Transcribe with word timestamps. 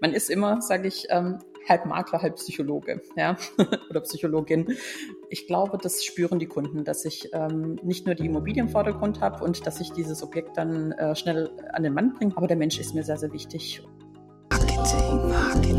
man 0.00 0.14
ist 0.14 0.30
immer, 0.30 0.60
sage 0.62 0.88
ich, 0.88 1.06
ähm, 1.10 1.38
halb 1.68 1.84
Makler, 1.84 2.22
halb 2.22 2.36
Psychologe, 2.36 3.02
ja, 3.16 3.36
oder 3.90 4.00
Psychologin. 4.00 4.76
Ich 5.28 5.46
glaube, 5.46 5.78
das 5.78 6.04
spüren 6.04 6.38
die 6.38 6.46
Kunden, 6.46 6.84
dass 6.84 7.04
ich 7.04 7.28
ähm, 7.32 7.78
nicht 7.82 8.06
nur 8.06 8.14
die 8.14 8.26
Immobilie 8.26 8.62
im 8.62 8.70
Vordergrund 8.70 9.20
habe 9.20 9.44
und 9.44 9.66
dass 9.66 9.80
ich 9.80 9.92
dieses 9.92 10.22
Objekt 10.22 10.56
dann 10.56 10.92
äh, 10.92 11.14
schnell 11.14 11.50
an 11.72 11.82
den 11.82 11.92
Mann 11.92 12.14
bringe, 12.14 12.36
aber 12.36 12.46
der 12.46 12.56
Mensch 12.56 12.80
ist 12.80 12.94
mir 12.94 13.04
sehr, 13.04 13.18
sehr 13.18 13.32
wichtig. 13.32 13.82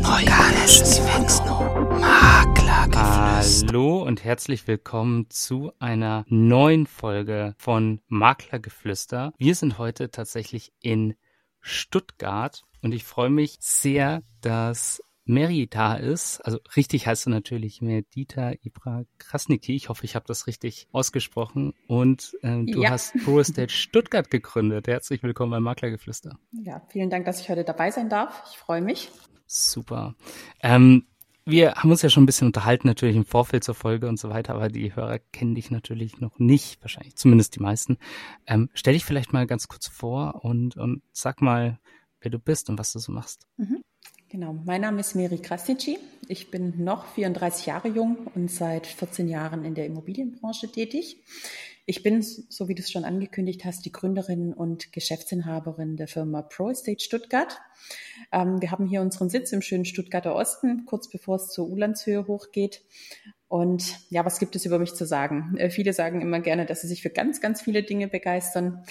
Organisches 0.04 1.00
Wachstum. 1.04 2.00
Maklergeflüster. 2.00 3.66
Hallo 3.66 4.02
und 4.04 4.22
herzlich 4.24 4.68
willkommen 4.68 5.26
zu 5.30 5.72
einer 5.80 6.24
neuen 6.28 6.86
Folge 6.86 7.54
von 7.58 8.00
Maklergeflüster. 8.06 9.32
Wir 9.36 9.56
sind 9.56 9.78
heute 9.78 10.10
tatsächlich 10.10 10.72
in 10.80 11.14
Stuttgart 11.60 12.64
und 12.82 12.92
ich 12.92 13.04
freue 13.04 13.30
mich 13.30 13.56
sehr, 13.60 14.22
dass 14.40 15.02
Mary 15.24 15.68
da 15.70 15.94
ist. 15.94 16.40
Also 16.40 16.58
richtig 16.76 17.06
heißt 17.06 17.26
du 17.26 17.30
natürlich 17.30 17.80
Medita 17.80 18.52
Ibra 18.62 19.04
Krasniki. 19.18 19.76
Ich 19.76 19.88
hoffe, 19.88 20.04
ich 20.04 20.16
habe 20.16 20.26
das 20.26 20.48
richtig 20.48 20.88
ausgesprochen. 20.90 21.74
Und 21.86 22.36
äh, 22.42 22.64
du 22.64 22.82
ja. 22.82 22.90
hast 22.90 23.14
Pro 23.24 23.38
Estate 23.38 23.72
Stuttgart 23.72 24.30
gegründet. 24.30 24.88
Herzlich 24.88 25.22
willkommen 25.22 25.52
beim 25.52 25.62
Maklergeflüster. 25.62 26.38
Ja, 26.50 26.82
vielen 26.88 27.08
Dank, 27.08 27.24
dass 27.24 27.40
ich 27.40 27.48
heute 27.48 27.62
dabei 27.62 27.92
sein 27.92 28.08
darf. 28.08 28.42
Ich 28.50 28.58
freue 28.58 28.82
mich. 28.82 29.10
Super. 29.46 30.16
Ähm, 30.60 31.06
wir 31.44 31.74
haben 31.74 31.90
uns 31.90 32.02
ja 32.02 32.10
schon 32.10 32.24
ein 32.24 32.26
bisschen 32.26 32.46
unterhalten, 32.46 32.88
natürlich 32.88 33.16
im 33.16 33.24
Vorfeld 33.24 33.62
zur 33.64 33.74
Folge 33.74 34.08
und 34.08 34.18
so 34.18 34.28
weiter, 34.28 34.54
aber 34.54 34.68
die 34.68 34.94
Hörer 34.94 35.18
kennen 35.18 35.54
dich 35.54 35.70
natürlich 35.70 36.20
noch 36.20 36.38
nicht, 36.38 36.80
wahrscheinlich 36.82 37.16
zumindest 37.16 37.56
die 37.56 37.60
meisten. 37.60 37.98
Ähm, 38.46 38.70
stell 38.74 38.94
dich 38.94 39.04
vielleicht 39.04 39.32
mal 39.32 39.46
ganz 39.46 39.66
kurz 39.66 39.88
vor 39.88 40.44
und, 40.44 40.76
und 40.76 41.02
sag 41.12 41.42
mal, 41.42 41.80
wer 42.22 42.30
du 42.30 42.38
bist 42.38 42.70
und 42.70 42.78
was 42.78 42.92
du 42.92 42.98
so 42.98 43.12
machst. 43.12 43.46
Mhm. 43.56 43.82
Genau, 44.28 44.54
mein 44.64 44.80
Name 44.80 45.00
ist 45.00 45.14
Meri 45.14 45.36
Krasnitschi. 45.36 45.98
Ich 46.26 46.50
bin 46.50 46.82
noch 46.82 47.06
34 47.08 47.66
Jahre 47.66 47.88
jung 47.88 48.16
und 48.34 48.50
seit 48.50 48.86
14 48.86 49.28
Jahren 49.28 49.62
in 49.66 49.74
der 49.74 49.84
Immobilienbranche 49.84 50.72
tätig. 50.72 51.22
Ich 51.84 52.02
bin, 52.02 52.22
so 52.22 52.68
wie 52.68 52.74
du 52.74 52.80
es 52.80 52.90
schon 52.90 53.04
angekündigt 53.04 53.66
hast, 53.66 53.84
die 53.84 53.92
Gründerin 53.92 54.54
und 54.54 54.92
Geschäftsinhaberin 54.92 55.96
der 55.96 56.08
Firma 56.08 56.40
Pro 56.40 56.70
Estate 56.70 57.04
Stuttgart. 57.04 57.60
Ähm, 58.32 58.62
wir 58.62 58.70
haben 58.70 58.86
hier 58.86 59.02
unseren 59.02 59.28
Sitz 59.28 59.52
im 59.52 59.60
schönen 59.60 59.84
Stuttgarter 59.84 60.34
Osten, 60.34 60.86
kurz 60.86 61.10
bevor 61.10 61.36
es 61.36 61.48
zur 61.48 61.68
Ulandshöhe 61.68 62.26
hochgeht. 62.26 62.82
Und 63.48 63.98
ja, 64.08 64.24
was 64.24 64.38
gibt 64.38 64.56
es 64.56 64.64
über 64.64 64.78
mich 64.78 64.94
zu 64.94 65.04
sagen? 65.04 65.58
Äh, 65.58 65.68
viele 65.68 65.92
sagen 65.92 66.22
immer 66.22 66.40
gerne, 66.40 66.64
dass 66.64 66.80
sie 66.80 66.88
sich 66.88 67.02
für 67.02 67.10
ganz, 67.10 67.42
ganz 67.42 67.60
viele 67.60 67.82
Dinge 67.82 68.08
begeistern. 68.08 68.84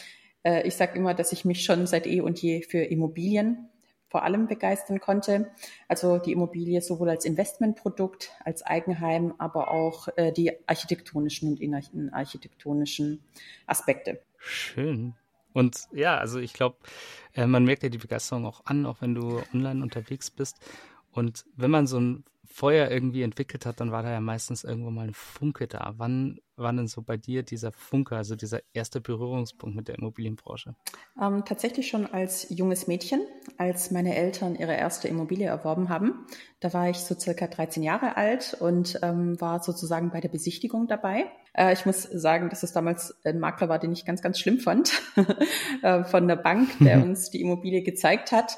Äh, 0.44 0.68
ich 0.68 0.76
sage 0.76 0.98
immer, 0.98 1.14
dass 1.14 1.32
ich 1.32 1.46
mich 1.46 1.64
schon 1.64 1.88
seit 1.88 2.08
eh 2.08 2.22
und 2.22 2.42
je 2.42 2.62
für 2.62 2.80
Immobilien 2.80 3.70
vor 4.12 4.24
allem 4.24 4.48
begeistern 4.48 5.00
konnte. 5.00 5.52
Also 5.88 6.18
die 6.18 6.34
Immobilie 6.34 6.82
sowohl 6.82 7.10
als 7.10 7.24
Investmentprodukt, 7.24 8.32
als 8.44 8.62
Eigenheim, 8.62 9.34
aber 9.38 9.72
auch 9.72 10.10
äh, 10.18 10.34
die 10.34 10.52
architektonischen 10.68 11.50
und 11.50 11.62
innenarchitektonischen 11.62 13.24
Aspekte. 13.68 14.22
Schön. 14.38 15.16
Und 15.54 15.88
ja, 15.94 16.18
also 16.18 16.40
ich 16.40 16.54
glaube, 16.54 16.78
äh, 17.34 17.48
man 17.48 17.64
merkt 17.64 17.84
ja 17.84 17.90
die 17.90 17.98
Begeisterung 17.98 18.46
auch 18.46 18.66
an, 18.66 18.86
auch 18.86 19.02
wenn 19.02 19.16
du 19.16 19.42
online 19.54 19.82
unterwegs 19.82 20.30
bist. 20.30 20.58
Und 21.12 21.46
wenn 21.56 21.72
man 21.72 21.88
so 21.88 22.00
ein 22.00 22.26
Feuer 22.46 22.92
irgendwie 22.92 23.22
entwickelt 23.22 23.66
hat, 23.66 23.80
dann 23.80 23.92
war 23.92 24.04
da 24.04 24.12
ja 24.12 24.20
meistens 24.20 24.66
irgendwo 24.66 24.92
mal 24.92 25.08
ein 25.08 25.14
Funke 25.14 25.68
da. 25.68 25.94
Wann 25.98 26.40
war 26.62 26.74
denn 26.74 26.88
so 26.88 27.02
bei 27.02 27.18
dir 27.18 27.44
dieser 27.44 27.72
Funke, 27.72 28.16
also 28.16 28.36
dieser 28.36 28.62
erste 28.74 29.02
Berührungspunkt 29.02 29.76
mit 29.76 29.88
der 29.88 29.96
Immobilienbranche? 29.96 30.76
Ähm, 31.22 31.44
tatsächlich 31.46 31.88
schon 31.88 32.06
als 32.06 32.48
junges 32.50 32.88
Mädchen, 32.88 33.22
als 33.58 33.92
meine 33.92 34.16
Eltern 34.16 34.56
ihre 34.56 34.76
erste 34.76 35.08
Immobilie 35.08 35.48
erworben 35.48 35.90
haben. 35.90 36.26
Da 36.60 36.74
war 36.74 36.90
ich 36.90 36.98
so 36.98 37.18
circa 37.18 37.48
13 37.48 37.84
Jahre 37.84 38.18
alt 38.18 38.56
und 38.60 39.00
ähm, 39.02 39.40
war 39.42 39.64
sozusagen 39.64 40.12
bei 40.12 40.22
der 40.22 40.30
Besichtigung 40.30 40.88
dabei. 40.88 41.32
Äh, 41.54 41.74
ich 41.74 41.86
muss 41.86 42.04
sagen, 42.04 42.50
dass 42.50 42.64
es 42.64 42.72
damals 42.72 43.16
ein 43.26 43.40
Makler 43.40 43.70
war, 43.70 43.80
den 43.80 43.92
ich 43.92 44.06
ganz, 44.06 44.22
ganz 44.22 44.40
schlimm 44.40 44.60
fand, 44.60 45.02
äh, 45.82 46.04
von 46.04 46.28
der 46.28 46.36
Bank, 46.36 46.70
der 46.80 47.02
uns 47.04 47.30
die 47.30 47.42
Immobilie 47.42 47.82
gezeigt 47.82 48.32
hat. 48.32 48.58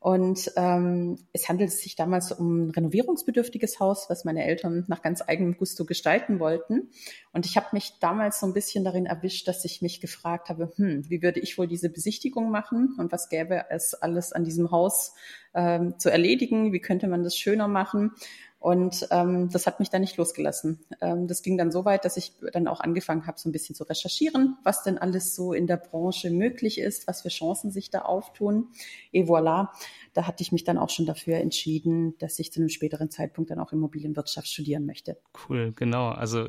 Und 0.00 0.52
ähm, 0.56 1.18
es 1.32 1.48
handelte 1.48 1.72
sich 1.72 1.96
damals 1.96 2.30
um 2.30 2.66
ein 2.66 2.70
renovierungsbedürftiges 2.70 3.80
Haus, 3.80 4.06
was 4.08 4.24
meine 4.24 4.44
Eltern 4.44 4.84
nach 4.86 5.02
ganz 5.02 5.22
eigenem 5.26 5.56
Gusto 5.56 5.84
gestalten 5.84 6.38
wollten. 6.38 6.90
Und 7.32 7.37
ich 7.46 7.56
habe 7.56 7.68
mich 7.72 7.98
damals 8.00 8.40
so 8.40 8.46
ein 8.46 8.54
bisschen 8.54 8.84
darin 8.84 9.06
erwischt, 9.06 9.48
dass 9.48 9.64
ich 9.64 9.82
mich 9.82 10.00
gefragt 10.00 10.48
habe, 10.48 10.72
hm, 10.76 11.08
wie 11.10 11.22
würde 11.22 11.40
ich 11.40 11.58
wohl 11.58 11.66
diese 11.66 11.90
Besichtigung 11.90 12.50
machen 12.50 12.94
und 12.98 13.12
was 13.12 13.28
gäbe 13.28 13.66
es 13.70 13.94
alles 13.94 14.32
an 14.32 14.44
diesem 14.44 14.70
Haus 14.70 15.14
ähm, 15.54 15.98
zu 15.98 16.10
erledigen? 16.10 16.72
Wie 16.72 16.80
könnte 16.80 17.06
man 17.06 17.22
das 17.22 17.36
schöner 17.36 17.68
machen? 17.68 18.12
Und 18.60 19.06
ähm, 19.12 19.50
das 19.50 19.68
hat 19.68 19.78
mich 19.78 19.88
dann 19.88 20.00
nicht 20.00 20.16
losgelassen. 20.16 20.80
Ähm, 21.00 21.28
das 21.28 21.42
ging 21.42 21.56
dann 21.56 21.70
so 21.70 21.84
weit, 21.84 22.04
dass 22.04 22.16
ich 22.16 22.32
dann 22.52 22.66
auch 22.66 22.80
angefangen 22.80 23.26
habe, 23.26 23.38
so 23.38 23.48
ein 23.48 23.52
bisschen 23.52 23.76
zu 23.76 23.84
recherchieren, 23.84 24.56
was 24.64 24.82
denn 24.82 24.98
alles 24.98 25.36
so 25.36 25.52
in 25.52 25.68
der 25.68 25.76
Branche 25.76 26.30
möglich 26.30 26.80
ist, 26.80 27.06
was 27.06 27.22
für 27.22 27.28
Chancen 27.28 27.70
sich 27.70 27.90
da 27.90 28.00
auftun. 28.02 28.68
Et 29.12 29.28
voilà, 29.28 29.68
da 30.18 30.26
hatte 30.26 30.42
ich 30.42 30.50
mich 30.50 30.64
dann 30.64 30.78
auch 30.78 30.90
schon 30.90 31.06
dafür 31.06 31.36
entschieden, 31.36 32.18
dass 32.18 32.40
ich 32.40 32.52
zu 32.52 32.58
einem 32.58 32.70
späteren 32.70 33.08
Zeitpunkt 33.08 33.52
dann 33.52 33.60
auch 33.60 33.72
Immobilienwirtschaft 33.72 34.48
studieren 34.48 34.84
möchte. 34.84 35.16
Cool, 35.48 35.72
genau. 35.76 36.08
Also 36.08 36.48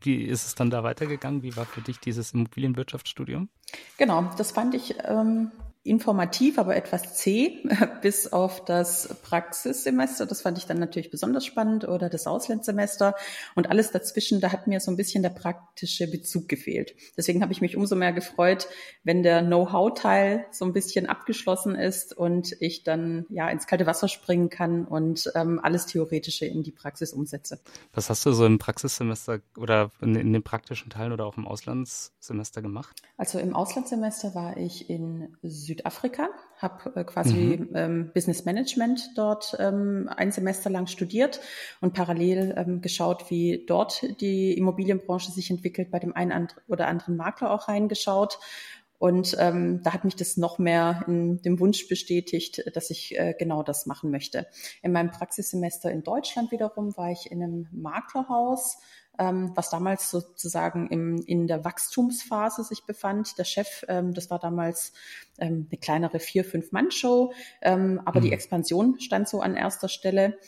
wie 0.00 0.22
ist 0.22 0.46
es 0.46 0.54
dann 0.54 0.70
da 0.70 0.82
weitergegangen? 0.84 1.42
Wie 1.42 1.54
war 1.54 1.66
für 1.66 1.82
dich 1.82 2.00
dieses 2.00 2.32
Immobilienwirtschaftsstudium? 2.32 3.50
Genau, 3.98 4.30
das 4.38 4.52
fand 4.52 4.74
ich 4.74 4.94
ähm, 5.04 5.52
informativ, 5.84 6.58
aber 6.58 6.74
etwas 6.76 7.14
zäh, 7.14 7.62
bis 8.02 8.32
auf 8.32 8.64
das 8.64 9.16
Praxissemester. 9.22 10.24
Das 10.24 10.40
fand 10.40 10.56
ich 10.56 10.64
dann 10.64 10.78
natürlich 10.78 11.10
besonders 11.10 11.44
spannend 11.44 11.86
oder 11.86 12.08
das 12.08 12.26
Auslandssemester 12.26 13.14
und 13.54 13.70
alles 13.70 13.90
dazwischen. 13.90 14.40
Da 14.40 14.50
hat 14.50 14.66
mir 14.66 14.80
so 14.80 14.90
ein 14.90 14.96
bisschen 14.96 15.22
der 15.22 15.30
praktische 15.30 16.10
Bezug 16.10 16.48
gefehlt. 16.48 16.94
Deswegen 17.18 17.42
habe 17.42 17.52
ich 17.52 17.60
mich 17.60 17.76
umso 17.76 17.96
mehr 17.96 18.14
gefreut, 18.14 18.66
wenn 19.02 19.22
der 19.22 19.42
Know-how-Teil 19.42 20.46
so 20.50 20.64
ein 20.64 20.72
bisschen 20.72 21.06
abgeschlossen 21.06 21.74
ist 21.74 22.16
und 22.16 22.56
ich 22.60 22.82
dann 22.82 23.26
ja 23.28 23.50
ins 23.50 23.66
kalte 23.66 23.86
Wasser 23.86 24.08
springen 24.08 24.48
kann 24.48 24.86
und 24.86 25.30
ähm, 25.34 25.60
alles 25.62 25.84
Theoretische 25.84 26.46
in 26.46 26.62
die 26.62 26.72
Praxis 26.72 27.12
umsetze. 27.12 27.60
Was 27.92 28.08
hast 28.08 28.24
du 28.24 28.32
so 28.32 28.46
im 28.46 28.58
Praxissemester 28.58 29.40
oder 29.58 29.90
in, 30.00 30.14
in 30.14 30.32
den 30.32 30.42
praktischen 30.42 30.88
Teilen 30.88 31.12
oder 31.12 31.26
auch 31.26 31.36
im 31.36 31.46
Auslandssemester 31.46 32.62
gemacht? 32.62 33.02
Also 33.18 33.38
im 33.38 33.54
Auslandssemester 33.54 34.34
war 34.34 34.56
ich 34.56 34.88
in 34.88 35.36
Süd 35.42 35.73
Südafrika, 35.74 36.28
habe 36.58 37.00
äh, 37.00 37.04
quasi 37.04 37.58
mhm. 37.58 37.68
ähm, 37.74 38.10
Business 38.14 38.44
Management 38.44 39.10
dort 39.16 39.56
ähm, 39.58 40.08
ein 40.14 40.30
Semester 40.30 40.70
lang 40.70 40.86
studiert 40.86 41.40
und 41.80 41.94
parallel 41.94 42.54
ähm, 42.56 42.80
geschaut, 42.80 43.30
wie 43.30 43.64
dort 43.66 44.02
die 44.20 44.56
Immobilienbranche 44.56 45.32
sich 45.32 45.50
entwickelt, 45.50 45.90
bei 45.90 45.98
dem 45.98 46.14
einen 46.14 46.48
oder 46.68 46.88
anderen 46.88 47.16
Makler 47.16 47.50
auch 47.50 47.68
reingeschaut. 47.68 48.38
Und 48.98 49.36
ähm, 49.38 49.82
da 49.82 49.92
hat 49.92 50.04
mich 50.04 50.16
das 50.16 50.36
noch 50.36 50.58
mehr 50.58 51.04
in 51.08 51.42
dem 51.42 51.60
Wunsch 51.60 51.88
bestätigt, 51.88 52.62
dass 52.74 52.90
ich 52.90 53.18
äh, 53.18 53.34
genau 53.38 53.62
das 53.62 53.86
machen 53.86 54.10
möchte. 54.10 54.46
In 54.82 54.92
meinem 54.92 55.10
Praxissemester 55.10 55.90
in 55.90 56.04
Deutschland 56.04 56.52
wiederum 56.52 56.96
war 56.96 57.10
ich 57.10 57.30
in 57.30 57.42
einem 57.42 57.68
Maklerhaus, 57.72 58.78
ähm, 59.18 59.52
was 59.54 59.70
damals 59.70 60.10
sozusagen 60.10 60.88
im, 60.88 61.18
in 61.26 61.46
der 61.46 61.64
Wachstumsphase 61.64 62.64
sich 62.64 62.84
befand. 62.84 63.38
Der 63.38 63.44
Chef, 63.44 63.84
ähm, 63.88 64.14
das 64.14 64.30
war 64.30 64.38
damals 64.38 64.92
ähm, 65.38 65.66
eine 65.70 65.78
kleinere 65.78 66.20
vier, 66.20 66.44
fünf 66.44 66.72
Mann-Show, 66.72 67.32
ähm, 67.62 68.00
aber 68.04 68.20
mhm. 68.20 68.24
die 68.24 68.32
Expansion 68.32 69.00
stand 69.00 69.28
so 69.28 69.40
an 69.40 69.56
erster 69.56 69.88
Stelle. 69.88 70.38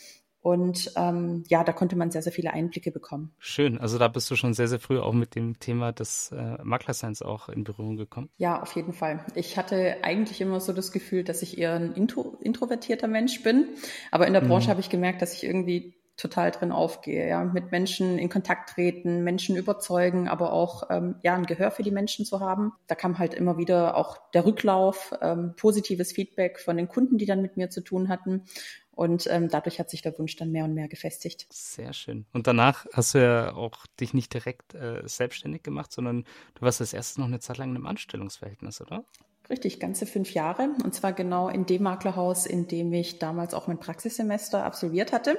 Und 0.47 0.93
ähm, 0.95 1.43
ja, 1.49 1.65
da 1.65 1.73
konnte 1.73 1.97
man 1.97 2.09
sehr, 2.09 2.21
sehr 2.21 2.31
viele 2.31 2.53
Einblicke 2.53 2.91
bekommen. 2.91 3.33
Schön. 3.37 3.79
Also 3.79 3.97
da 3.97 4.07
bist 4.07 4.31
du 4.31 4.37
schon 4.37 4.53
sehr, 4.53 4.69
sehr 4.69 4.79
früh 4.79 4.97
auch 4.97 5.11
mit 5.11 5.35
dem 5.35 5.59
Thema 5.59 5.91
des 5.91 6.31
äh, 6.31 6.63
Maklerseins 6.63 7.21
auch 7.21 7.49
in 7.49 7.65
Berührung 7.65 7.97
gekommen. 7.97 8.29
Ja, 8.37 8.61
auf 8.61 8.73
jeden 8.73 8.93
Fall. 8.93 9.25
Ich 9.35 9.57
hatte 9.57 9.97
eigentlich 10.03 10.39
immer 10.39 10.61
so 10.61 10.71
das 10.71 10.93
Gefühl, 10.93 11.25
dass 11.25 11.41
ich 11.41 11.57
eher 11.57 11.73
ein 11.73 11.93
intro, 11.95 12.37
introvertierter 12.39 13.09
Mensch 13.09 13.43
bin. 13.43 13.67
Aber 14.09 14.25
in 14.25 14.31
der 14.31 14.41
mhm. 14.41 14.47
Branche 14.47 14.69
habe 14.69 14.79
ich 14.79 14.89
gemerkt, 14.89 15.21
dass 15.21 15.33
ich 15.33 15.43
irgendwie 15.43 15.96
total 16.17 16.51
drin 16.51 16.71
aufgehe, 16.71 17.29
ja, 17.29 17.43
mit 17.43 17.71
Menschen 17.71 18.17
in 18.17 18.27
Kontakt 18.27 18.71
treten, 18.71 19.23
Menschen 19.23 19.55
überzeugen, 19.55 20.27
aber 20.27 20.51
auch 20.51 20.89
ähm, 20.89 21.15
ja 21.23 21.35
ein 21.35 21.45
Gehör 21.45 21.71
für 21.71 21.83
die 21.83 21.91
Menschen 21.91 22.25
zu 22.25 22.39
haben. 22.39 22.73
Da 22.87 22.95
kam 22.95 23.19
halt 23.19 23.35
immer 23.35 23.57
wieder 23.57 23.95
auch 23.95 24.17
der 24.33 24.45
Rücklauf, 24.45 25.13
ähm, 25.21 25.53
positives 25.55 26.11
Feedback 26.11 26.59
von 26.59 26.75
den 26.75 26.87
Kunden, 26.87 27.17
die 27.17 27.27
dann 27.27 27.41
mit 27.41 27.55
mir 27.55 27.69
zu 27.69 27.81
tun 27.81 28.09
hatten. 28.09 28.43
Und 28.91 29.27
ähm, 29.29 29.47
dadurch 29.47 29.79
hat 29.79 29.91
sich 29.91 30.01
der 30.01 30.17
Wunsch 30.17 30.35
dann 30.37 30.51
mehr 30.51 30.65
und 30.65 30.73
mehr 30.73 30.87
gefestigt. 30.87 31.45
Sehr 31.51 31.93
schön. 31.93 32.25
Und 32.33 32.47
danach 32.47 32.87
hast 32.93 33.13
du 33.13 33.21
ja 33.21 33.53
auch 33.53 33.85
dich 33.99 34.15
nicht 34.15 34.33
direkt 34.33 34.73
äh, 34.73 35.03
selbstständig 35.05 35.61
gemacht, 35.61 35.91
sondern 35.91 36.23
du 36.55 36.61
warst 36.61 36.81
als 36.81 36.93
erstes 36.93 37.19
noch 37.19 37.27
eine 37.27 37.39
Zeit 37.39 37.59
lang 37.59 37.69
in 37.69 37.75
einem 37.75 37.85
Anstellungsverhältnis, 37.85 38.81
oder? 38.81 39.05
Richtig, 39.49 39.79
ganze 39.79 40.05
fünf 40.05 40.33
Jahre. 40.33 40.69
Und 40.83 40.93
zwar 40.93 41.13
genau 41.13 41.47
in 41.47 41.65
dem 41.65 41.83
Maklerhaus, 41.83 42.45
in 42.45 42.67
dem 42.67 42.91
ich 42.91 43.17
damals 43.17 43.53
auch 43.53 43.67
mein 43.67 43.79
Praxissemester 43.79 44.65
absolviert 44.65 45.13
hatte. 45.13 45.37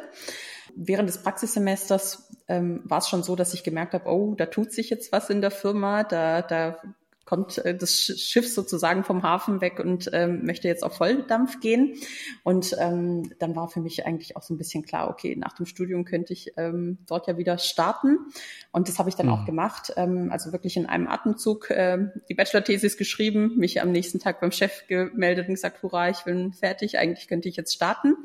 Während 0.74 1.08
des 1.08 1.22
Praxissemesters 1.22 2.30
ähm, 2.48 2.80
war 2.84 2.98
es 2.98 3.08
schon 3.08 3.22
so, 3.22 3.36
dass 3.36 3.52
ich 3.52 3.64
gemerkt 3.64 3.92
habe, 3.92 4.08
oh, 4.08 4.34
da 4.34 4.46
tut 4.46 4.72
sich 4.72 4.88
jetzt 4.88 5.12
was 5.12 5.28
in 5.28 5.42
der 5.42 5.50
Firma, 5.50 6.04
da, 6.04 6.40
da 6.40 6.80
kommt 7.28 7.58
äh, 7.58 7.76
das 7.76 7.92
Schiff 7.92 8.48
sozusagen 8.48 9.04
vom 9.04 9.22
Hafen 9.22 9.60
weg 9.60 9.80
und 9.80 10.08
ähm, 10.14 10.46
möchte 10.46 10.66
jetzt 10.66 10.82
auf 10.82 10.96
Volldampf 10.96 11.60
gehen. 11.60 11.94
Und 12.42 12.74
ähm, 12.80 13.30
dann 13.38 13.54
war 13.54 13.68
für 13.68 13.80
mich 13.80 14.06
eigentlich 14.06 14.34
auch 14.34 14.42
so 14.42 14.54
ein 14.54 14.56
bisschen 14.56 14.82
klar, 14.82 15.10
okay, 15.10 15.36
nach 15.36 15.52
dem 15.52 15.66
Studium 15.66 16.06
könnte 16.06 16.32
ich 16.32 16.54
ähm, 16.56 16.96
dort 17.06 17.26
ja 17.26 17.36
wieder 17.36 17.58
starten. 17.58 18.16
Und 18.72 18.88
das 18.88 18.98
habe 18.98 19.10
ich 19.10 19.14
dann 19.14 19.26
mhm. 19.26 19.32
auch 19.32 19.44
gemacht. 19.44 19.92
Ähm, 19.96 20.30
also 20.32 20.52
wirklich 20.52 20.78
in 20.78 20.86
einem 20.86 21.06
Atemzug 21.06 21.68
äh, 21.68 21.98
die 22.30 22.34
Bachelor-Thesis 22.34 22.96
geschrieben, 22.96 23.58
mich 23.58 23.82
am 23.82 23.92
nächsten 23.92 24.20
Tag 24.20 24.40
beim 24.40 24.50
Chef 24.50 24.86
gemeldet 24.88 25.48
und 25.48 25.54
gesagt, 25.54 25.82
hurra, 25.82 26.08
ich 26.08 26.20
bin 26.20 26.54
fertig, 26.54 26.96
eigentlich 26.96 27.28
könnte 27.28 27.50
ich 27.50 27.56
jetzt 27.56 27.74
starten. 27.74 28.16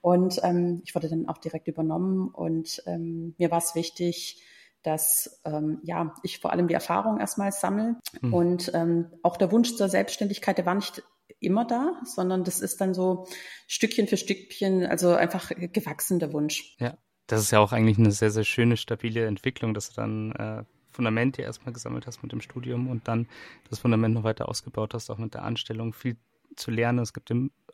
Und 0.00 0.40
ähm, 0.42 0.82
ich 0.84 0.96
wurde 0.96 1.08
dann 1.08 1.28
auch 1.28 1.38
direkt 1.38 1.68
übernommen 1.68 2.30
und 2.32 2.82
ähm, 2.86 3.36
mir 3.38 3.52
war 3.52 3.58
es 3.58 3.76
wichtig, 3.76 4.42
dass 4.82 5.40
ähm, 5.44 5.80
ja 5.82 6.14
ich 6.22 6.38
vor 6.38 6.52
allem 6.52 6.68
die 6.68 6.74
Erfahrung 6.74 7.18
erstmal 7.18 7.52
sammle 7.52 7.96
mhm. 8.20 8.34
und 8.34 8.70
ähm, 8.74 9.06
auch 9.22 9.36
der 9.36 9.52
Wunsch 9.52 9.74
zur 9.76 9.88
Selbstständigkeit, 9.88 10.58
der 10.58 10.66
war 10.66 10.74
nicht 10.74 11.02
immer 11.38 11.64
da, 11.64 12.00
sondern 12.04 12.44
das 12.44 12.60
ist 12.60 12.80
dann 12.80 12.94
so 12.94 13.26
Stückchen 13.66 14.06
für 14.06 14.16
Stückchen, 14.16 14.84
also 14.84 15.14
einfach 15.14 15.50
gewachsen 15.56 16.18
der 16.18 16.32
Wunsch. 16.32 16.76
Ja, 16.78 16.96
das 17.26 17.40
ist 17.42 17.50
ja 17.50 17.60
auch 17.60 17.72
eigentlich 17.72 17.98
eine 17.98 18.10
sehr, 18.10 18.30
sehr 18.30 18.44
schöne, 18.44 18.76
stabile 18.76 19.26
Entwicklung, 19.26 19.74
dass 19.74 19.90
du 19.90 19.96
dann 19.96 20.32
äh, 20.32 20.64
Fundament 20.90 21.38
ja 21.38 21.44
erstmal 21.44 21.72
gesammelt 21.72 22.06
hast 22.06 22.22
mit 22.22 22.32
dem 22.32 22.40
Studium 22.40 22.88
und 22.88 23.08
dann 23.08 23.28
das 23.68 23.78
Fundament 23.78 24.14
noch 24.14 24.24
weiter 24.24 24.48
ausgebaut 24.48 24.94
hast, 24.94 25.10
auch 25.10 25.18
mit 25.18 25.34
der 25.34 25.44
Anstellung 25.44 25.92
viel 25.92 26.16
zu 26.56 26.70
lernen. 26.70 26.98
Es 26.98 27.12
gibt 27.12 27.32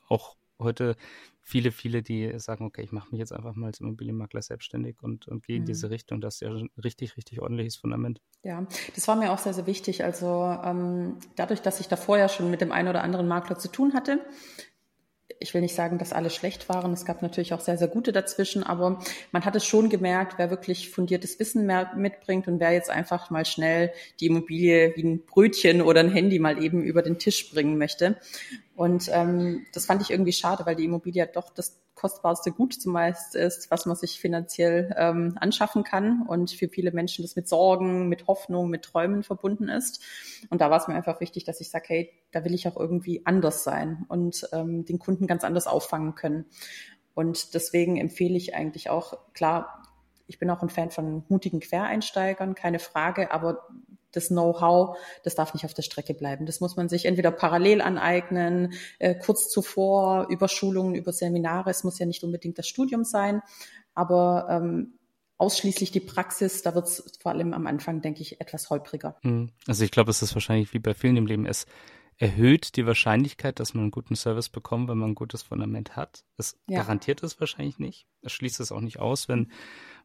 auch 0.08 0.37
heute 0.58 0.97
viele, 1.43 1.70
viele, 1.70 2.03
die 2.03 2.38
sagen, 2.38 2.64
okay, 2.64 2.82
ich 2.82 2.91
mache 2.91 3.08
mich 3.11 3.20
jetzt 3.20 3.32
einfach 3.32 3.55
mal 3.55 3.67
als 3.67 3.81
Immobilienmakler 3.81 4.43
selbstständig 4.43 4.97
und, 5.03 5.29
und 5.29 5.47
gehe 5.47 5.56
in 5.56 5.62
mhm. 5.62 5.67
diese 5.67 5.91
Richtung. 5.91 6.20
Das 6.20 6.35
ist 6.35 6.41
ja 6.41 6.50
ein 6.50 6.70
richtig, 6.82 7.17
richtig 7.17 7.41
ordentliches 7.41 7.76
Fundament. 7.76 8.20
Ja, 8.43 8.67
das 8.94 9.06
war 9.06 9.14
mir 9.14 9.32
auch 9.32 9.38
sehr, 9.38 9.55
sehr 9.55 9.67
wichtig. 9.67 10.03
Also 10.03 10.26
ähm, 10.64 11.19
dadurch, 11.37 11.62
dass 11.62 11.79
ich 11.79 11.87
da 11.87 11.97
vorher 11.97 12.29
schon 12.29 12.50
mit 12.50 12.61
dem 12.61 12.73
einen 12.73 12.88
oder 12.88 13.03
anderen 13.03 13.29
Makler 13.29 13.58
zu 13.58 13.69
tun 13.69 13.94
hatte, 13.94 14.25
ich 15.38 15.55
will 15.55 15.61
nicht 15.61 15.75
sagen, 15.75 15.99
dass 15.99 16.12
alle 16.12 16.31
schlecht 16.31 16.69
waren. 16.69 16.93
Es 16.93 17.05
gab 17.05 17.23
natürlich 17.23 17.53
auch 17.53 17.61
sehr, 17.61 17.79
sehr 17.79 17.88
gute 17.88 18.12
dazwischen, 18.12 18.62
aber 18.62 19.00
man 19.33 19.44
hat 19.44 19.56
es 19.56 19.65
schon 19.65 19.88
gemerkt, 19.88 20.38
wer 20.38 20.50
wirklich 20.50 20.91
fundiertes 20.91 21.38
Wissen 21.38 21.67
mehr 21.67 21.93
mitbringt 21.97 22.49
und 22.49 22.61
wer 22.61 22.73
jetzt 22.73 22.91
einfach 22.91 23.31
mal 23.31 23.44
schnell 23.44 23.93
die 24.21 24.27
Immobilie 24.27 24.93
wie 24.97 25.05
ein 25.05 25.25
Brötchen 25.25 25.83
oder 25.83 26.00
ein 26.00 26.11
Handy 26.11 26.38
mal 26.38 26.62
eben 26.62 26.83
über 26.83 27.03
den 27.03 27.19
Tisch 27.19 27.50
bringen 27.53 27.79
möchte. 27.79 28.17
Und 28.75 29.11
ähm, 29.12 29.67
das 29.73 29.87
fand 29.87 30.03
ich 30.03 30.11
irgendwie 30.11 30.33
schade, 30.33 30.67
weil 30.67 30.77
die 30.77 30.85
Immobilie 30.85 31.25
ja 31.25 31.27
doch 31.27 31.50
das 31.50 31.79
kostbarste 31.96 32.52
Gut 32.52 32.75
zumeist 32.75 33.34
ist, 33.34 33.70
was 33.70 33.87
man 33.87 33.96
sich 33.96 34.20
finanziell 34.20 34.94
ähm, 34.96 35.37
anschaffen 35.40 35.82
kann 35.82 36.22
und 36.28 36.52
für 36.52 36.69
viele 36.69 36.93
Menschen 36.93 37.22
das 37.22 37.34
mit 37.34 37.48
Sorgen, 37.48 38.08
mit 38.08 38.28
Hoffnung, 38.28 38.69
mit 38.70 38.84
Träumen 38.84 39.25
verbunden 39.25 39.69
ist. 39.69 40.04
Und 40.50 40.60
da 40.60 40.70
war 40.70 40.78
es 40.78 40.87
mir 40.87 40.94
einfach 40.94 41.20
wichtig, 41.20 41.44
dass 41.44 41.60
ich 41.60 41.70
sage, 41.70 41.87
hey, 41.88 42.12
da 42.31 42.44
will 42.44 42.54
ich 42.54 42.69
auch 42.69 42.76
irgendwie 42.76 43.22
anders 43.25 43.64
sein 43.64 44.04
und 44.08 44.46
ähm, 44.52 44.84
den 44.84 44.98
Kunden 44.98 45.26
ganz 45.26 45.43
anders 45.43 45.66
auffangen 45.66 46.14
können. 46.14 46.44
Und 47.14 47.54
deswegen 47.54 47.96
empfehle 47.96 48.37
ich 48.37 48.54
eigentlich 48.54 48.90
auch, 48.90 49.16
klar, 49.32 49.82
ich 50.26 50.38
bin 50.38 50.50
auch 50.50 50.62
ein 50.62 50.69
Fan 50.69 50.90
von 50.90 51.25
mutigen 51.28 51.60
Quereinsteigern, 51.60 52.54
keine 52.54 52.78
Frage, 52.78 53.31
aber 53.32 53.69
das 54.17 54.29
Know-how, 54.29 54.97
das 55.23 55.35
darf 55.35 55.55
nicht 55.55 55.65
auf 55.65 55.75
der 55.75 55.83
Strecke 55.83 56.15
bleiben. 56.15 56.47
Das 56.47 56.61
muss 56.61 56.77
man 56.77 56.89
sich 56.89 57.05
entweder 57.05 57.31
parallel 57.31 57.81
aneignen, 57.81 58.73
äh, 58.99 59.15
kurz 59.15 59.49
zuvor, 59.49 60.27
über 60.29 60.49
Schulungen, 60.49 60.95
über 60.95 61.13
Seminare. 61.13 61.71
Es 61.71 61.85
muss 61.85 61.99
ja 61.99 62.07
nicht 62.07 62.25
unbedingt 62.25 62.59
das 62.59 62.67
Studium 62.67 63.05
sein, 63.05 63.43
aber 63.95 64.47
ähm, 64.51 64.99
ausschließlich 65.39 65.91
die 65.91 66.01
Praxis, 66.01 66.63
da 66.63 66.75
wird 66.75 66.87
es 66.87 67.19
vor 67.21 67.33
allem 67.33 67.53
am 67.53 67.67
Anfang, 67.67 68.01
denke 68.01 68.23
ich, 68.23 68.41
etwas 68.41 68.71
holpriger. 68.71 69.17
Hm. 69.23 69.51
Also 69.67 69.85
ich 69.85 69.91
glaube, 69.91 70.11
es 70.11 70.23
ist 70.23 70.35
wahrscheinlich 70.35 70.73
wie 70.73 70.79
bei 70.79 70.95
vielen 70.95 71.17
im 71.17 71.27
Leben. 71.27 71.47
Es 71.47 71.67
erhöht 72.19 72.77
die 72.77 72.87
Wahrscheinlichkeit, 72.87 73.61
dass 73.61 73.75
man 73.75 73.85
einen 73.85 73.91
guten 73.91 74.17
Service 74.17 74.49
bekommt, 74.49 74.89
wenn 74.89 74.99
man 74.99 75.11
ein 75.11 75.15
gutes 75.15 75.43
Fundament 75.43 75.97
hat. 75.97 76.25
Es 76.39 76.59
ja. 76.67 76.81
garantiert 76.81 77.23
es 77.23 77.39
wahrscheinlich 77.41 77.79
nicht. 77.79 78.07
Es 78.23 78.33
schließt 78.33 78.61
es 78.61 78.73
auch 78.73 78.81
nicht 78.81 78.99
aus, 78.99 79.29
wenn 79.29 79.53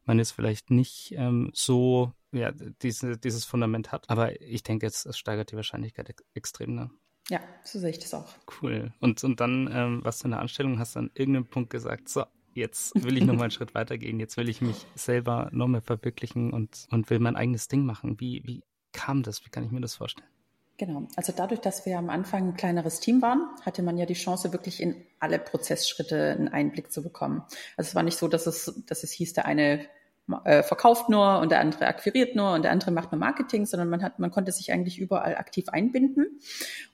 man 0.03 0.17
jetzt 0.17 0.31
vielleicht 0.31 0.71
nicht 0.71 1.13
ähm, 1.15 1.51
so 1.53 2.11
ja, 2.31 2.51
diese, 2.81 3.17
dieses 3.17 3.45
Fundament 3.45 3.91
hat. 3.91 4.09
Aber 4.09 4.39
ich 4.41 4.63
denke, 4.63 4.87
es, 4.87 5.05
es 5.05 5.17
steigert 5.17 5.51
die 5.51 5.55
Wahrscheinlichkeit 5.55 6.09
ex 6.09 6.23
extrem. 6.33 6.75
Ne? 6.75 6.89
Ja, 7.29 7.39
so 7.63 7.79
sehe 7.79 7.91
ich 7.91 7.99
das 7.99 8.13
auch. 8.13 8.33
Cool. 8.61 8.93
Und, 8.99 9.23
und 9.23 9.39
dann, 9.39 9.69
ähm, 9.71 10.01
was 10.03 10.19
du 10.19 10.25
in 10.25 10.31
der 10.31 10.39
Anstellung 10.39 10.79
hast, 10.79 10.97
an 10.97 11.11
irgendeinem 11.13 11.47
Punkt 11.47 11.69
gesagt, 11.69 12.09
so, 12.09 12.25
jetzt 12.53 13.03
will 13.03 13.17
ich 13.17 13.25
noch 13.25 13.35
mal 13.35 13.43
einen 13.43 13.51
Schritt 13.51 13.75
weitergehen, 13.75 14.19
jetzt 14.19 14.37
will 14.37 14.49
ich 14.49 14.61
mich 14.61 14.85
selber 14.95 15.49
noch 15.51 15.67
mehr 15.67 15.81
verwirklichen 15.81 16.51
und, 16.51 16.87
und 16.91 17.09
will 17.09 17.19
mein 17.19 17.35
eigenes 17.35 17.67
Ding 17.67 17.85
machen. 17.85 18.19
Wie, 18.19 18.41
wie 18.45 18.63
kam 18.91 19.23
das? 19.23 19.45
Wie 19.45 19.49
kann 19.49 19.63
ich 19.63 19.71
mir 19.71 19.81
das 19.81 19.95
vorstellen? 19.95 20.27
Genau. 20.77 21.07
Also 21.15 21.31
dadurch, 21.35 21.59
dass 21.61 21.85
wir 21.85 21.99
am 21.99 22.09
Anfang 22.09 22.49
ein 22.49 22.53
kleineres 22.55 22.99
Team 22.99 23.21
waren, 23.21 23.47
hatte 23.61 23.83
man 23.83 23.97
ja 23.97 24.07
die 24.07 24.15
Chance, 24.15 24.51
wirklich 24.51 24.81
in 24.81 25.05
alle 25.19 25.37
Prozessschritte 25.37 26.31
einen 26.31 26.47
Einblick 26.47 26.91
zu 26.91 27.03
bekommen. 27.03 27.43
Also 27.77 27.89
es 27.89 27.95
war 27.95 28.01
nicht 28.01 28.17
so, 28.17 28.27
dass 28.27 28.47
es, 28.47 28.81
dass 28.87 29.03
es 29.03 29.11
hieß, 29.11 29.33
der 29.33 29.45
eine 29.45 29.85
äh, 30.45 30.63
verkauft 30.63 31.09
nur 31.09 31.39
und 31.39 31.51
der 31.51 31.59
andere 31.59 31.87
akquiriert 31.87 32.35
nur 32.35 32.53
und 32.53 32.63
der 32.63 32.71
andere 32.71 32.91
macht 32.91 33.11
nur 33.11 33.19
Marketing, 33.19 33.65
sondern 33.65 33.89
man 33.89 34.03
hat, 34.03 34.19
man 34.19 34.31
konnte 34.31 34.51
sich 34.51 34.71
eigentlich 34.71 34.99
überall 34.99 35.37
aktiv 35.37 35.69
einbinden. 35.69 36.39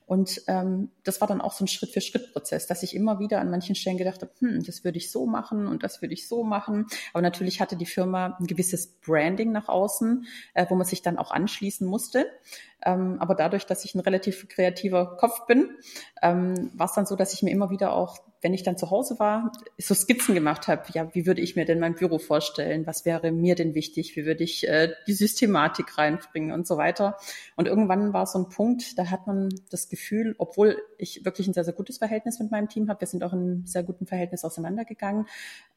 Und 0.07 0.41
ähm, 0.47 0.89
das 1.03 1.19
war 1.19 1.27
dann 1.27 1.41
auch 1.41 1.51
so 1.51 1.65
ein 1.65 1.67
Schritt-für-Schritt-Prozess, 1.67 2.65
dass 2.65 2.81
ich 2.81 2.95
immer 2.95 3.19
wieder 3.19 3.41
an 3.41 3.51
manchen 3.51 3.75
Stellen 3.75 3.97
gedacht 3.97 4.21
habe, 4.21 4.31
hm, 4.39 4.63
das 4.63 4.85
würde 4.85 4.97
ich 4.97 5.11
so 5.11 5.25
machen 5.25 5.67
und 5.67 5.83
das 5.83 6.01
würde 6.01 6.13
ich 6.13 6.29
so 6.29 6.45
machen. 6.45 6.87
Aber 7.13 7.21
natürlich 7.21 7.59
hatte 7.59 7.75
die 7.75 7.85
Firma 7.85 8.37
ein 8.39 8.47
gewisses 8.47 8.87
Branding 9.01 9.51
nach 9.51 9.67
außen, 9.67 10.25
äh, 10.53 10.65
wo 10.69 10.75
man 10.75 10.85
sich 10.85 11.01
dann 11.01 11.17
auch 11.17 11.31
anschließen 11.31 11.85
musste. 11.85 12.25
Ähm, 12.85 13.17
aber 13.19 13.35
dadurch, 13.35 13.65
dass 13.65 13.83
ich 13.83 13.95
ein 13.95 13.99
relativ 13.99 14.47
kreativer 14.47 15.17
Kopf 15.17 15.45
bin, 15.45 15.71
ähm, 16.21 16.71
war 16.73 16.85
es 16.85 16.93
dann 16.93 17.05
so, 17.05 17.17
dass 17.17 17.33
ich 17.33 17.43
mir 17.43 17.51
immer 17.51 17.69
wieder 17.69 17.91
auch 17.91 18.17
wenn 18.47 18.53
ich 18.53 18.63
dann 18.63 18.77
zu 18.77 18.91
Hause 18.91 19.19
war, 19.19 19.51
so 19.77 19.93
Skizzen 19.93 20.33
gemacht 20.33 20.69
habe, 20.69 20.83
ja, 20.93 21.13
wie 21.13 21.25
würde 21.25 21.41
ich 21.41 21.57
mir 21.57 21.65
denn 21.65 21.81
mein 21.81 21.95
Büro 21.95 22.17
vorstellen? 22.17 22.87
Was 22.87 23.03
wäre 23.03 23.33
mir 23.33 23.55
denn 23.55 23.75
wichtig? 23.75 24.15
Wie 24.15 24.25
würde 24.25 24.41
ich 24.45 24.65
äh, 24.65 24.93
die 25.05 25.11
Systematik 25.11 25.97
reinbringen 25.97 26.53
und 26.53 26.65
so 26.65 26.77
weiter? 26.77 27.17
Und 27.57 27.67
irgendwann 27.67 28.13
war 28.13 28.25
so 28.25 28.39
ein 28.39 28.47
Punkt, 28.47 28.97
da 28.97 29.11
hat 29.11 29.27
man 29.27 29.49
das 29.69 29.89
Gefühl, 29.89 30.33
obwohl 30.37 30.77
ich 30.97 31.25
wirklich 31.25 31.45
ein 31.47 31.53
sehr, 31.53 31.65
sehr 31.65 31.73
gutes 31.73 31.97
Verhältnis 31.97 32.39
mit 32.39 32.49
meinem 32.49 32.69
Team 32.69 32.87
habe, 32.87 33.01
wir 33.01 33.07
sind 33.09 33.21
auch 33.21 33.33
in 33.33 33.39
einem 33.39 33.65
sehr 33.65 33.83
guten 33.83 34.05
Verhältnis 34.05 34.45
auseinandergegangen, 34.45 35.27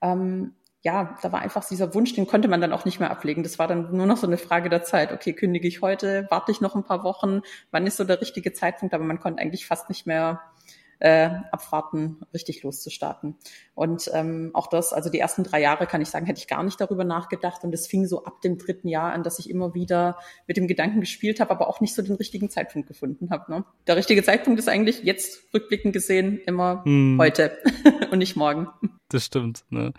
ähm, 0.00 0.55
ja, 0.82 1.19
da 1.22 1.32
war 1.32 1.40
einfach 1.40 1.67
dieser 1.69 1.93
Wunsch, 1.93 2.14
den 2.14 2.28
konnte 2.28 2.46
man 2.46 2.61
dann 2.61 2.72
auch 2.72 2.87
nicht 2.87 3.00
mehr 3.00 3.11
ablegen. 3.11 3.43
Das 3.43 3.58
war 3.58 3.67
dann 3.67 3.94
nur 3.94 4.06
noch 4.06 4.17
so 4.17 4.26
eine 4.26 4.38
Frage 4.38 4.70
der 4.70 4.82
Zeit. 4.82 5.12
Okay, 5.12 5.34
kündige 5.34 5.69
ich 5.69 5.82
heute, 5.82 6.26
warte 6.31 6.52
ich 6.52 6.62
noch 6.62 6.75
ein 6.75 6.84
paar 6.84 7.05
Wochen, 7.05 7.43
wann 7.70 7.87
ist 7.87 7.99
so 7.99 8.05
der 8.05 8.20
richtige 8.20 8.55
Zeitpunkt? 8.55 8.94
Aber 8.94 9.05
man 9.05 9.20
konnte 9.20 9.43
eigentlich 9.43 9.67
fast 9.67 9.90
nicht 9.90 10.06
mehr 10.06 10.40
äh, 11.00 11.31
abwarten, 11.50 12.19
richtig 12.32 12.62
loszustarten. 12.62 13.37
Und 13.75 14.11
ähm, 14.12 14.50
auch 14.52 14.67
das, 14.67 14.93
also 14.93 15.11
die 15.11 15.19
ersten 15.19 15.44
drei 15.44 15.61
Jahre 15.61 15.86
kann 15.86 16.01
ich 16.01 16.08
sagen, 16.08 16.27
hätte 16.27 16.39
ich 16.39 16.46
gar 16.46 16.63
nicht 16.63 16.81
darüber 16.81 17.05
nachgedacht. 17.05 17.65
Und 17.65 17.75
es 17.75 17.86
fing 17.86 18.06
so 18.06 18.25
ab 18.25 18.43
dem 18.43 18.58
dritten 18.58 18.89
Jahr 18.89 19.13
an, 19.13 19.22
dass 19.22 19.39
ich 19.39 19.51
immer 19.51 19.75
wieder 19.75 20.19
mit 20.46 20.56
dem 20.56 20.69
Gedanken 20.69 21.01
gespielt 21.01 21.41
habe, 21.41 21.51
aber 21.51 21.69
auch 21.69 21.81
nicht 21.81 21.94
so 21.94 22.03
den 22.03 22.17
richtigen 22.17 22.51
Zeitpunkt 22.51 22.86
gefunden 22.86 23.31
habe. 23.31 23.51
Ne? 23.51 23.65
Der 23.86 23.96
richtige 23.96 24.22
Zeitpunkt 24.22 24.60
ist 24.60 24.69
eigentlich 24.69 25.03
jetzt 25.03 25.43
rückblickend 25.55 25.93
gesehen 25.93 26.41
immer 26.46 26.84
hm. 26.84 27.17
heute 27.19 27.56
und 28.10 28.19
nicht 28.19 28.36
morgen. 28.36 28.69
Das 29.08 29.25
stimmt. 29.25 29.65
Ne? 29.70 29.93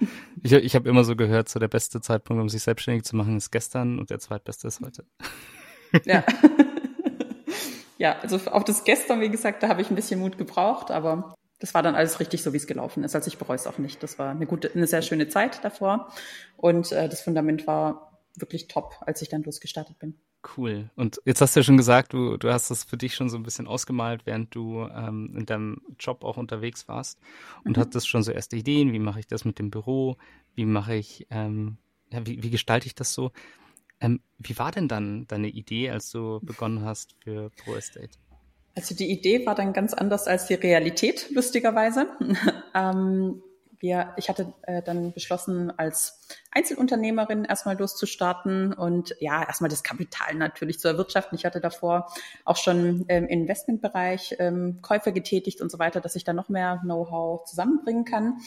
Ich, 0.44 0.54
ich 0.54 0.76
habe 0.76 0.88
immer 0.88 1.04
so 1.04 1.16
gehört, 1.16 1.50
so 1.50 1.60
der 1.60 1.68
beste 1.68 2.00
Zeitpunkt, 2.00 2.42
um 2.42 2.48
sich 2.48 2.64
selbstständig 2.64 3.04
zu 3.04 3.16
machen, 3.16 3.38
ist 3.38 3.52
gestern 3.52 4.00
und 4.00 4.10
der 4.12 4.20
zweitbeste 4.20 4.68
ist 4.68 4.82
heute. 4.82 5.04
Ja. 6.06 6.24
ja, 8.02 8.18
also 8.20 8.40
auch 8.52 8.64
das 8.64 8.84
gestern, 8.84 9.22
wie 9.22 9.30
gesagt, 9.30 9.62
da 9.62 9.68
habe 9.68 9.80
ich 9.80 9.92
ein 9.92 9.96
bisschen 9.96 10.20
Mut 10.20 10.40
gebraucht, 10.40 10.90
aber 10.90 11.36
das 11.60 11.76
war 11.76 11.84
dann 11.84 11.94
alles 11.94 12.20
richtig 12.20 12.42
so, 12.42 12.52
wie 12.52 12.58
es 12.58 12.66
gelaufen 12.66 13.04
ist. 13.04 13.14
Also 13.14 13.28
ich 13.28 13.38
bereue 13.38 13.58
es 13.58 13.68
auch 13.68 13.78
nicht. 13.78 14.02
Das 14.02 14.18
war 14.18 14.32
eine 14.32 14.48
gute, 14.48 14.72
eine 14.74 14.88
sehr 14.88 15.04
schöne 15.04 15.28
Zeit 15.28 15.64
davor. 15.64 16.12
Und 16.58 16.92
äh, 16.92 17.08
das 17.08 17.22
Fundament 17.22 17.68
war 17.68 18.20
wirklich 18.36 18.68
top, 18.68 18.96
als 19.02 19.22
ich 19.22 19.30
dann 19.30 19.44
losgestartet 19.44 20.00
bin. 20.00 20.16
Cool. 20.58 20.90
Und 20.96 21.22
jetzt 21.26 21.42
hast 21.42 21.56
du 21.56 21.60
ja 21.60 21.64
schon 21.64 21.78
gesagt, 21.78 22.14
du, 22.14 22.38
du 22.38 22.52
hast 22.52 22.72
das 22.72 22.84
für 22.84 22.98
dich 22.98 23.14
schon 23.14 23.30
so 23.30 23.38
ein 23.38 23.44
bisschen 23.44 23.68
ausgemalt, 23.68 24.26
während 24.26 24.56
du 24.56 24.90
ähm, 24.92 25.36
in 25.38 25.46
deinem 25.46 25.84
Job 26.00 26.24
auch 26.24 26.38
unterwegs 26.38 26.88
warst 26.88 27.20
und 27.66 27.78
mhm. 27.78 27.82
hattest 27.82 28.10
schon 28.10 28.24
so 28.24 28.32
erste 28.32 28.56
Ideen, 28.56 28.94
wie 28.94 29.00
mache 29.00 29.20
ich 29.20 29.28
das 29.28 29.46
mit 29.46 29.60
dem 29.60 29.70
Büro, 29.70 30.18
wie 30.56 30.66
mache 30.66 30.96
ich, 30.96 31.28
ähm, 31.30 31.78
ja, 32.12 32.26
wie, 32.26 32.42
wie 32.42 32.50
gestalte 32.50 32.88
ich 32.88 32.96
das 32.96 33.14
so? 33.14 33.32
Ähm, 34.02 34.22
wie 34.40 34.58
war 34.58 34.72
denn 34.72 34.88
dann 34.88 35.28
deine 35.28 35.48
Idee, 35.48 35.92
als 35.92 36.10
du 36.10 36.40
begonnen 36.42 36.84
hast 36.84 37.16
für 37.24 37.52
Pro 37.64 37.76
Estate? 37.76 38.10
Also 38.76 38.96
die 38.96 39.12
Idee 39.12 39.46
war 39.46 39.56
dann 39.56 39.74
ganz 39.74 39.94
anders 39.94 40.28
als 40.28 40.48
die 40.48 40.56
Realität, 40.56 41.30
lustigerweise. 41.32 42.08
ähm, 42.74 43.42
wir, 43.82 44.14
ich 44.16 44.30
hatte 44.30 44.54
äh, 44.64 44.84
dann 44.84 45.12
beschlossen, 45.12 45.72
als 45.78 46.28
Einzelunternehmerin 46.52 47.46
erstmal 47.46 47.78
loszustarten 47.78 48.74
und 48.74 49.16
ja, 49.20 49.44
erstmal 49.44 49.70
das 49.70 49.84
Kapital 49.84 50.36
natürlich 50.36 50.80
zu 50.80 50.88
erwirtschaften. 50.88 51.38
Ich 51.38 51.46
hatte 51.46 51.60
davor 51.60 52.08
auch 52.46 52.58
schon 52.58 53.06
im 53.08 53.28
Investmentbereich 53.28 54.36
ähm, 54.40 54.80
Käufe 54.82 55.12
getätigt 55.12 55.62
und 55.62 55.72
so 55.72 55.80
weiter, 55.80 56.00
dass 56.00 56.16
ich 56.16 56.24
da 56.24 56.34
noch 56.34 56.48
mehr 56.48 56.80
Know-how 56.84 57.44
zusammenbringen 57.46 58.06
kann. 58.06 58.38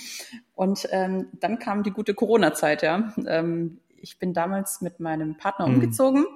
Und 0.55 0.89
ähm, 0.93 1.29
dann 1.41 1.59
kam 1.59 1.83
die 1.83 1.91
gute 1.91 2.15
Corona-Zeit, 2.15 2.83
ja. 2.83 3.13
Ähm, 3.27 3.81
ich 4.05 4.19
bin 4.19 4.35
damals 4.35 4.83
mit 4.83 5.01
meinem 5.01 5.37
Partner 5.37 5.67
mhm. 5.67 5.75
umgezogen 5.75 6.27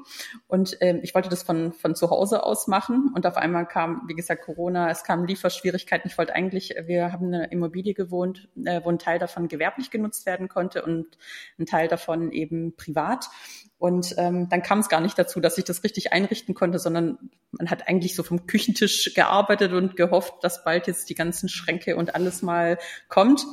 und 0.47 0.77
ähm, 0.81 1.01
ich 1.03 1.15
wollte 1.15 1.29
das 1.29 1.43
von, 1.43 1.73
von 1.73 1.95
zu 1.95 2.11
Hause 2.11 2.43
aus 2.43 2.67
machen 2.67 3.13
und 3.15 3.27
auf 3.27 3.37
einmal 3.37 3.69
kam, 3.69 4.03
wie 4.09 4.15
gesagt, 4.15 4.45
Corona, 4.45 4.91
es 4.91 5.05
kamen 5.05 5.27
Lieferschwierigkeiten. 5.27 6.11
Ich 6.11 6.17
wollte 6.17 6.35
eigentlich, 6.35 6.75
wir 6.87 7.13
haben 7.13 7.27
eine 7.27 7.51
Immobilie 7.51 7.95
gewohnt, 7.95 8.49
äh, 8.65 8.81
wo 8.83 8.89
ein 8.89 8.99
Teil 8.99 9.19
davon 9.19 9.49
gewerblich 9.49 9.91
genutzt 9.91 10.25
werden 10.25 10.49
konnte 10.49 10.83
und 10.83 11.19
ein 11.59 11.67
Teil 11.67 11.89
davon 11.89 12.33
eben 12.33 12.75
privat. 12.75 13.29
Und 13.79 14.17
ähm, 14.19 14.49
dann 14.49 14.63
kam 14.63 14.81
es 14.81 14.89
gar 14.89 15.01
nicht 15.01 15.17
dazu, 15.19 15.39
dass 15.39 15.57
ich 15.57 15.65
das 15.65 15.85
richtig 15.85 16.13
einrichten 16.13 16.55
konnte, 16.55 16.81
sondern 16.81 17.31
man 17.53 17.71
hat 17.71 17.87
eigentlich 17.87 18.17
so 18.17 18.25
vom 18.25 18.47
Küchentisch 18.47 19.15
gearbeitet 19.15 19.73
und 19.73 19.95
gehofft, 19.95 20.35
dass 20.43 20.65
bald 20.65 20.89
jetzt 20.89 21.09
die 21.11 21.15
ganzen 21.15 21.49
Schränke 21.49 21.97
und 21.97 22.15
alles 22.17 22.43
mal 22.43 22.79
kommt. 23.09 23.47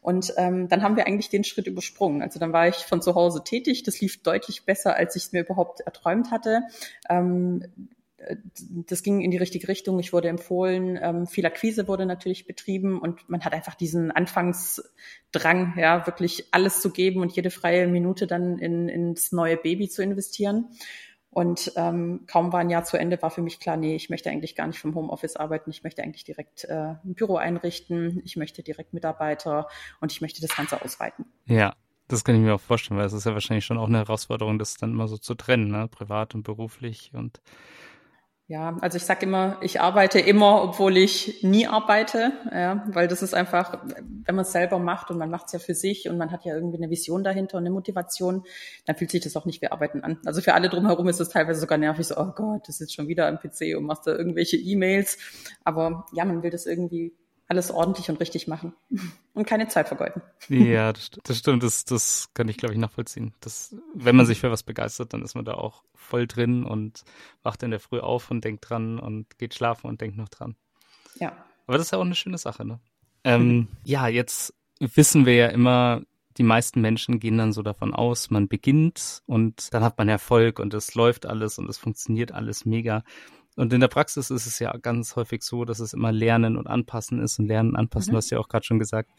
Und 0.00 0.32
ähm, 0.36 0.68
dann 0.68 0.82
haben 0.82 0.96
wir 0.96 1.06
eigentlich 1.06 1.30
den 1.30 1.42
Schritt 1.42 1.66
übersprungen. 1.66 2.22
Also 2.22 2.38
dann 2.38 2.52
war 2.52 2.68
ich 2.68 2.76
von 2.76 3.02
zu 3.02 3.16
Hause 3.16 3.42
tätig. 3.42 3.82
Das 3.82 4.00
lief 4.00 4.22
deutlich 4.22 4.64
besser, 4.64 4.94
als 4.94 5.16
ich 5.16 5.24
es 5.24 5.32
mir 5.32 5.40
überhaupt 5.40 5.80
erträumt 5.80 6.30
hatte. 6.30 6.62
Ähm, 7.10 7.64
das 8.86 9.02
ging 9.02 9.20
in 9.20 9.30
die 9.30 9.36
richtige 9.36 9.68
Richtung. 9.68 9.98
Ich 9.98 10.12
wurde 10.12 10.28
empfohlen, 10.28 10.98
ähm, 11.00 11.26
viel 11.26 11.46
Akquise 11.46 11.88
wurde 11.88 12.06
natürlich 12.06 12.46
betrieben 12.46 13.00
und 13.00 13.28
man 13.28 13.44
hat 13.44 13.52
einfach 13.52 13.74
diesen 13.74 14.10
Anfangsdrang, 14.10 15.74
ja, 15.76 16.06
wirklich 16.06 16.46
alles 16.52 16.80
zu 16.80 16.90
geben 16.90 17.20
und 17.20 17.32
jede 17.32 17.50
freie 17.50 17.86
Minute 17.86 18.26
dann 18.26 18.58
in, 18.58 18.88
ins 18.88 19.32
neue 19.32 19.56
Baby 19.56 19.88
zu 19.88 20.02
investieren. 20.02 20.68
Und 21.30 21.72
ähm, 21.76 22.24
kaum 22.26 22.52
war 22.52 22.60
ein 22.60 22.68
Jahr 22.68 22.84
zu 22.84 22.98
Ende, 22.98 23.20
war 23.22 23.30
für 23.30 23.40
mich 23.40 23.58
klar, 23.58 23.78
nee, 23.78 23.96
ich 23.96 24.10
möchte 24.10 24.28
eigentlich 24.28 24.54
gar 24.54 24.66
nicht 24.66 24.78
vom 24.78 24.94
Homeoffice 24.94 25.36
arbeiten. 25.36 25.70
Ich 25.70 25.82
möchte 25.82 26.02
eigentlich 26.02 26.24
direkt 26.24 26.64
äh, 26.64 26.94
ein 27.04 27.14
Büro 27.14 27.36
einrichten. 27.36 28.20
Ich 28.24 28.36
möchte 28.36 28.62
direkt 28.62 28.92
Mitarbeiter 28.92 29.66
und 30.00 30.12
ich 30.12 30.20
möchte 30.20 30.42
das 30.42 30.54
Ganze 30.54 30.82
ausweiten. 30.82 31.24
Ja, 31.46 31.74
das 32.08 32.22
kann 32.22 32.34
ich 32.34 32.42
mir 32.42 32.54
auch 32.54 32.60
vorstellen, 32.60 32.98
weil 32.98 33.06
es 33.06 33.14
ist 33.14 33.24
ja 33.24 33.32
wahrscheinlich 33.32 33.64
schon 33.64 33.78
auch 33.78 33.88
eine 33.88 33.96
Herausforderung, 33.98 34.58
das 34.58 34.74
dann 34.74 34.90
immer 34.90 35.08
so 35.08 35.16
zu 35.16 35.34
trennen, 35.34 35.70
ne? 35.70 35.88
privat 35.88 36.34
und 36.34 36.42
beruflich 36.42 37.12
und 37.14 37.40
ja, 38.48 38.76
also 38.80 38.96
ich 38.96 39.04
sage 39.04 39.24
immer, 39.24 39.58
ich 39.62 39.80
arbeite 39.80 40.18
immer, 40.18 40.62
obwohl 40.62 40.96
ich 40.96 41.42
nie 41.42 41.66
arbeite, 41.66 42.32
ja, 42.52 42.84
weil 42.88 43.08
das 43.08 43.22
ist 43.22 43.34
einfach, 43.34 43.82
wenn 43.86 44.34
man 44.34 44.44
es 44.44 44.52
selber 44.52 44.78
macht 44.78 45.10
und 45.10 45.18
man 45.18 45.30
macht 45.30 45.46
es 45.46 45.52
ja 45.52 45.58
für 45.58 45.74
sich 45.74 46.08
und 46.08 46.18
man 46.18 46.32
hat 46.32 46.44
ja 46.44 46.54
irgendwie 46.54 46.76
eine 46.76 46.90
Vision 46.90 47.24
dahinter 47.24 47.56
und 47.56 47.62
eine 47.62 47.72
Motivation, 47.72 48.44
dann 48.84 48.96
fühlt 48.96 49.10
sich 49.10 49.22
das 49.22 49.36
auch 49.36 49.46
nicht 49.46 49.62
wie 49.62 49.68
Arbeiten 49.68 50.02
an. 50.02 50.18
Also 50.26 50.42
für 50.42 50.54
alle 50.54 50.68
drumherum 50.68 51.08
ist 51.08 51.20
es 51.20 51.30
teilweise 51.30 51.60
sogar 51.60 51.78
nervig, 51.78 52.06
so, 52.06 52.16
oh 52.18 52.32
Gott, 52.34 52.62
das 52.66 52.76
ist 52.76 52.80
jetzt 52.80 52.94
schon 52.94 53.08
wieder 53.08 53.26
am 53.28 53.38
PC 53.38 53.76
und 53.76 53.84
machst 53.84 54.06
da 54.06 54.12
irgendwelche 54.12 54.56
E-Mails. 54.56 55.18
Aber 55.64 56.04
ja, 56.12 56.24
man 56.24 56.42
will 56.42 56.50
das 56.50 56.66
irgendwie 56.66 57.14
alles 57.52 57.70
ordentlich 57.70 58.08
und 58.08 58.18
richtig 58.18 58.48
machen 58.48 58.72
und 59.34 59.46
keine 59.46 59.68
Zeit 59.68 59.88
vergeuden. 59.88 60.22
Ja, 60.48 60.92
das, 60.92 61.10
das 61.22 61.38
stimmt. 61.38 61.62
Das, 61.62 61.84
das 61.84 62.30
kann 62.32 62.48
ich, 62.48 62.56
glaube 62.56 62.72
ich, 62.72 62.80
nachvollziehen. 62.80 63.34
Das, 63.40 63.76
wenn 63.94 64.16
man 64.16 64.24
sich 64.24 64.40
für 64.40 64.50
was 64.50 64.62
begeistert, 64.62 65.12
dann 65.12 65.22
ist 65.22 65.34
man 65.34 65.44
da 65.44 65.54
auch 65.54 65.84
voll 65.94 66.26
drin 66.26 66.64
und 66.64 67.04
wacht 67.42 67.62
in 67.62 67.70
der 67.70 67.80
Früh 67.80 68.00
auf 68.00 68.30
und 68.30 68.42
denkt 68.42 68.68
dran 68.68 68.98
und 68.98 69.38
geht 69.38 69.54
schlafen 69.54 69.88
und 69.88 70.00
denkt 70.00 70.16
noch 70.16 70.30
dran. 70.30 70.56
Ja. 71.16 71.32
Aber 71.66 71.76
das 71.76 71.88
ist 71.88 71.90
ja 71.92 71.98
auch 71.98 72.04
eine 72.04 72.14
schöne 72.14 72.38
Sache, 72.38 72.64
ne? 72.64 72.80
Ähm, 73.24 73.68
ja, 73.84 74.08
jetzt 74.08 74.54
wissen 74.78 75.26
wir 75.26 75.34
ja 75.34 75.48
immer, 75.48 76.02
die 76.38 76.42
meisten 76.42 76.80
Menschen 76.80 77.20
gehen 77.20 77.36
dann 77.36 77.52
so 77.52 77.62
davon 77.62 77.92
aus, 77.94 78.30
man 78.30 78.48
beginnt 78.48 79.22
und 79.26 79.72
dann 79.74 79.84
hat 79.84 79.98
man 79.98 80.08
Erfolg 80.08 80.58
und 80.58 80.72
es 80.72 80.94
läuft 80.94 81.26
alles 81.26 81.58
und 81.58 81.68
es 81.68 81.76
funktioniert 81.76 82.32
alles 82.32 82.64
mega. 82.64 83.04
Und 83.56 83.72
in 83.72 83.80
der 83.80 83.88
Praxis 83.88 84.30
ist 84.30 84.46
es 84.46 84.58
ja 84.58 84.74
ganz 84.78 85.14
häufig 85.16 85.42
so, 85.42 85.64
dass 85.64 85.78
es 85.78 85.92
immer 85.92 86.10
Lernen 86.10 86.56
und 86.56 86.68
Anpassen 86.68 87.20
ist 87.20 87.38
und 87.38 87.46
Lernen 87.46 87.70
und 87.70 87.76
Anpassen. 87.76 88.10
Mhm. 88.10 88.14
Du 88.14 88.16
hast 88.18 88.30
ja 88.30 88.38
auch 88.38 88.48
gerade 88.48 88.64
schon 88.64 88.78
gesagt, 88.78 89.10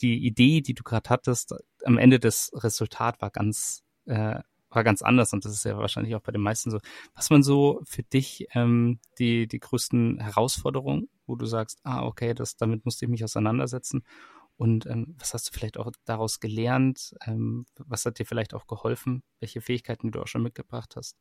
die 0.00 0.24
Idee, 0.24 0.62
die 0.62 0.74
du 0.74 0.82
gerade 0.82 1.10
hattest, 1.10 1.54
am 1.84 1.98
Ende 1.98 2.18
des 2.18 2.50
Resultat 2.54 3.20
war 3.20 3.30
ganz 3.30 3.82
äh, 4.06 4.40
war 4.74 4.84
ganz 4.84 5.02
anders 5.02 5.34
und 5.34 5.44
das 5.44 5.52
ist 5.52 5.64
ja 5.64 5.76
wahrscheinlich 5.76 6.14
auch 6.14 6.22
bei 6.22 6.32
den 6.32 6.40
meisten 6.40 6.70
so. 6.70 6.78
Was 7.14 7.28
man 7.28 7.42
so 7.42 7.82
für 7.84 8.02
dich 8.02 8.46
ähm, 8.54 9.00
die 9.18 9.46
die 9.46 9.60
größten 9.60 10.18
Herausforderungen, 10.18 11.10
wo 11.26 11.36
du 11.36 11.44
sagst, 11.44 11.80
ah 11.82 12.04
okay, 12.06 12.32
das 12.32 12.56
damit 12.56 12.86
musste 12.86 13.04
ich 13.04 13.10
mich 13.10 13.22
auseinandersetzen 13.22 14.02
und 14.56 14.86
ähm, 14.86 15.14
was 15.18 15.34
hast 15.34 15.48
du 15.48 15.52
vielleicht 15.52 15.76
auch 15.76 15.90
daraus 16.04 16.40
gelernt? 16.40 17.14
Ähm, 17.26 17.66
was 17.78 18.04
hat 18.06 18.18
dir 18.18 18.26
vielleicht 18.26 18.54
auch 18.54 18.66
geholfen? 18.66 19.22
Welche 19.40 19.60
Fähigkeiten 19.60 20.12
du 20.12 20.20
auch 20.20 20.28
schon 20.28 20.42
mitgebracht 20.42 20.94
hast? 20.96 21.16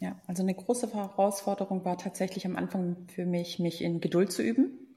Ja, 0.00 0.16
also 0.26 0.42
eine 0.42 0.54
große 0.54 0.92
Herausforderung 0.94 1.84
war 1.84 1.98
tatsächlich 1.98 2.46
am 2.46 2.56
Anfang 2.56 2.96
für 3.14 3.26
mich, 3.26 3.58
mich 3.58 3.82
in 3.82 4.00
Geduld 4.00 4.32
zu 4.32 4.42
üben. 4.42 4.90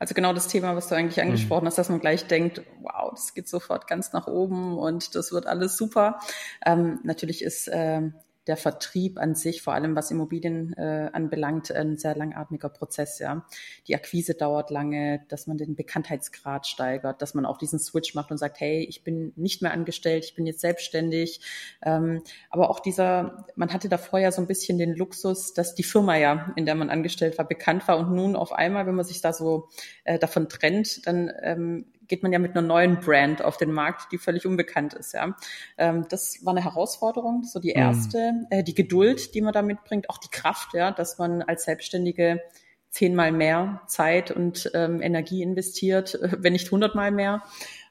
Also 0.00 0.14
genau 0.14 0.32
das 0.32 0.48
Thema, 0.48 0.74
was 0.74 0.88
du 0.88 0.96
eigentlich 0.96 1.20
angesprochen 1.20 1.64
mhm. 1.64 1.68
hast, 1.68 1.78
dass 1.78 1.88
man 1.88 2.00
gleich 2.00 2.26
denkt, 2.26 2.62
wow, 2.80 3.10
das 3.12 3.34
geht 3.34 3.48
sofort 3.48 3.86
ganz 3.86 4.12
nach 4.12 4.26
oben 4.26 4.76
und 4.76 5.14
das 5.14 5.30
wird 5.30 5.46
alles 5.46 5.76
super. 5.76 6.18
Ähm, 6.66 6.98
natürlich 7.04 7.42
ist 7.42 7.68
äh, 7.68 8.10
der 8.48 8.56
Vertrieb 8.56 9.18
an 9.18 9.34
sich, 9.34 9.62
vor 9.62 9.74
allem 9.74 9.94
was 9.94 10.10
Immobilien 10.10 10.72
äh, 10.72 11.10
anbelangt, 11.12 11.70
ein 11.70 11.96
sehr 11.96 12.16
langatmiger 12.16 12.70
Prozess. 12.70 13.18
Ja, 13.18 13.46
die 13.86 13.94
Akquise 13.94 14.34
dauert 14.34 14.70
lange, 14.70 15.24
dass 15.28 15.46
man 15.46 15.58
den 15.58 15.76
Bekanntheitsgrad 15.76 16.66
steigert, 16.66 17.20
dass 17.20 17.34
man 17.34 17.44
auch 17.44 17.58
diesen 17.58 17.78
Switch 17.78 18.14
macht 18.14 18.30
und 18.30 18.38
sagt, 18.38 18.58
hey, 18.60 18.84
ich 18.88 19.04
bin 19.04 19.32
nicht 19.36 19.60
mehr 19.60 19.72
angestellt, 19.72 20.24
ich 20.24 20.34
bin 20.34 20.46
jetzt 20.46 20.60
selbstständig. 20.60 21.40
Ähm, 21.82 22.22
aber 22.50 22.70
auch 22.70 22.80
dieser, 22.80 23.46
man 23.54 23.72
hatte 23.72 23.88
davor 23.88 24.18
ja 24.18 24.32
so 24.32 24.40
ein 24.40 24.46
bisschen 24.46 24.78
den 24.78 24.94
Luxus, 24.94 25.52
dass 25.52 25.74
die 25.74 25.84
Firma 25.84 26.16
ja, 26.16 26.52
in 26.56 26.64
der 26.64 26.74
man 26.74 26.90
angestellt 26.90 27.36
war, 27.36 27.46
bekannt 27.46 27.86
war 27.86 27.98
und 27.98 28.12
nun 28.12 28.34
auf 28.34 28.52
einmal, 28.52 28.86
wenn 28.86 28.94
man 28.94 29.04
sich 29.04 29.20
da 29.20 29.32
so 29.32 29.68
äh, 30.04 30.18
davon 30.18 30.48
trennt, 30.48 31.06
dann 31.06 31.30
ähm, 31.42 31.84
geht 32.08 32.22
man 32.22 32.32
ja 32.32 32.38
mit 32.38 32.56
einer 32.56 32.66
neuen 32.66 33.00
Brand 33.00 33.42
auf 33.42 33.56
den 33.56 33.72
Markt, 33.72 34.10
die 34.12 34.18
völlig 34.18 34.46
unbekannt 34.46 34.94
ist. 34.94 35.12
Ja, 35.12 35.36
ähm, 35.76 36.06
das 36.08 36.44
war 36.44 36.52
eine 36.52 36.64
Herausforderung, 36.64 37.44
so 37.44 37.60
die 37.60 37.74
mhm. 37.74 37.82
erste, 37.82 38.32
mhm. 38.32 38.46
äh, 38.50 38.64
die 38.64 38.74
Geduld, 38.74 39.34
die 39.34 39.40
man 39.40 39.52
da 39.52 39.62
mitbringt, 39.62 40.10
auch 40.10 40.18
die 40.18 40.30
Kraft, 40.30 40.74
ja, 40.74 40.90
dass 40.90 41.18
man 41.18 41.42
als 41.42 41.64
Selbstständige 41.64 42.42
zehnmal 42.90 43.32
mehr 43.32 43.82
Zeit 43.86 44.30
und 44.30 44.70
ähm, 44.74 45.02
Energie 45.02 45.42
investiert, 45.42 46.18
wenn 46.38 46.54
nicht 46.54 46.70
hundertmal 46.70 47.10
mehr. 47.10 47.42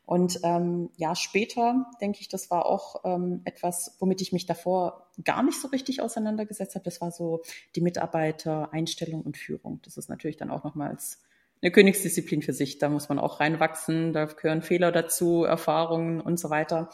Und 0.06 0.40
ähm, 0.44 0.90
ja, 0.96 1.16
später 1.16 1.86
denke 2.00 2.20
ich, 2.22 2.30
das 2.30 2.50
war 2.50 2.66
auch 2.66 3.02
ähm, 3.04 3.42
etwas, 3.44 3.98
womit 4.00 4.22
ich 4.22 4.32
mich 4.32 4.46
davor 4.46 5.10
gar 5.26 5.44
nicht 5.44 5.60
so 5.60 5.68
richtig 5.68 6.02
auseinandergesetzt 6.02 6.76
habe. 6.76 6.86
Das 6.86 7.02
war 7.02 7.12
so 7.12 7.42
die 7.76 7.82
Mitarbeiter, 7.82 8.72
Einstellung 8.72 9.24
und 9.24 9.36
Führung. 9.36 9.82
Das 9.84 9.98
ist 9.98 10.10
natürlich 10.10 10.38
dann 10.38 10.50
auch 10.50 10.64
nochmals 10.64 11.20
eine 11.62 11.72
Königsdisziplin 11.72 12.42
für 12.42 12.54
sich. 12.54 12.78
Da 12.78 12.90
muss 12.90 13.10
man 13.10 13.20
auch 13.20 13.40
reinwachsen, 13.40 14.14
da 14.14 14.26
gehören 14.26 14.62
Fehler 14.62 14.92
dazu, 14.92 15.44
Erfahrungen 15.44 16.22
und 16.22 16.40
so 16.40 16.50
weiter. 16.50 16.90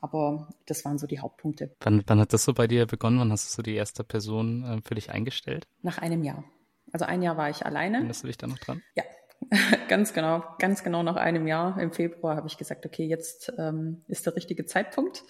Aber 0.00 0.48
das 0.66 0.84
waren 0.84 0.98
so 0.98 1.06
die 1.06 1.18
Hauptpunkte. 1.18 1.74
Wann, 1.80 2.04
wann 2.06 2.20
hat 2.20 2.32
das 2.32 2.44
so 2.44 2.54
bei 2.54 2.66
dir 2.66 2.86
begonnen? 2.86 3.18
Wann 3.18 3.32
hast 3.32 3.48
du 3.48 3.56
so 3.56 3.62
die 3.62 3.74
erste 3.74 4.04
Person 4.04 4.64
äh, 4.64 4.80
für 4.86 4.94
dich 4.94 5.10
eingestellt? 5.10 5.66
Nach 5.82 5.98
einem 5.98 6.22
Jahr. 6.22 6.44
Also 6.92 7.04
ein 7.04 7.22
Jahr 7.22 7.36
war 7.36 7.50
ich 7.50 7.66
alleine. 7.66 7.98
Erinnerst 7.98 8.22
du 8.22 8.28
dich 8.28 8.38
da 8.38 8.46
noch 8.46 8.58
dran? 8.58 8.80
Ja, 8.94 9.02
ganz 9.88 10.12
genau. 10.12 10.44
Ganz 10.58 10.84
genau 10.84 11.02
nach 11.02 11.16
einem 11.16 11.46
Jahr 11.46 11.80
im 11.80 11.92
Februar 11.92 12.36
habe 12.36 12.46
ich 12.46 12.56
gesagt, 12.56 12.86
okay, 12.86 13.06
jetzt 13.06 13.52
ähm, 13.58 14.02
ist 14.06 14.26
der 14.26 14.36
richtige 14.36 14.66
Zeitpunkt, 14.66 15.24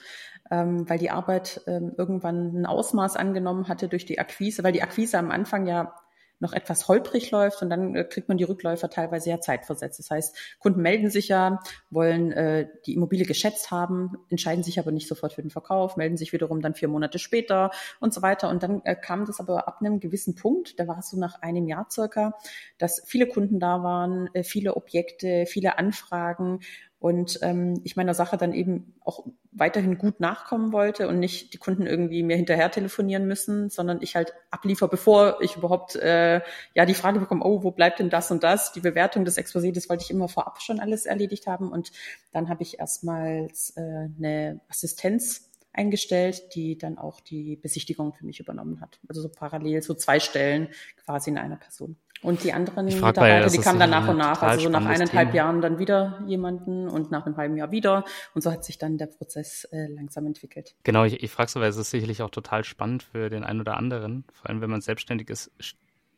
ähm, 0.51 0.89
weil 0.89 0.99
die 0.99 1.11
Arbeit 1.11 1.63
ähm, 1.67 1.93
irgendwann 1.97 2.61
ein 2.61 2.67
Ausmaß 2.67 3.17
angenommen 3.17 3.69
hatte 3.69 3.89
durch 3.89 4.05
die 4.05 4.19
Akquise, 4.19 4.65
weil 4.65 4.73
die 4.73 4.83
Akquise 4.83 5.19
am 5.19 5.31
Anfang 5.31 5.67
ja 5.67 5.95
noch 6.41 6.53
etwas 6.53 6.89
holprig 6.89 7.31
läuft 7.31 7.63
und 7.63 7.71
dann 7.71 7.95
äh, 7.95 8.05
kriegt 8.05 8.29
man 8.29 8.39
die 8.39 8.45
Rückläufer 8.45 8.91
teilweise 8.91 9.31
ja 9.31 9.41
zeitversetzt. 9.41 9.99
Das 9.99 10.11
heißt, 10.11 10.37
Kunden 10.59 10.81
melden 10.83 11.11
sich 11.11 11.29
ja, 11.29 11.61
wollen 11.91 12.33
äh, 12.33 12.69
die 12.87 12.95
Immobilie 12.95 13.27
geschätzt 13.27 13.71
haben, 13.71 14.17
entscheiden 14.31 14.63
sich 14.63 14.79
aber 14.79 14.93
nicht 14.93 15.09
sofort 15.09 15.33
für 15.33 15.43
den 15.43 15.51
Verkauf, 15.51 15.97
melden 15.97 16.17
sich 16.17 16.33
wiederum 16.33 16.61
dann 16.61 16.75
vier 16.75 16.89
Monate 16.89 17.19
später 17.19 17.71
und 18.01 18.15
so 18.15 18.23
weiter. 18.23 18.49
Und 18.49 18.63
dann 18.63 18.83
äh, 18.85 18.95
kam 18.95 19.25
das 19.25 19.41
aber 19.41 19.67
ab 19.67 19.79
einem 19.81 20.01
gewissen 20.01 20.35
Punkt, 20.35 20.79
da 20.79 20.87
war 20.87 20.99
es 20.99 21.11
so 21.11 21.19
nach 21.19 21.43
einem 21.43 21.67
Jahr 21.67 21.87
circa, 21.91 22.35
dass 22.79 23.03
viele 23.05 23.27
Kunden 23.27 23.59
da 23.59 23.83
waren, 23.83 24.29
äh, 24.35 24.45
viele 24.45 24.77
Objekte, 24.77 25.45
viele 25.47 25.79
Anfragen 25.79 26.61
und 27.01 27.39
ähm, 27.43 27.81
ich 27.85 27.95
meiner 27.95 28.15
Sache 28.15 28.37
dann 28.37 28.53
eben 28.53 28.97
auch 29.05 29.25
weiterhin 29.53 29.99
gut 29.99 30.19
nachkommen 30.19 30.73
wollte 30.73 31.07
und 31.07 31.21
nicht 31.21 31.53
die 31.53 31.59
Kunden 31.59 31.87
irgendwie 31.87 32.25
mir 32.25 32.37
hinterher 32.37 32.71
telefonieren 32.71 33.27
müssen, 33.27 33.71
sondern 33.71 34.03
ich 34.03 34.17
halt 34.17 34.35
abliefer, 34.51 34.89
bevor 34.89 35.41
ich 35.41 35.57
überhaupt 35.57 35.95
äh, 35.95 36.41
ja 36.75 36.87
die 36.87 36.95
Frage 36.95 37.21
bekomme, 37.21 37.45
oh, 37.45 37.63
wo 37.63 37.71
bleibt 37.71 38.01
denn 38.01 38.11
das 38.11 38.31
und 38.33 38.43
das? 38.43 38.73
Die 38.73 38.81
Bewertung 38.81 39.25
des 39.25 39.39
Exposés, 39.39 39.73
das 39.73 39.89
wollte 39.89 40.05
ich 40.05 40.11
immer 40.11 40.29
vorab 40.29 40.61
schon 40.61 40.81
alles 40.81 41.07
erledigt 41.07 41.47
haben 41.47 41.71
und 41.71 41.93
dann 42.33 42.49
habe 42.49 42.63
ich 42.63 42.81
erstmals 42.81 43.77
äh, 43.77 43.81
eine 43.81 44.61
Assistenz 44.69 45.48
eingestellt, 45.73 46.55
die 46.55 46.77
dann 46.77 46.99
auch 46.99 47.21
die 47.21 47.57
Besichtigung 47.57 48.13
für 48.13 48.27
mich 48.27 48.41
übernommen 48.41 48.81
hat. 48.81 48.99
Also 49.09 49.23
so 49.23 49.29
parallel, 49.29 49.83
so 49.83 49.95
zwei 49.95 50.21
Stellen 50.21 50.69
quasi 51.05 51.31
in 51.31 51.39
einer 51.39 51.57
Person. 51.57 51.97
Und 52.21 52.43
die 52.43 52.53
anderen 52.53 52.87
Mitarbeiter, 52.87 53.49
die 53.49 53.59
kamen 53.59 53.79
dann 53.79 53.91
nach 53.91 54.09
und 54.09 54.17
nach, 54.17 54.43
also 54.43 54.65
so 54.65 54.69
nach 54.71 54.85
eineinhalb 54.85 55.29
Thema. 55.29 55.35
Jahren 55.35 55.61
dann 55.61 55.79
wieder 55.79 56.21
jemanden 56.27 56.89
und 56.89 57.13
nach 57.13 57.27
einem 57.27 57.37
halben 57.37 57.57
Jahr 57.57 57.71
wieder. 57.71 58.05
Und 58.35 58.43
so 58.43 58.51
hat 58.51 58.65
sich 58.65 58.77
dann 58.79 58.99
der 58.99 59.07
Prozess 59.07 59.65
äh, 59.71 59.87
langsam 59.87 60.27
entwickelt. 60.27 60.75
Genau, 60.83 61.05
ich, 61.05 61.23
ich 61.23 61.31
frage 61.31 61.51
so, 61.51 61.61
weil 61.61 61.69
es 61.69 61.77
ist 61.77 61.91
sicherlich 61.91 62.23
auch 62.23 62.31
total 62.31 62.65
spannend 62.65 63.05
für 63.05 63.31
den 63.31 63.45
einen 63.45 63.61
oder 63.61 63.77
anderen. 63.77 64.25
Vor 64.33 64.51
allem, 64.51 64.61
wenn 64.61 64.71
man 64.71 64.81
selbstständig 64.81 65.31
ist, 65.31 65.53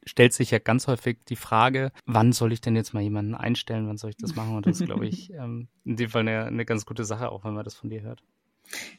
stellt 0.04 0.32
sich 0.32 0.50
ja 0.50 0.58
ganz 0.58 0.86
häufig 0.86 1.18
die 1.28 1.36
Frage, 1.36 1.92
wann 2.06 2.32
soll 2.32 2.52
ich 2.52 2.62
denn 2.62 2.76
jetzt 2.76 2.94
mal 2.94 3.02
jemanden 3.02 3.34
einstellen, 3.34 3.86
wann 3.86 3.98
soll 3.98 4.10
ich 4.10 4.16
das 4.16 4.34
machen? 4.34 4.56
Und 4.56 4.66
das 4.66 4.80
ist, 4.80 4.86
glaube 4.86 5.06
ich, 5.06 5.30
ähm, 5.34 5.68
in 5.84 5.96
dem 5.96 6.08
Fall 6.08 6.22
eine, 6.22 6.46
eine 6.46 6.64
ganz 6.64 6.86
gute 6.86 7.04
Sache, 7.04 7.30
auch 7.30 7.44
wenn 7.44 7.52
man 7.52 7.64
das 7.64 7.74
von 7.74 7.90
dir 7.90 8.00
hört. 8.00 8.22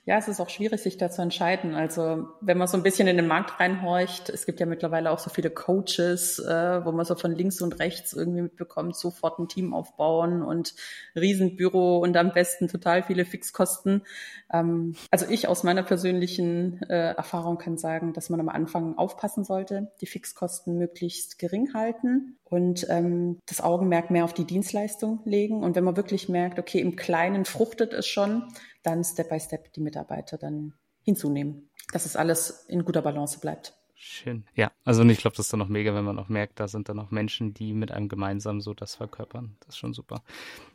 Ja, 0.05 0.17
es 0.17 0.27
ist 0.27 0.39
auch 0.39 0.49
schwierig, 0.49 0.81
sich 0.81 0.97
da 0.97 1.09
zu 1.09 1.21
entscheiden. 1.21 1.75
Also 1.75 2.27
wenn 2.41 2.57
man 2.57 2.67
so 2.67 2.75
ein 2.75 2.83
bisschen 2.83 3.07
in 3.07 3.17
den 3.17 3.27
Markt 3.27 3.59
reinhorcht, 3.59 4.29
es 4.29 4.45
gibt 4.45 4.59
ja 4.59 4.65
mittlerweile 4.65 5.11
auch 5.11 5.19
so 5.19 5.29
viele 5.29 5.49
Coaches, 5.49 6.39
äh, 6.39 6.85
wo 6.85 6.91
man 6.91 7.05
so 7.05 7.15
von 7.15 7.31
links 7.31 7.61
und 7.61 7.79
rechts 7.79 8.13
irgendwie 8.13 8.41
mitbekommt, 8.41 8.95
sofort 8.95 9.39
ein 9.39 9.47
Team 9.47 9.73
aufbauen 9.73 10.41
und 10.41 10.73
Riesenbüro 11.15 11.99
und 11.99 12.17
am 12.17 12.33
besten 12.33 12.67
total 12.67 13.03
viele 13.03 13.25
Fixkosten. 13.25 14.03
Ähm, 14.51 14.95
also 15.11 15.25
ich 15.29 15.47
aus 15.47 15.63
meiner 15.63 15.83
persönlichen 15.83 16.81
äh, 16.83 17.13
Erfahrung 17.13 17.57
kann 17.57 17.77
sagen, 17.77 18.13
dass 18.13 18.29
man 18.29 18.39
am 18.39 18.49
Anfang 18.49 18.97
aufpassen 18.97 19.43
sollte, 19.43 19.91
die 20.01 20.07
Fixkosten 20.07 20.77
möglichst 20.77 21.39
gering 21.39 21.73
halten 21.73 22.37
und 22.51 22.85
ähm, 22.89 23.39
das 23.45 23.61
Augenmerk 23.61 24.11
mehr 24.11 24.25
auf 24.25 24.33
die 24.33 24.45
Dienstleistung 24.45 25.21
legen. 25.23 25.63
Und 25.63 25.75
wenn 25.75 25.85
man 25.85 25.95
wirklich 25.95 26.27
merkt, 26.27 26.59
okay, 26.59 26.81
im 26.81 26.97
Kleinen 26.97 27.45
fruchtet 27.45 27.93
es 27.93 28.05
schon, 28.07 28.43
dann 28.83 29.03
Step 29.05 29.29
by 29.29 29.39
Step 29.39 29.71
die 29.73 29.79
Mitarbeiter 29.79 30.37
dann 30.37 30.73
hinzunehmen, 31.03 31.69
dass 31.93 32.05
es 32.05 32.17
alles 32.17 32.65
in 32.67 32.83
guter 32.83 33.01
Balance 33.01 33.39
bleibt. 33.39 33.73
Schön. 33.95 34.45
Ja, 34.53 34.71
also 34.83 35.03
ich 35.03 35.19
glaube, 35.19 35.37
das 35.37 35.45
ist 35.45 35.53
dann 35.53 35.59
noch 35.59 35.69
mega, 35.69 35.95
wenn 35.95 36.03
man 36.03 36.19
auch 36.19 36.27
merkt, 36.27 36.59
da 36.59 36.67
sind 36.67 36.89
dann 36.89 36.99
auch 36.99 37.11
Menschen, 37.11 37.53
die 37.53 37.71
mit 37.71 37.91
einem 37.91 38.09
gemeinsam 38.09 38.59
so 38.59 38.73
das 38.73 38.95
verkörpern. 38.95 39.55
Das 39.61 39.69
ist 39.69 39.77
schon 39.77 39.93
super. 39.93 40.21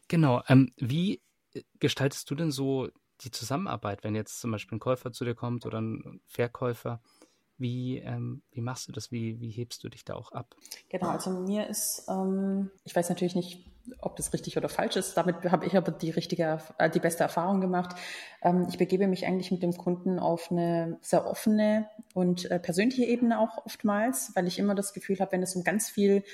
Genau. 0.09 0.43
Ähm, 0.49 0.73
wie 0.79 1.21
gestaltest 1.79 2.31
du 2.31 2.35
denn 2.37 2.53
so 2.53 2.89
die 3.21 3.31
Zusammenarbeit, 3.31 4.03
wenn 4.03 4.15
jetzt 4.15 4.41
zum 4.41 4.51
Beispiel 4.51 4.77
ein 4.77 4.81
Käufer 4.81 5.13
zu 5.13 5.25
dir 5.25 5.35
kommt 5.35 5.67
oder 5.67 5.81
ein 5.81 6.21
Verkäufer? 6.25 7.03
Wie, 7.59 7.99
ähm, 7.99 8.43
wie 8.53 8.61
machst 8.61 8.89
du 8.89 8.93
das? 8.93 9.11
Wie, 9.11 9.41
wie 9.41 9.51
hebst 9.51 9.83
du 9.83 9.89
dich 9.89 10.05
da 10.05 10.15
auch 10.15 10.33
ab? 10.33 10.55
Genau, 10.89 11.09
also 11.09 11.31
mir 11.31 11.67
ist, 11.67 12.05
ähm, 12.09 12.71
ich 12.85 12.95
weiß 12.95 13.09
natürlich 13.09 13.35
nicht, 13.35 13.67
ob 14.01 14.17
das 14.17 14.33
richtig 14.33 14.57
oder 14.57 14.69
falsch 14.69 14.97
ist. 14.97 15.17
Damit 15.17 15.37
habe 15.51 15.67
ich 15.67 15.77
aber 15.77 15.93
die 15.93 16.11
richtige, 16.11 16.61
äh, 16.79 16.91
die 16.91 17.01
beste 17.01 17.23
Erfahrung 17.23 17.61
gemacht. 17.61 17.97
Ähm, 18.43 18.67
ich 18.69 18.79
begebe 18.79 19.07
mich 19.07 19.27
eigentlich 19.27 19.51
mit 19.51 19.63
dem 19.63 19.77
Kunden 19.77 20.19
auf 20.19 20.51
eine 20.51 20.99
sehr 21.01 21.27
offene 21.27 21.89
und 22.15 22.51
äh, 22.51 22.59
persönliche 22.59 23.05
Ebene 23.05 23.41
auch 23.41 23.65
oftmals, 23.65 24.33
weil 24.35 24.47
ich 24.47 24.59
immer 24.59 24.75
das 24.75 24.93
Gefühl 24.93 25.19
habe, 25.21 25.33
wenn 25.33 25.43
es 25.43 25.57
um 25.57 25.65
ganz 25.65 25.89
viel 25.89 26.25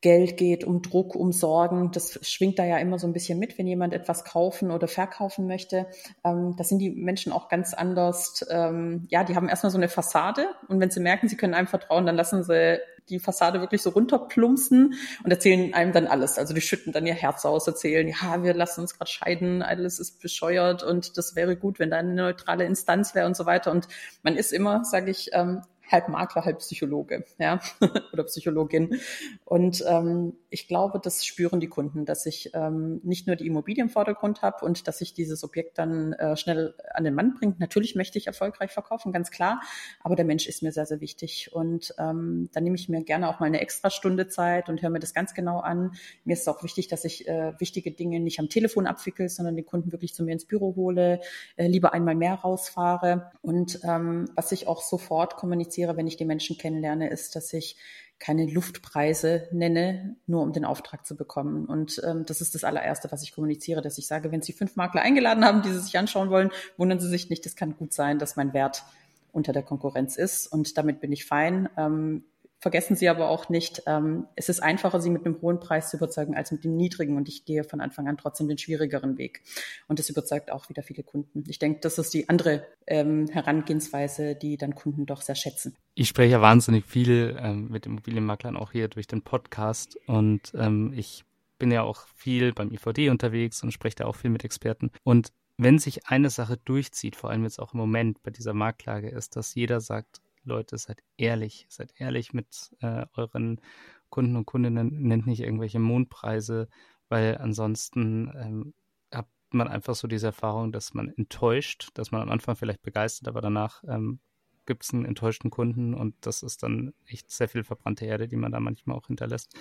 Geld 0.00 0.36
geht, 0.36 0.64
um 0.64 0.80
Druck, 0.82 1.14
um 1.14 1.32
Sorgen. 1.32 1.90
Das 1.92 2.18
schwingt 2.22 2.58
da 2.58 2.64
ja 2.64 2.78
immer 2.78 2.98
so 2.98 3.06
ein 3.06 3.12
bisschen 3.12 3.38
mit, 3.38 3.58
wenn 3.58 3.66
jemand 3.66 3.92
etwas 3.92 4.24
kaufen 4.24 4.70
oder 4.70 4.88
verkaufen 4.88 5.46
möchte. 5.46 5.86
Ähm, 6.24 6.54
da 6.56 6.64
sind 6.64 6.78
die 6.78 6.90
Menschen 6.90 7.32
auch 7.32 7.48
ganz 7.48 7.74
anders. 7.74 8.46
Ähm, 8.50 9.06
ja, 9.10 9.24
die 9.24 9.36
haben 9.36 9.48
erstmal 9.48 9.70
so 9.70 9.78
eine 9.78 9.88
Fassade 9.88 10.46
und 10.68 10.80
wenn 10.80 10.90
sie 10.90 11.00
merken, 11.00 11.28
sie 11.28 11.36
können 11.36 11.54
einem 11.54 11.66
vertrauen, 11.66 12.06
dann 12.06 12.16
lassen 12.16 12.42
sie 12.42 12.78
die 13.10 13.18
Fassade 13.18 13.60
wirklich 13.60 13.82
so 13.82 13.90
runterplumpsen 13.90 14.94
und 15.24 15.30
erzählen 15.30 15.74
einem 15.74 15.92
dann 15.92 16.06
alles. 16.06 16.38
Also 16.38 16.54
die 16.54 16.60
schütten 16.60 16.92
dann 16.92 17.06
ihr 17.06 17.14
Herz 17.14 17.44
aus, 17.44 17.66
erzählen, 17.66 18.08
ja, 18.08 18.42
wir 18.42 18.54
lassen 18.54 18.82
uns 18.82 18.96
gerade 18.96 19.10
scheiden, 19.10 19.62
alles 19.62 19.98
ist 19.98 20.20
bescheuert 20.20 20.82
und 20.82 21.18
das 21.18 21.34
wäre 21.36 21.56
gut, 21.56 21.78
wenn 21.78 21.90
da 21.90 21.98
eine 21.98 22.14
neutrale 22.14 22.64
Instanz 22.64 23.14
wäre 23.14 23.26
und 23.26 23.36
so 23.36 23.46
weiter. 23.46 23.70
Und 23.70 23.88
man 24.22 24.36
ist 24.36 24.52
immer, 24.52 24.84
sage 24.84 25.10
ich, 25.10 25.30
ähm, 25.32 25.62
halb 25.90 26.08
Makler, 26.08 26.44
halb 26.44 26.58
Psychologe, 26.58 27.24
ja, 27.38 27.60
oder 28.12 28.24
Psychologin. 28.24 29.00
Und 29.44 29.84
ähm, 29.86 30.34
ich 30.50 30.68
glaube, 30.68 31.00
das 31.02 31.24
spüren 31.24 31.60
die 31.60 31.68
Kunden, 31.68 32.04
dass 32.04 32.26
ich 32.26 32.50
ähm, 32.54 33.00
nicht 33.02 33.26
nur 33.26 33.36
die 33.36 33.46
Immobilie 33.46 33.82
im 33.82 33.90
Vordergrund 33.90 34.42
habe 34.42 34.64
und 34.64 34.86
dass 34.88 35.00
ich 35.00 35.14
dieses 35.14 35.44
Objekt 35.44 35.78
dann 35.78 36.12
äh, 36.14 36.36
schnell 36.36 36.74
an 36.94 37.04
den 37.04 37.14
Mann 37.14 37.34
bringt. 37.34 37.60
Natürlich 37.60 37.94
möchte 37.94 38.18
ich 38.18 38.26
erfolgreich 38.26 38.70
verkaufen, 38.70 39.12
ganz 39.12 39.30
klar, 39.30 39.60
aber 40.00 40.16
der 40.16 40.24
Mensch 40.24 40.46
ist 40.46 40.62
mir 40.62 40.72
sehr, 40.72 40.86
sehr 40.86 41.00
wichtig. 41.00 41.50
Und 41.52 41.94
ähm, 41.98 42.48
dann 42.52 42.64
nehme 42.64 42.76
ich 42.76 42.88
mir 42.88 43.02
gerne 43.04 43.28
auch 43.28 43.40
mal 43.40 43.46
eine 43.46 43.60
extra 43.60 43.90
Stunde 43.90 44.28
Zeit 44.28 44.68
und 44.68 44.82
höre 44.82 44.90
mir 44.90 45.00
das 45.00 45.14
ganz 45.14 45.34
genau 45.34 45.60
an. 45.60 45.92
Mir 46.24 46.34
ist 46.34 46.48
auch 46.48 46.62
wichtig, 46.62 46.88
dass 46.88 47.04
ich 47.04 47.28
äh, 47.28 47.52
wichtige 47.58 47.92
Dinge 47.92 48.20
nicht 48.20 48.38
am 48.38 48.48
Telefon 48.48 48.86
abwickel, 48.86 49.28
sondern 49.28 49.56
den 49.56 49.66
Kunden 49.66 49.92
wirklich 49.92 50.14
zu 50.14 50.24
mir 50.24 50.32
ins 50.32 50.44
Büro 50.44 50.74
hole, 50.76 51.20
äh, 51.56 51.66
lieber 51.66 51.92
einmal 51.92 52.14
mehr 52.14 52.34
rausfahre. 52.34 53.32
Und 53.42 53.80
ähm, 53.84 54.26
was 54.34 54.52
ich 54.52 54.66
auch 54.66 54.82
sofort 54.82 55.36
kommuniziere, 55.36 55.79
kommuniziere, 55.80 55.96
wenn 55.96 56.06
ich 56.06 56.16
die 56.16 56.24
Menschen 56.24 56.58
kennenlerne, 56.58 57.08
ist, 57.10 57.36
dass 57.36 57.52
ich 57.52 57.76
keine 58.18 58.46
Luftpreise 58.46 59.48
nenne, 59.50 60.16
nur 60.26 60.42
um 60.42 60.52
den 60.52 60.66
Auftrag 60.66 61.06
zu 61.06 61.16
bekommen. 61.16 61.64
Und 61.64 62.02
ähm, 62.04 62.24
das 62.26 62.42
ist 62.42 62.54
das 62.54 62.64
allererste, 62.64 63.10
was 63.10 63.22
ich 63.22 63.32
kommuniziere, 63.32 63.80
dass 63.80 63.96
ich 63.96 64.06
sage, 64.06 64.30
wenn 64.30 64.42
Sie 64.42 64.52
fünf 64.52 64.76
Makler 64.76 65.00
eingeladen 65.00 65.44
haben, 65.44 65.62
die 65.62 65.70
Sie 65.70 65.80
sich 65.80 65.96
anschauen 65.96 66.28
wollen, 66.28 66.50
wundern 66.76 67.00
Sie 67.00 67.08
sich 67.08 67.30
nicht, 67.30 67.46
es 67.46 67.56
kann 67.56 67.76
gut 67.76 67.94
sein, 67.94 68.18
dass 68.18 68.36
mein 68.36 68.52
Wert 68.52 68.84
unter 69.32 69.52
der 69.52 69.62
Konkurrenz 69.62 70.16
ist. 70.16 70.48
Und 70.48 70.76
damit 70.76 71.00
bin 71.00 71.12
ich 71.12 71.24
fein. 71.24 71.70
Ähm, 71.78 72.24
Vergessen 72.60 72.94
Sie 72.94 73.08
aber 73.08 73.30
auch 73.30 73.48
nicht, 73.48 73.82
ähm, 73.86 74.26
es 74.36 74.50
ist 74.50 74.62
einfacher, 74.62 75.00
Sie 75.00 75.08
mit 75.08 75.24
einem 75.24 75.40
hohen 75.40 75.60
Preis 75.60 75.90
zu 75.90 75.96
überzeugen 75.96 76.34
als 76.34 76.52
mit 76.52 76.62
dem 76.62 76.76
niedrigen. 76.76 77.16
Und 77.16 77.26
ich 77.26 77.46
gehe 77.46 77.64
von 77.64 77.80
Anfang 77.80 78.06
an 78.06 78.18
trotzdem 78.18 78.48
den 78.48 78.58
schwierigeren 78.58 79.16
Weg. 79.16 79.42
Und 79.88 79.98
das 79.98 80.10
überzeugt 80.10 80.52
auch 80.52 80.68
wieder 80.68 80.82
viele 80.82 81.02
Kunden. 81.02 81.44
Ich 81.48 81.58
denke, 81.58 81.80
das 81.80 81.98
ist 81.98 82.12
die 82.12 82.28
andere 82.28 82.66
ähm, 82.86 83.28
Herangehensweise, 83.28 84.34
die 84.34 84.58
dann 84.58 84.74
Kunden 84.74 85.06
doch 85.06 85.22
sehr 85.22 85.36
schätzen. 85.36 85.74
Ich 85.94 86.08
spreche 86.08 86.32
ja 86.32 86.42
wahnsinnig 86.42 86.84
viel 86.84 87.36
ähm, 87.40 87.68
mit 87.68 87.86
Immobilienmaklern 87.86 88.58
auch 88.58 88.72
hier 88.72 88.88
durch 88.88 89.06
den 89.06 89.22
Podcast. 89.22 89.96
Und 90.06 90.52
ähm, 90.54 90.92
ich 90.94 91.24
bin 91.58 91.70
ja 91.70 91.82
auch 91.82 92.06
viel 92.14 92.52
beim 92.52 92.70
IVD 92.72 93.08
unterwegs 93.08 93.62
und 93.62 93.72
spreche 93.72 93.96
da 93.96 94.04
auch 94.04 94.16
viel 94.16 94.30
mit 94.30 94.44
Experten. 94.44 94.90
Und 95.02 95.32
wenn 95.56 95.78
sich 95.78 96.08
eine 96.08 96.28
Sache 96.28 96.58
durchzieht, 96.58 97.16
vor 97.16 97.30
allem 97.30 97.44
jetzt 97.44 97.58
auch 97.58 97.72
im 97.72 97.80
Moment 97.80 98.22
bei 98.22 98.30
dieser 98.30 98.52
Marktlage, 98.52 99.08
ist, 99.08 99.36
dass 99.36 99.54
jeder 99.54 99.80
sagt, 99.80 100.20
Leute, 100.44 100.78
seid 100.78 101.02
ehrlich, 101.16 101.66
seid 101.68 101.92
ehrlich 101.98 102.32
mit 102.32 102.70
äh, 102.80 103.06
euren 103.14 103.60
Kunden 104.08 104.36
und 104.36 104.46
Kundinnen, 104.46 105.02
nennt 105.02 105.26
nicht 105.26 105.40
irgendwelche 105.40 105.78
Mondpreise, 105.78 106.68
weil 107.08 107.38
ansonsten 107.38 108.32
ähm, 108.34 108.74
hat 109.12 109.28
man 109.50 109.68
einfach 109.68 109.94
so 109.94 110.08
diese 110.08 110.26
Erfahrung, 110.26 110.72
dass 110.72 110.94
man 110.94 111.08
enttäuscht, 111.08 111.90
dass 111.94 112.10
man 112.10 112.22
am 112.22 112.30
Anfang 112.30 112.56
vielleicht 112.56 112.82
begeistert, 112.82 113.28
aber 113.28 113.40
danach 113.40 113.82
ähm, 113.86 114.20
gibt 114.66 114.84
es 114.84 114.92
einen 114.92 115.04
enttäuschten 115.04 115.50
Kunden 115.50 115.94
und 115.94 116.14
das 116.20 116.42
ist 116.42 116.62
dann 116.62 116.94
echt 117.06 117.30
sehr 117.30 117.48
viel 117.48 117.64
verbrannte 117.64 118.06
Erde, 118.06 118.28
die 118.28 118.36
man 118.36 118.52
da 118.52 118.60
manchmal 118.60 118.96
auch 118.96 119.06
hinterlässt. 119.06 119.52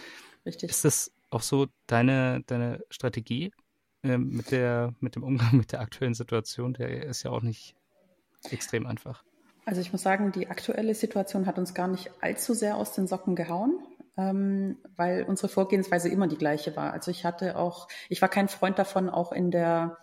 Richtig. 0.46 0.70
Ist 0.70 0.86
das 0.86 1.12
auch 1.32 1.42
so 1.42 1.68
deine, 1.88 2.44
deine 2.46 2.84
Strategie 2.90 3.52
äh, 4.04 4.18
mit, 4.18 4.52
der, 4.52 4.94
mit 5.00 5.16
dem 5.16 5.24
Umgang 5.24 5.50
mit 5.58 5.72
der 5.72 5.82
aktuellen 5.82 6.14
Situation? 6.14 6.74
Der 6.74 7.04
ist 7.06 7.24
ja 7.24 7.32
auch 7.32 7.42
nicht 7.42 7.76
extrem 8.52 8.86
einfach. 8.86 9.24
Also 9.70 9.82
ich 9.82 9.92
muss 9.92 10.02
sagen, 10.02 10.32
die 10.32 10.48
aktuelle 10.48 10.96
Situation 10.96 11.46
hat 11.46 11.60
uns 11.60 11.76
gar 11.76 11.88
nicht 11.88 12.10
allzu 12.22 12.56
sehr 12.56 12.76
aus 12.76 12.94
den 12.94 13.06
Socken 13.06 13.36
gehauen, 13.36 13.78
ähm, 14.18 14.80
weil 14.96 15.26
unsere 15.26 15.48
Vorgehensweise 15.48 16.10
immer 16.10 16.28
die 16.28 16.40
gleiche 16.40 16.76
war. 16.76 16.92
Also 16.92 17.12
ich 17.12 17.24
hatte 17.24 17.56
auch, 17.56 17.88
ich 18.10 18.20
war 18.20 18.30
kein 18.30 18.48
Freund 18.48 18.80
davon, 18.80 19.12
auch 19.12 19.32
in 19.32 19.52
der, 19.52 20.00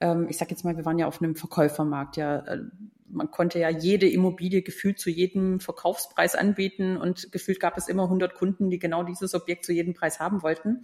ähm, 0.00 0.26
ich 0.28 0.38
sage 0.38 0.50
jetzt 0.50 0.64
mal, 0.64 0.76
wir 0.76 0.84
waren 0.84 0.98
ja 0.98 1.06
auf 1.06 1.22
einem 1.22 1.36
Verkäufermarkt, 1.36 2.16
ja, 2.16 2.40
äh, 2.40 2.62
man 3.06 3.30
konnte 3.30 3.60
ja 3.60 3.68
jede 3.68 4.08
Immobilie 4.08 4.62
gefühlt 4.62 4.98
zu 4.98 5.08
jedem 5.08 5.60
Verkaufspreis 5.60 6.34
anbieten 6.34 6.96
und 6.96 7.30
gefühlt 7.30 7.60
gab 7.60 7.78
es 7.78 7.86
immer 7.86 8.04
100 8.04 8.34
Kunden, 8.34 8.70
die 8.70 8.80
genau 8.80 9.04
dieses 9.04 9.34
Objekt 9.34 9.64
zu 9.64 9.72
jedem 9.72 9.94
Preis 9.94 10.18
haben 10.18 10.42
wollten. 10.42 10.82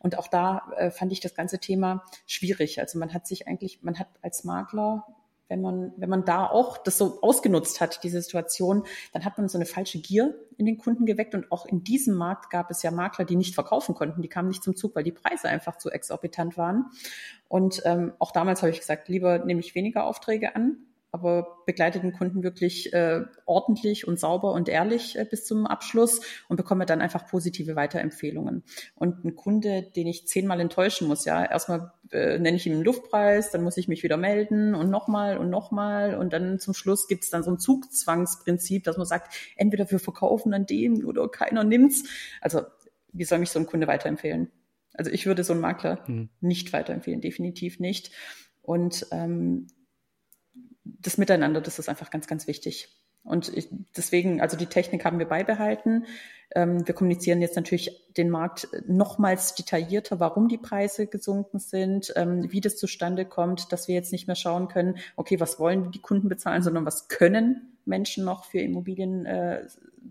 Und 0.00 0.18
auch 0.18 0.26
da 0.26 0.72
äh, 0.76 0.90
fand 0.90 1.12
ich 1.12 1.20
das 1.20 1.36
ganze 1.36 1.60
Thema 1.60 2.04
schwierig. 2.26 2.80
Also 2.80 2.98
man 2.98 3.14
hat 3.14 3.28
sich 3.28 3.46
eigentlich, 3.46 3.80
man 3.84 3.96
hat 4.00 4.08
als 4.22 4.42
Makler 4.42 5.06
wenn 5.48 5.60
man, 5.60 5.92
wenn 5.96 6.08
man 6.08 6.24
da 6.24 6.46
auch 6.46 6.78
das 6.78 6.98
so 6.98 7.20
ausgenutzt 7.20 7.80
hat, 7.80 8.02
diese 8.02 8.20
Situation, 8.22 8.84
dann 9.12 9.24
hat 9.24 9.36
man 9.36 9.48
so 9.48 9.58
eine 9.58 9.66
falsche 9.66 10.00
Gier 10.00 10.34
in 10.56 10.66
den 10.66 10.78
Kunden 10.78 11.06
geweckt. 11.06 11.34
Und 11.34 11.52
auch 11.52 11.66
in 11.66 11.84
diesem 11.84 12.14
Markt 12.16 12.50
gab 12.50 12.70
es 12.70 12.82
ja 12.82 12.90
Makler, 12.90 13.24
die 13.24 13.36
nicht 13.36 13.54
verkaufen 13.54 13.94
konnten. 13.94 14.22
Die 14.22 14.28
kamen 14.28 14.48
nicht 14.48 14.62
zum 14.62 14.76
Zug, 14.76 14.94
weil 14.94 15.04
die 15.04 15.12
Preise 15.12 15.48
einfach 15.48 15.76
zu 15.76 15.90
exorbitant 15.90 16.56
waren. 16.56 16.86
Und 17.48 17.82
ähm, 17.84 18.12
auch 18.18 18.32
damals 18.32 18.62
habe 18.62 18.70
ich 18.70 18.80
gesagt, 18.80 19.08
lieber 19.08 19.38
nehme 19.38 19.60
ich 19.60 19.74
weniger 19.74 20.04
Aufträge 20.04 20.56
an, 20.56 20.78
aber 21.14 21.58
begleite 21.64 22.00
den 22.00 22.12
Kunden 22.12 22.42
wirklich 22.42 22.92
äh, 22.92 23.20
ordentlich 23.46 24.08
und 24.08 24.18
sauber 24.18 24.52
und 24.52 24.68
ehrlich 24.68 25.16
äh, 25.16 25.24
bis 25.24 25.44
zum 25.44 25.64
Abschluss 25.64 26.20
und 26.48 26.56
bekomme 26.56 26.86
dann 26.86 27.00
einfach 27.00 27.28
positive 27.28 27.76
Weiterempfehlungen. 27.76 28.64
Und 28.96 29.24
ein 29.24 29.36
Kunde, 29.36 29.82
den 29.94 30.08
ich 30.08 30.26
zehnmal 30.26 30.58
enttäuschen 30.58 31.06
muss, 31.06 31.24
ja, 31.24 31.44
erstmal 31.44 31.92
äh, 32.10 32.40
nenne 32.40 32.56
ich 32.56 32.66
ihm 32.66 32.72
einen 32.72 32.82
Luftpreis, 32.82 33.52
dann 33.52 33.62
muss 33.62 33.76
ich 33.76 33.86
mich 33.86 34.02
wieder 34.02 34.16
melden 34.16 34.74
und 34.74 34.90
nochmal 34.90 35.38
und 35.38 35.50
nochmal 35.50 36.16
und 36.16 36.32
dann 36.32 36.58
zum 36.58 36.74
Schluss 36.74 37.06
gibt 37.06 37.22
es 37.22 37.30
dann 37.30 37.44
so 37.44 37.52
ein 37.52 37.60
Zugzwangsprinzip, 37.60 38.82
dass 38.82 38.96
man 38.96 39.06
sagt, 39.06 39.32
entweder 39.54 39.88
wir 39.88 40.00
verkaufen 40.00 40.52
an 40.52 40.66
dem 40.66 41.06
oder 41.06 41.28
keiner 41.28 41.62
nimmt's. 41.62 42.08
Also 42.40 42.62
wie 43.12 43.24
soll 43.24 43.38
mich 43.38 43.50
so 43.50 43.60
ein 43.60 43.66
Kunde 43.66 43.86
weiterempfehlen? 43.86 44.50
Also 44.94 45.12
ich 45.12 45.26
würde 45.26 45.44
so 45.44 45.52
einen 45.52 45.62
Makler 45.62 46.04
hm. 46.06 46.30
nicht 46.40 46.72
weiterempfehlen, 46.72 47.20
definitiv 47.20 47.78
nicht. 47.78 48.10
Und 48.62 49.06
ähm, 49.12 49.68
das 51.00 51.18
Miteinander, 51.18 51.60
das 51.60 51.78
ist 51.78 51.88
einfach 51.88 52.10
ganz, 52.10 52.26
ganz 52.26 52.46
wichtig. 52.46 52.88
Und 53.24 53.48
ich, 53.56 53.68
deswegen, 53.96 54.42
also 54.42 54.56
die 54.56 54.66
Technik 54.66 55.04
haben 55.04 55.18
wir 55.18 55.26
beibehalten. 55.26 56.04
Ähm, 56.54 56.86
wir 56.86 56.94
kommunizieren 56.94 57.40
jetzt 57.40 57.56
natürlich 57.56 58.06
den 58.16 58.28
Markt 58.28 58.68
nochmals 58.86 59.54
detaillierter, 59.54 60.20
warum 60.20 60.48
die 60.48 60.58
Preise 60.58 61.06
gesunken 61.06 61.58
sind, 61.58 62.12
ähm, 62.16 62.52
wie 62.52 62.60
das 62.60 62.76
zustande 62.76 63.24
kommt, 63.24 63.72
dass 63.72 63.88
wir 63.88 63.94
jetzt 63.94 64.12
nicht 64.12 64.26
mehr 64.26 64.36
schauen 64.36 64.68
können, 64.68 64.98
okay, 65.16 65.40
was 65.40 65.58
wollen 65.58 65.90
die 65.90 66.00
Kunden 66.02 66.28
bezahlen, 66.28 66.62
sondern 66.62 66.84
was 66.84 67.08
können 67.08 67.72
Menschen 67.86 68.24
noch 68.24 68.44
für 68.44 68.60
Immobilien 68.60 69.24
äh, 69.24 69.66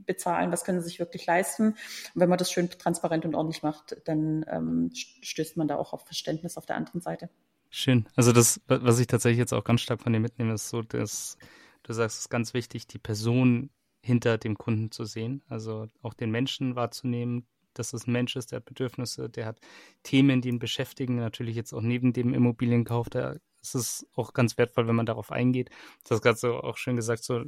bezahlen, 0.06 0.52
was 0.52 0.64
können 0.64 0.82
sie 0.82 0.88
sich 0.88 1.00
wirklich 1.00 1.26
leisten. 1.26 1.68
Und 1.68 1.78
wenn 2.16 2.30
man 2.30 2.40
das 2.40 2.52
schön 2.52 2.70
transparent 2.70 3.26
und 3.26 3.36
ordentlich 3.36 3.62
macht, 3.62 3.96
dann 4.06 4.44
ähm, 4.50 4.90
stößt 4.94 5.56
man 5.56 5.68
da 5.68 5.78
auch 5.78 5.94
auf 5.94 6.06
Verständnis 6.06 6.58
auf 6.58 6.66
der 6.66 6.76
anderen 6.76 7.02
Seite. 7.02 7.30
Schön. 7.76 8.06
Also 8.16 8.34
das, 8.34 8.62
was 8.68 9.00
ich 9.00 9.08
tatsächlich 9.08 9.40
jetzt 9.40 9.52
auch 9.52 9.64
ganz 9.64 9.82
stark 9.82 10.00
von 10.00 10.14
dir 10.14 10.20
mitnehme, 10.20 10.54
ist 10.54 10.70
so, 10.70 10.84
dass 10.84 11.40
du 11.82 11.92
sagst, 11.92 12.18
es 12.18 12.26
ist 12.26 12.30
ganz 12.30 12.54
wichtig, 12.54 12.86
die 12.86 13.00
Person 13.00 13.72
hinter 14.00 14.38
dem 14.38 14.60
Kunden 14.60 14.92
zu 14.92 15.06
sehen, 15.06 15.42
also 15.48 15.88
auch 16.04 16.14
den 16.14 16.30
Menschen 16.30 16.76
wahrzunehmen, 16.76 17.48
dass 17.74 17.94
es 17.94 18.06
ein 18.06 18.12
Mensch 18.12 18.36
ist, 18.36 18.52
der 18.52 18.58
hat 18.58 18.66
Bedürfnisse, 18.66 19.28
der 19.28 19.48
hat 19.48 19.60
Themen, 20.04 20.40
die 20.40 20.50
ihn 20.50 20.60
beschäftigen, 20.60 21.16
natürlich 21.16 21.56
jetzt 21.56 21.74
auch 21.74 21.82
neben 21.82 22.14
dem 22.14 22.36
Immobilienkauf, 22.36 23.10
da 23.10 23.38
ist 23.64 23.74
es 23.74 24.06
auch 24.14 24.34
ganz 24.34 24.56
wertvoll, 24.60 24.88
wenn 24.88 24.96
man 24.96 25.08
darauf 25.08 25.32
eingeht. 25.32 25.72
Du 26.08 26.14
hast 26.14 26.22
gerade 26.22 26.38
so 26.38 26.58
auch 26.58 26.78
schön 26.78 26.96
gesagt, 26.96 27.24
so, 27.24 27.44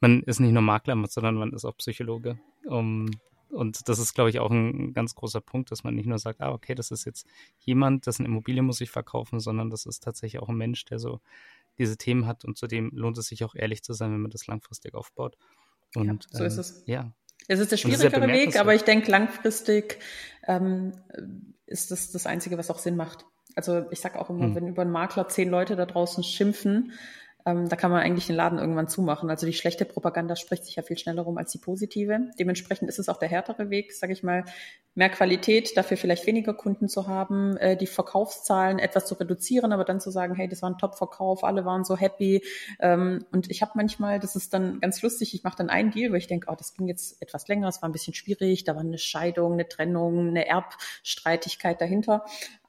man 0.00 0.22
ist 0.22 0.40
nicht 0.40 0.52
nur 0.52 0.62
Makler, 0.62 0.96
sondern 1.06 1.34
man 1.34 1.52
ist 1.52 1.66
auch 1.66 1.76
Psychologe. 1.76 2.38
Um, 2.64 3.10
und 3.50 3.88
das 3.88 3.98
ist, 3.98 4.14
glaube 4.14 4.30
ich, 4.30 4.38
auch 4.40 4.50
ein 4.50 4.92
ganz 4.92 5.14
großer 5.14 5.40
Punkt, 5.40 5.70
dass 5.70 5.84
man 5.84 5.94
nicht 5.94 6.06
nur 6.06 6.18
sagt, 6.18 6.40
ah, 6.40 6.52
okay, 6.52 6.74
das 6.74 6.90
ist 6.90 7.04
jetzt 7.04 7.26
jemand, 7.60 8.06
dessen 8.06 8.26
Immobilie 8.26 8.62
muss 8.62 8.80
ich 8.80 8.90
verkaufen, 8.90 9.40
sondern 9.40 9.70
das 9.70 9.86
ist 9.86 10.02
tatsächlich 10.02 10.42
auch 10.42 10.48
ein 10.48 10.56
Mensch, 10.56 10.84
der 10.84 10.98
so 10.98 11.20
diese 11.78 11.96
Themen 11.96 12.26
hat 12.26 12.44
und 12.44 12.56
zudem 12.56 12.90
lohnt 12.94 13.18
es 13.18 13.26
sich 13.26 13.44
auch 13.44 13.54
ehrlich 13.54 13.82
zu 13.82 13.92
sein, 13.92 14.12
wenn 14.12 14.20
man 14.20 14.30
das 14.30 14.46
langfristig 14.46 14.94
aufbaut. 14.94 15.36
Und, 15.94 16.06
ja, 16.06 16.38
so 16.38 16.44
ähm, 16.44 16.46
ist 16.48 16.58
es. 16.58 16.82
Ja. 16.86 17.12
Es 17.48 17.60
ist 17.60 17.70
der 17.70 17.76
schwierigere 17.76 18.26
Weg, 18.28 18.58
aber 18.58 18.74
ich 18.74 18.82
denke, 18.82 19.10
langfristig 19.10 19.98
ähm, 20.46 20.92
ist 21.66 21.90
das 21.90 22.10
das 22.10 22.26
Einzige, 22.26 22.58
was 22.58 22.70
auch 22.70 22.78
Sinn 22.78 22.96
macht. 22.96 23.24
Also 23.54 23.86
ich 23.90 24.00
sage 24.00 24.18
auch 24.18 24.30
immer, 24.30 24.46
hm. 24.46 24.54
wenn 24.54 24.68
über 24.68 24.82
einen 24.82 24.90
Makler 24.90 25.28
zehn 25.28 25.48
Leute 25.48 25.76
da 25.76 25.86
draußen 25.86 26.24
schimpfen, 26.24 26.92
ähm, 27.46 27.68
da 27.68 27.76
kann 27.76 27.92
man 27.92 28.02
eigentlich 28.02 28.26
den 28.26 28.34
Laden 28.34 28.58
irgendwann 28.58 28.88
zumachen. 28.88 29.30
Also 29.30 29.46
die 29.46 29.52
schlechte 29.52 29.84
Propaganda 29.84 30.34
spricht 30.34 30.64
sich 30.64 30.74
ja 30.74 30.82
viel 30.82 30.98
schneller 30.98 31.22
rum 31.22 31.38
als 31.38 31.52
die 31.52 31.58
positive. 31.58 32.18
Dementsprechend 32.38 32.88
ist 32.88 32.98
es 32.98 33.08
auch 33.08 33.18
der 33.18 33.28
härtere 33.28 33.70
Weg, 33.70 33.92
sage 33.92 34.12
ich 34.12 34.24
mal, 34.24 34.44
mehr 34.96 35.10
Qualität, 35.10 35.76
dafür 35.76 35.96
vielleicht 35.96 36.26
weniger 36.26 36.54
Kunden 36.54 36.88
zu 36.88 37.06
haben, 37.06 37.56
äh, 37.58 37.76
die 37.76 37.86
Verkaufszahlen 37.86 38.80
etwas 38.80 39.06
zu 39.06 39.14
reduzieren, 39.14 39.72
aber 39.72 39.84
dann 39.84 40.00
zu 40.00 40.10
sagen, 40.10 40.34
hey, 40.34 40.48
das 40.48 40.62
war 40.62 40.70
ein 40.70 40.78
Top-Verkauf, 40.78 41.44
alle 41.44 41.64
waren 41.64 41.84
so 41.84 41.96
happy. 41.96 42.42
Ähm, 42.80 43.24
und 43.30 43.50
ich 43.50 43.62
habe 43.62 43.72
manchmal, 43.76 44.18
das 44.18 44.34
ist 44.34 44.52
dann 44.52 44.80
ganz 44.80 45.00
lustig, 45.02 45.32
ich 45.34 45.44
mache 45.44 45.58
dann 45.58 45.70
einen 45.70 45.92
Deal, 45.92 46.10
wo 46.10 46.16
ich 46.16 46.26
denke, 46.26 46.48
oh, 46.50 46.54
das 46.56 46.74
ging 46.74 46.88
jetzt 46.88 47.22
etwas 47.22 47.46
länger, 47.46 47.68
es 47.68 47.80
war 47.80 47.88
ein 47.88 47.92
bisschen 47.92 48.14
schwierig, 48.14 48.64
da 48.64 48.74
war 48.74 48.82
eine 48.82 48.98
Scheidung, 48.98 49.52
eine 49.52 49.68
Trennung, 49.68 50.28
eine 50.28 50.48
Erbstreitigkeit 50.48 51.80
dahinter. 51.80 52.24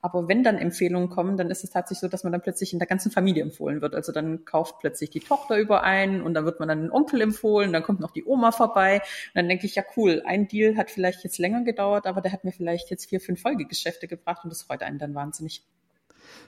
Aber 0.08 0.30
wenn 0.30 0.42
dann 0.42 0.58
Empfehlungen 0.58 1.10
kommen, 1.10 1.36
dann 1.36 1.50
ist 1.50 1.66
es 1.66 1.70
tatsächlich 1.70 2.00
so, 2.00 2.08
dass 2.08 2.24
man 2.24 2.32
dann 2.32 2.42
plötzlich 2.42 2.72
in 2.72 2.80
der 2.80 2.88
ganzen 2.88 3.12
Familie 3.12 3.44
empfohlen 3.44 3.82
wird. 3.82 3.94
Also 3.94 4.14
dann 4.14 4.46
kauft 4.46 4.80
plötzlich 4.80 5.10
die 5.10 5.20
Tochter 5.20 5.58
überein 5.58 6.22
und 6.22 6.34
dann 6.34 6.46
wird 6.46 6.62
man 6.62 6.70
dann 6.70 6.84
den 6.84 6.92
Onkel 6.92 7.20
empfohlen, 7.20 7.74
dann 7.74 7.84
kommt 7.84 8.00
noch 8.00 8.12
die 8.12 8.24
Oma 8.24 8.54
vorbei. 8.54 9.02
Und 9.02 9.36
dann 9.36 9.50
denke 9.50 9.66
ich, 9.66 9.76
ja 9.76 9.84
cool, 9.98 10.24
ein 10.26 10.48
Deal 10.48 10.78
hat 10.78 10.92
vielleicht 10.92 11.26
jetzt 11.26 11.40
länger 11.40 11.66
gedauert, 11.66 12.08
aber 12.08 12.22
der 12.22 12.32
hat 12.32 12.46
mir 12.46 12.54
vielleicht 12.54 12.90
jetzt 12.90 13.10
vier, 13.10 13.20
fünf 13.20 13.42
Folgegeschäfte 13.42 14.08
gebracht 14.08 14.46
und 14.46 14.50
das 14.50 14.64
freut 14.64 14.82
einen 14.82 14.98
dann 14.98 15.14
wahnsinnig. 15.14 15.62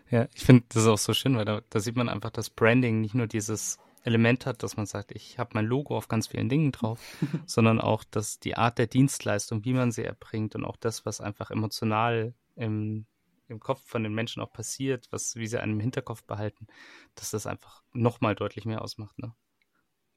Ja, 0.10 0.30
ich 0.34 0.46
finde 0.46 0.64
das 0.74 0.88
auch 0.88 0.98
so 0.98 1.12
schön, 1.12 1.36
weil 1.36 1.44
da, 1.44 1.60
da 1.70 1.82
sieht 1.82 1.98
man 1.98 2.08
einfach, 2.08 2.30
dass 2.30 2.50
Branding 2.50 3.02
nicht 3.02 3.14
nur 3.14 3.28
dieses 3.28 3.78
Element 4.04 4.46
hat, 4.46 4.64
dass 4.64 4.78
man 4.78 4.86
sagt, 4.86 5.12
ich 5.12 5.38
habe 5.38 5.50
mein 5.56 5.66
Logo 5.66 5.98
auf 5.98 6.08
ganz 6.08 6.28
vielen 6.28 6.48
Dingen 6.48 6.72
drauf, 6.72 7.02
sondern 7.46 7.82
auch, 7.82 8.06
dass 8.06 8.40
die 8.40 8.56
Art 8.56 8.78
der 8.78 8.88
Dienstleistung, 8.88 9.66
wie 9.66 9.74
man 9.74 9.92
sie 9.92 10.06
erbringt 10.06 10.56
und 10.56 10.64
auch 10.64 10.78
das, 10.78 11.06
was 11.06 11.20
einfach 11.20 11.52
emotional 11.52 12.34
im 12.56 13.06
im 13.50 13.60
Kopf 13.60 13.82
von 13.86 14.04
den 14.04 14.14
Menschen 14.14 14.42
auch 14.42 14.52
passiert, 14.52 15.08
was, 15.12 15.36
wie 15.36 15.48
sie 15.48 15.60
einen 15.60 15.74
im 15.74 15.80
Hinterkopf 15.80 16.24
behalten, 16.24 16.68
dass 17.16 17.32
das 17.32 17.48
einfach 17.48 17.84
nochmal 17.94 18.36
deutlich 18.36 18.66
mehr 18.66 18.82
ausmacht. 18.82 19.18
Ne? 19.20 19.34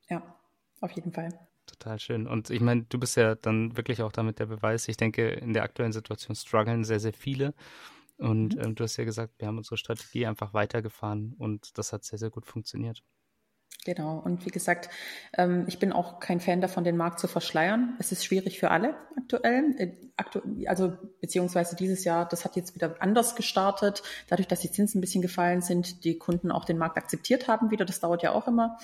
Ja, 0.08 0.22
auf 0.80 0.90
jeden 0.92 1.12
Fall. 1.12 1.28
Total 1.66 1.98
schön. 1.98 2.26
Und 2.26 2.50
ich 2.50 2.60
meine, 2.60 2.82
du 2.82 2.98
bist 2.98 3.16
ja 3.16 3.34
dann 3.34 3.76
wirklich 3.76 4.02
auch 4.02 4.12
damit 4.12 4.38
der 4.38 4.46
Beweis. 4.46 4.88
Ich 4.88 4.96
denke, 4.96 5.28
in 5.28 5.52
der 5.52 5.62
aktuellen 5.62 5.92
Situation 5.92 6.34
strugglen 6.34 6.84
sehr, 6.84 7.00
sehr 7.00 7.12
viele. 7.12 7.54
Und 8.18 8.56
mhm. 8.56 8.62
ähm, 8.62 8.74
du 8.74 8.84
hast 8.84 8.96
ja 8.96 9.04
gesagt, 9.04 9.34
wir 9.38 9.48
haben 9.48 9.58
unsere 9.58 9.76
Strategie 9.76 10.26
einfach 10.26 10.54
weitergefahren 10.54 11.34
und 11.38 11.76
das 11.78 11.92
hat 11.92 12.04
sehr, 12.04 12.18
sehr 12.18 12.30
gut 12.30 12.46
funktioniert. 12.46 13.02
Genau. 13.84 14.18
Und 14.24 14.46
wie 14.46 14.50
gesagt, 14.50 14.88
ähm, 15.36 15.64
ich 15.66 15.80
bin 15.80 15.92
auch 15.92 16.20
kein 16.20 16.38
Fan 16.38 16.60
davon, 16.60 16.84
den 16.84 16.96
Markt 16.96 17.18
zu 17.18 17.26
verschleiern. 17.26 17.96
Es 17.98 18.12
ist 18.12 18.24
schwierig 18.24 18.60
für 18.60 18.70
alle 18.70 18.94
aktuell. 19.16 19.74
Äh, 19.76 20.66
also 20.66 20.92
beziehungsweise 21.20 21.74
dieses 21.74 22.04
Jahr, 22.04 22.28
das 22.28 22.44
hat 22.44 22.54
jetzt 22.54 22.76
wieder 22.76 22.94
anders 23.00 23.34
gestartet. 23.34 24.04
Dadurch, 24.28 24.46
dass 24.46 24.60
die 24.60 24.70
Zinsen 24.70 24.98
ein 24.98 25.00
bisschen 25.00 25.22
gefallen 25.22 25.62
sind, 25.62 26.04
die 26.04 26.16
Kunden 26.16 26.52
auch 26.52 26.64
den 26.64 26.78
Markt 26.78 26.96
akzeptiert 26.96 27.48
haben 27.48 27.72
wieder. 27.72 27.84
Das 27.84 27.98
dauert 27.98 28.22
ja 28.22 28.32
auch 28.32 28.46
immer. 28.46 28.78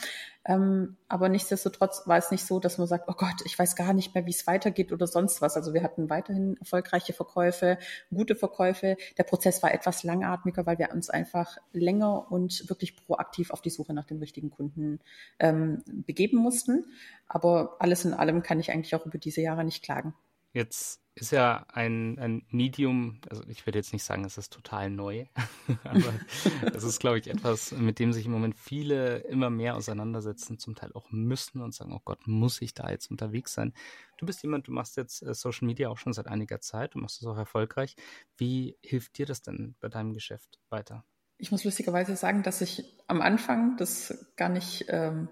Ähm, 0.49 0.97
aber 1.09 1.29
nichtsdestotrotz 1.29 2.07
war 2.07 2.17
es 2.17 2.31
nicht 2.31 2.47
so, 2.47 2.59
dass 2.59 2.79
man 2.79 2.87
sagt, 2.87 3.05
oh 3.07 3.13
Gott, 3.13 3.43
ich 3.45 3.59
weiß 3.59 3.77
gar 3.77 3.93
nicht 3.93 4.15
mehr, 4.15 4.25
wie 4.25 4.31
es 4.31 4.47
weitergeht 4.47 4.93
oder 4.93 5.07
sonst 5.07 5.43
was. 5.43 5.57
Also 5.57 5.75
wir 5.75 5.83
hatten 5.83 6.09
weiterhin 6.09 6.57
erfolgreiche 6.57 7.13
Verkäufe, 7.13 7.79
gute 8.11 8.35
Verkäufe. 8.35 8.97
Der 9.19 9.25
Prozess 9.25 9.63
war 9.63 9.75
etwas 9.75 10.05
langatmiger, 10.05 10.65
weil 10.65 10.79
wir 10.79 10.91
uns 10.91 11.11
einfach 11.11 11.59
länger 11.73 12.33
und 12.33 12.67
wirklich 12.71 12.97
proaktiv 12.97 13.51
auf 13.51 13.61
die 13.61 13.69
Suche 13.69 13.93
nach 13.93 14.07
den 14.07 14.21
richtigen 14.21 14.51
Kunden 14.51 15.01
ähm, 15.39 15.85
begeben 15.87 16.39
mussten. 16.39 16.87
Aber 17.27 17.77
alles 17.79 18.07
in 18.07 18.15
allem 18.15 18.43
kann 18.43 18.59
ich 18.59 18.73
eigentlich 18.73 18.95
auch 18.95 19.05
über 19.05 19.19
diese 19.19 19.43
Jahre 19.43 19.65
nicht 19.65 19.85
klagen. 19.85 20.15
Jetzt 20.55 21.03
ist 21.21 21.33
ja 21.33 21.67
ein, 21.73 22.19
ein 22.19 22.43
Medium, 22.51 23.21
also 23.29 23.43
ich 23.49 23.67
würde 23.67 23.79
jetzt 23.79 23.93
nicht 23.93 24.05
sagen, 24.05 24.25
es 24.25 24.39
ist 24.39 24.53
total 24.53 24.91
neu, 24.91 25.27
aber 25.85 26.15
es 26.75 26.85
ist, 26.85 27.01
glaube 27.01 27.19
ich, 27.19 27.29
etwas, 27.29 27.73
mit 27.73 27.99
dem 27.99 28.13
sich 28.13 28.27
im 28.27 28.33
Moment 28.33 28.57
viele 28.57 29.19
immer 29.19 29.51
mehr 29.51 29.77
auseinandersetzen, 29.77 30.59
zum 30.59 30.75
Teil 30.75 30.93
auch 30.95 31.11
müssen 31.11 31.61
und 31.61 31.75
sagen, 31.75 31.93
oh 31.93 32.01
Gott, 32.05 32.27
muss 32.27 32.63
ich 32.63 32.75
da 32.75 32.91
jetzt 32.91 33.11
unterwegs 33.11 33.53
sein? 33.55 33.75
Du 34.19 34.27
bist 34.27 34.43
jemand, 34.43 34.69
du 34.69 34.73
machst 34.73 34.97
jetzt 34.97 35.23
äh, 35.23 35.35
Social 35.35 35.67
Media 35.67 35.89
auch 35.89 35.99
schon 35.99 36.13
seit 36.13 36.27
einiger 36.27 36.61
Zeit, 36.61 36.95
du 36.95 36.99
machst 36.99 37.21
es 37.21 37.27
auch 37.27 37.37
erfolgreich. 37.37 37.97
Wie 38.37 38.77
hilft 38.83 39.19
dir 39.19 39.27
das 39.27 39.43
denn 39.43 39.77
bei 39.81 39.89
deinem 39.89 40.15
Geschäft 40.15 40.59
weiter? 40.71 41.05
Ich 41.41 41.53
muss 41.53 41.63
lustigerweise 41.63 42.17
sagen, 42.17 42.43
dass 42.43 42.61
ich 42.61 42.85
am 43.07 43.23
Anfang 43.23 43.77
das 43.77 44.27
gar 44.37 44.49
nicht 44.49 44.87
ähm, 44.89 45.29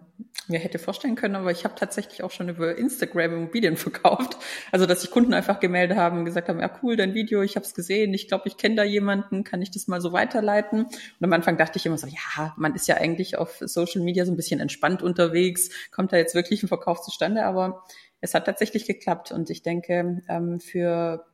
mir 0.46 0.60
hätte 0.60 0.78
vorstellen 0.78 1.16
können, 1.16 1.34
aber 1.34 1.50
ich 1.50 1.64
habe 1.64 1.74
tatsächlich 1.74 2.22
auch 2.22 2.30
schon 2.30 2.48
über 2.48 2.76
Instagram 2.76 3.32
Immobilien 3.32 3.76
verkauft. 3.76 4.36
Also 4.70 4.86
dass 4.86 5.00
sich 5.00 5.10
Kunden 5.10 5.34
einfach 5.34 5.58
gemeldet 5.58 5.98
haben 5.98 6.18
und 6.18 6.24
gesagt 6.24 6.48
haben, 6.48 6.60
ja 6.60 6.70
cool, 6.82 6.96
dein 6.96 7.14
Video, 7.14 7.42
ich 7.42 7.56
habe 7.56 7.66
es 7.66 7.74
gesehen, 7.74 8.14
ich 8.14 8.28
glaube, 8.28 8.46
ich 8.46 8.56
kenne 8.56 8.76
da 8.76 8.84
jemanden, 8.84 9.42
kann 9.42 9.62
ich 9.62 9.72
das 9.72 9.88
mal 9.88 10.00
so 10.00 10.12
weiterleiten? 10.12 10.84
Und 10.84 11.24
am 11.24 11.32
Anfang 11.32 11.56
dachte 11.56 11.78
ich 11.78 11.86
immer 11.86 11.98
so, 11.98 12.06
ja, 12.06 12.54
man 12.56 12.76
ist 12.76 12.86
ja 12.86 12.98
eigentlich 12.98 13.36
auf 13.36 13.58
Social 13.60 14.02
Media 14.02 14.24
so 14.24 14.32
ein 14.32 14.36
bisschen 14.36 14.60
entspannt 14.60 15.02
unterwegs, 15.02 15.70
kommt 15.90 16.12
da 16.12 16.16
jetzt 16.18 16.36
wirklich 16.36 16.62
ein 16.62 16.68
Verkauf 16.68 17.02
zustande, 17.02 17.44
aber 17.44 17.84
es 18.20 18.32
hat 18.32 18.46
tatsächlich 18.46 18.86
geklappt 18.86 19.32
und 19.32 19.50
ich 19.50 19.62
denke, 19.62 20.22
ähm, 20.28 20.60
für 20.60 21.26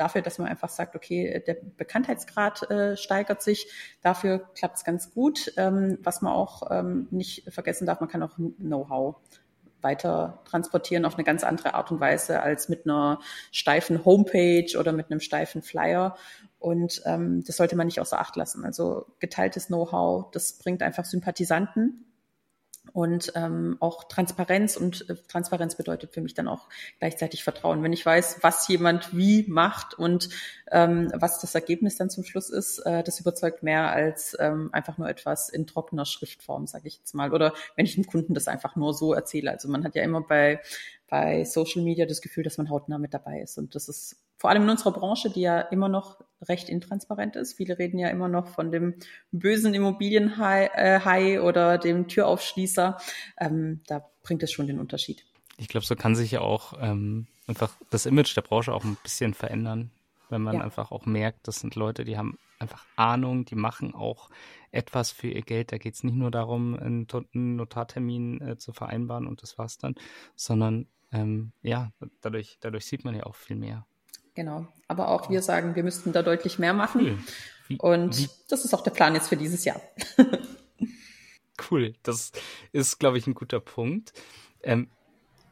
dafür, 0.00 0.22
dass 0.22 0.38
man 0.38 0.48
einfach 0.48 0.70
sagt, 0.70 0.96
okay, 0.96 1.42
der 1.46 1.56
Bekanntheitsgrad 1.76 2.70
äh, 2.70 2.96
steigert 2.96 3.42
sich. 3.42 3.68
Dafür 4.02 4.50
klappt 4.54 4.78
es 4.78 4.84
ganz 4.84 5.12
gut. 5.12 5.52
Ähm, 5.56 5.98
was 6.02 6.22
man 6.22 6.32
auch 6.32 6.70
ähm, 6.70 7.06
nicht 7.10 7.52
vergessen 7.52 7.86
darf, 7.86 8.00
man 8.00 8.08
kann 8.08 8.22
auch 8.22 8.36
Know-how 8.36 9.16
weiter 9.82 10.42
transportieren 10.44 11.04
auf 11.04 11.14
eine 11.14 11.24
ganz 11.24 11.42
andere 11.42 11.74
Art 11.74 11.90
und 11.90 12.00
Weise 12.00 12.40
als 12.40 12.68
mit 12.68 12.84
einer 12.84 13.20
steifen 13.50 14.04
Homepage 14.04 14.78
oder 14.78 14.92
mit 14.92 15.10
einem 15.10 15.20
steifen 15.20 15.62
Flyer. 15.62 16.16
Und 16.58 17.02
ähm, 17.06 17.42
das 17.46 17.56
sollte 17.56 17.76
man 17.76 17.86
nicht 17.86 18.00
außer 18.00 18.20
Acht 18.20 18.36
lassen. 18.36 18.64
Also 18.64 19.06
geteiltes 19.18 19.68
Know-how, 19.68 20.30
das 20.32 20.58
bringt 20.58 20.82
einfach 20.82 21.04
Sympathisanten 21.04 22.09
und 22.92 23.32
ähm, 23.36 23.76
auch 23.80 24.04
Transparenz 24.04 24.76
und 24.76 25.08
äh, 25.08 25.14
Transparenz 25.28 25.76
bedeutet 25.76 26.12
für 26.12 26.20
mich 26.20 26.34
dann 26.34 26.48
auch 26.48 26.68
gleichzeitig 26.98 27.44
Vertrauen. 27.44 27.82
Wenn 27.82 27.92
ich 27.92 28.04
weiß, 28.04 28.38
was 28.42 28.66
jemand 28.68 29.16
wie 29.16 29.44
macht 29.48 29.94
und 29.94 30.28
ähm, 30.70 31.12
was 31.14 31.40
das 31.40 31.54
Ergebnis 31.54 31.96
dann 31.96 32.10
zum 32.10 32.24
Schluss 32.24 32.50
ist, 32.50 32.80
äh, 32.80 33.02
das 33.02 33.20
überzeugt 33.20 33.62
mehr 33.62 33.90
als 33.90 34.36
ähm, 34.40 34.70
einfach 34.72 34.98
nur 34.98 35.08
etwas 35.08 35.48
in 35.48 35.66
trockener 35.66 36.04
Schriftform, 36.04 36.66
sage 36.66 36.88
ich 36.88 36.98
jetzt 36.98 37.14
mal. 37.14 37.32
Oder 37.32 37.54
wenn 37.76 37.86
ich 37.86 37.94
dem 37.94 38.06
Kunden 38.06 38.34
das 38.34 38.48
einfach 38.48 38.76
nur 38.76 38.94
so 38.94 39.12
erzähle. 39.12 39.50
Also 39.50 39.68
man 39.68 39.84
hat 39.84 39.94
ja 39.94 40.02
immer 40.02 40.22
bei 40.22 40.60
bei 41.08 41.44
Social 41.44 41.82
Media 41.82 42.06
das 42.06 42.20
Gefühl, 42.20 42.44
dass 42.44 42.56
man 42.56 42.70
hautnah 42.70 42.98
mit 42.98 43.12
dabei 43.12 43.40
ist. 43.40 43.58
Und 43.58 43.74
das 43.74 43.88
ist 43.88 44.16
vor 44.40 44.48
allem 44.48 44.62
in 44.62 44.70
unserer 44.70 44.92
Branche, 44.92 45.28
die 45.28 45.42
ja 45.42 45.60
immer 45.60 45.90
noch 45.90 46.18
recht 46.40 46.70
intransparent 46.70 47.36
ist. 47.36 47.58
Viele 47.58 47.78
reden 47.78 47.98
ja 47.98 48.08
immer 48.08 48.26
noch 48.26 48.48
von 48.48 48.72
dem 48.72 48.94
bösen 49.32 49.74
Immobilienhai 49.74 50.70
äh, 50.72 51.38
oder 51.40 51.76
dem 51.76 52.08
Türaufschließer. 52.08 52.96
Ähm, 53.38 53.82
da 53.86 54.02
bringt 54.22 54.42
es 54.42 54.50
schon 54.50 54.66
den 54.66 54.80
Unterschied. 54.80 55.26
Ich 55.58 55.68
glaube, 55.68 55.84
so 55.84 55.94
kann 55.94 56.14
sich 56.14 56.30
ja 56.30 56.40
auch 56.40 56.72
ähm, 56.80 57.26
einfach 57.48 57.70
das 57.90 58.06
Image 58.06 58.34
der 58.34 58.40
Branche 58.40 58.72
auch 58.72 58.82
ein 58.82 58.96
bisschen 59.02 59.34
verändern, 59.34 59.90
wenn 60.30 60.40
man 60.40 60.56
ja. 60.56 60.62
einfach 60.62 60.90
auch 60.90 61.04
merkt, 61.04 61.46
das 61.46 61.56
sind 61.56 61.74
Leute, 61.74 62.06
die 62.06 62.16
haben 62.16 62.38
einfach 62.58 62.86
Ahnung, 62.96 63.44
die 63.44 63.56
machen 63.56 63.94
auch 63.94 64.30
etwas 64.70 65.10
für 65.10 65.28
ihr 65.28 65.42
Geld. 65.42 65.70
Da 65.70 65.76
geht 65.76 65.96
es 65.96 66.02
nicht 66.02 66.16
nur 66.16 66.30
darum, 66.30 66.74
einen, 66.78 67.06
einen 67.34 67.56
Notartermin 67.56 68.40
äh, 68.40 68.56
zu 68.56 68.72
vereinbaren 68.72 69.26
und 69.26 69.42
das 69.42 69.58
war's 69.58 69.76
dann, 69.76 69.96
sondern 70.34 70.86
ähm, 71.12 71.52
ja, 71.60 71.92
dadurch, 72.22 72.56
dadurch 72.60 72.86
sieht 72.86 73.04
man 73.04 73.14
ja 73.14 73.24
auch 73.24 73.34
viel 73.34 73.56
mehr. 73.56 73.84
Genau. 74.34 74.66
Aber 74.88 75.08
auch 75.08 75.30
wir 75.30 75.42
sagen, 75.42 75.74
wir 75.74 75.82
müssten 75.82 76.12
da 76.12 76.22
deutlich 76.22 76.58
mehr 76.58 76.74
machen. 76.74 77.24
Cool. 77.68 77.78
Und 77.78 78.28
das 78.48 78.64
ist 78.64 78.74
auch 78.74 78.82
der 78.82 78.90
Plan 78.90 79.14
jetzt 79.14 79.28
für 79.28 79.36
dieses 79.36 79.64
Jahr. 79.64 79.80
cool. 81.70 81.94
Das 82.02 82.32
ist, 82.72 82.98
glaube 82.98 83.18
ich, 83.18 83.26
ein 83.26 83.34
guter 83.34 83.60
Punkt. 83.60 84.12
Ähm, 84.62 84.88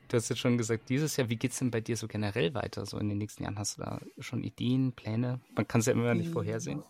du 0.08 0.16
hast 0.16 0.28
jetzt 0.28 0.38
schon 0.38 0.58
gesagt, 0.58 0.88
dieses 0.88 1.16
Jahr, 1.16 1.28
wie 1.28 1.36
geht 1.36 1.52
es 1.52 1.58
denn 1.58 1.70
bei 1.70 1.80
dir 1.80 1.96
so 1.96 2.08
generell 2.08 2.54
weiter? 2.54 2.86
So 2.86 2.98
in 2.98 3.08
den 3.08 3.18
nächsten 3.18 3.44
Jahren 3.44 3.58
hast 3.58 3.78
du 3.78 3.82
da 3.82 4.00
schon 4.18 4.42
Ideen, 4.42 4.92
Pläne? 4.92 5.40
Man 5.54 5.68
kann 5.68 5.80
es 5.80 5.86
ja 5.86 5.92
immer 5.92 6.14
nicht 6.14 6.30
vorhersehen. 6.30 6.82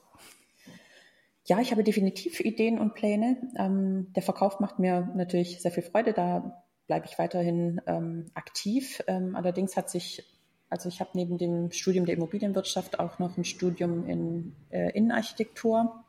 Ja, 1.44 1.60
ich 1.60 1.70
habe 1.70 1.82
definitiv 1.82 2.40
Ideen 2.40 2.78
und 2.78 2.94
Pläne. 2.94 3.38
Ähm, 3.56 4.12
der 4.14 4.22
Verkauf 4.22 4.60
macht 4.60 4.78
mir 4.78 5.10
natürlich 5.14 5.62
sehr 5.62 5.70
viel 5.70 5.82
Freude. 5.82 6.12
Da 6.12 6.62
bleibe 6.86 7.06
ich 7.06 7.18
weiterhin 7.18 7.80
ähm, 7.86 8.26
aktiv. 8.34 9.02
Ähm, 9.06 9.34
allerdings 9.34 9.76
hat 9.76 9.88
sich, 9.88 10.24
also 10.70 10.88
ich 10.88 11.00
habe 11.00 11.10
neben 11.14 11.38
dem 11.38 11.70
Studium 11.72 12.06
der 12.06 12.16
Immobilienwirtschaft 12.16 12.98
auch 12.98 13.18
noch 13.18 13.36
ein 13.36 13.44
Studium 13.44 14.06
in 14.06 14.54
äh, 14.70 14.90
Innenarchitektur 14.92 16.04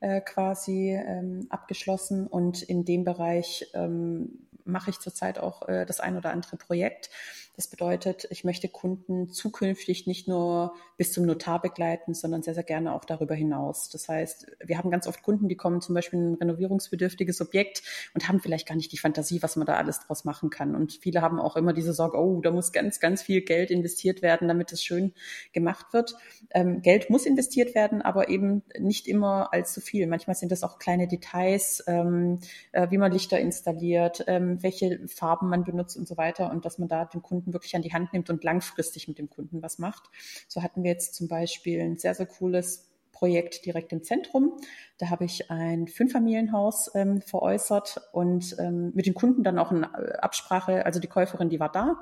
äh, 0.00 0.20
quasi 0.20 0.90
ähm, 0.90 1.46
abgeschlossen. 1.48 2.26
Und 2.26 2.62
in 2.62 2.84
dem 2.84 3.04
Bereich 3.04 3.66
ähm, 3.74 4.46
mache 4.64 4.90
ich 4.90 4.98
zurzeit 4.98 5.38
auch 5.38 5.68
äh, 5.68 5.86
das 5.86 6.00
ein 6.00 6.16
oder 6.16 6.30
andere 6.30 6.56
Projekt. 6.56 7.10
Das 7.56 7.68
bedeutet, 7.68 8.26
ich 8.30 8.42
möchte 8.42 8.68
Kunden 8.68 9.28
zukünftig 9.28 10.08
nicht 10.08 10.26
nur 10.26 10.74
bis 10.96 11.12
zum 11.12 11.24
Notar 11.24 11.62
begleiten, 11.62 12.12
sondern 12.12 12.42
sehr, 12.42 12.54
sehr 12.54 12.64
gerne 12.64 12.92
auch 12.92 13.04
darüber 13.04 13.36
hinaus. 13.36 13.88
Das 13.90 14.08
heißt, 14.08 14.56
wir 14.64 14.76
haben 14.76 14.90
ganz 14.90 15.06
oft 15.06 15.22
Kunden, 15.22 15.48
die 15.48 15.56
kommen 15.56 15.80
zum 15.80 15.94
Beispiel 15.94 16.18
in 16.18 16.32
ein 16.32 16.34
renovierungsbedürftiges 16.34 17.40
Objekt 17.40 17.82
und 18.12 18.26
haben 18.28 18.40
vielleicht 18.40 18.66
gar 18.66 18.74
nicht 18.74 18.90
die 18.90 18.98
Fantasie, 18.98 19.40
was 19.40 19.54
man 19.54 19.66
da 19.66 19.76
alles 19.76 20.00
draus 20.00 20.24
machen 20.24 20.50
kann. 20.50 20.74
Und 20.74 20.98
viele 21.00 21.22
haben 21.22 21.38
auch 21.38 21.54
immer 21.56 21.72
diese 21.72 21.92
Sorge, 21.92 22.18
oh, 22.18 22.40
da 22.40 22.50
muss 22.50 22.72
ganz, 22.72 22.98
ganz 22.98 23.22
viel 23.22 23.42
Geld 23.42 23.70
investiert 23.70 24.20
werden, 24.20 24.48
damit 24.48 24.72
es 24.72 24.82
schön 24.82 25.14
gemacht 25.52 25.92
wird. 25.92 26.16
Ähm, 26.50 26.82
Geld 26.82 27.08
muss 27.08 27.24
investiert 27.24 27.76
werden, 27.76 28.02
aber 28.02 28.30
eben 28.30 28.62
nicht 28.78 29.06
immer 29.06 29.52
allzu 29.52 29.80
viel. 29.80 30.08
Manchmal 30.08 30.34
sind 30.34 30.50
das 30.50 30.64
auch 30.64 30.80
kleine 30.80 31.06
Details, 31.06 31.84
ähm, 31.86 32.40
äh, 32.72 32.90
wie 32.90 32.98
man 32.98 33.12
Lichter 33.12 33.38
installiert, 33.38 34.24
ähm, 34.26 34.53
welche 34.62 35.06
Farben 35.08 35.48
man 35.48 35.64
benutzt 35.64 35.96
und 35.96 36.08
so 36.08 36.16
weiter 36.16 36.50
und 36.50 36.64
dass 36.64 36.78
man 36.78 36.88
da 36.88 37.04
den 37.04 37.22
Kunden 37.22 37.44
Kunden 37.44 37.52
wirklich 37.52 37.74
an 37.76 37.82
die 37.82 37.92
Hand 37.92 38.12
nimmt 38.12 38.30
und 38.30 38.44
langfristig 38.44 39.08
mit 39.08 39.18
dem 39.18 39.28
Kunden 39.28 39.62
was 39.62 39.78
macht. 39.78 40.04
So 40.48 40.62
hatten 40.62 40.82
wir 40.82 40.92
jetzt 40.92 41.14
zum 41.14 41.28
Beispiel 41.28 41.80
ein 41.80 41.96
sehr, 41.96 42.14
sehr 42.14 42.26
cooles 42.26 42.90
Projekt 43.14 43.64
direkt 43.64 43.92
im 43.92 44.02
Zentrum. 44.02 44.58
Da 44.98 45.08
habe 45.08 45.24
ich 45.24 45.50
ein 45.50 45.88
Fünffamilienhaus 45.88 46.90
ähm, 46.94 47.22
veräußert 47.22 48.00
und 48.12 48.56
ähm, 48.58 48.92
mit 48.94 49.06
den 49.06 49.14
Kunden 49.14 49.42
dann 49.42 49.58
auch 49.58 49.70
eine 49.70 50.22
Absprache, 50.22 50.84
also 50.84 51.00
die 51.00 51.08
Käuferin, 51.08 51.48
die 51.48 51.58
war 51.58 51.72
da, 51.72 51.96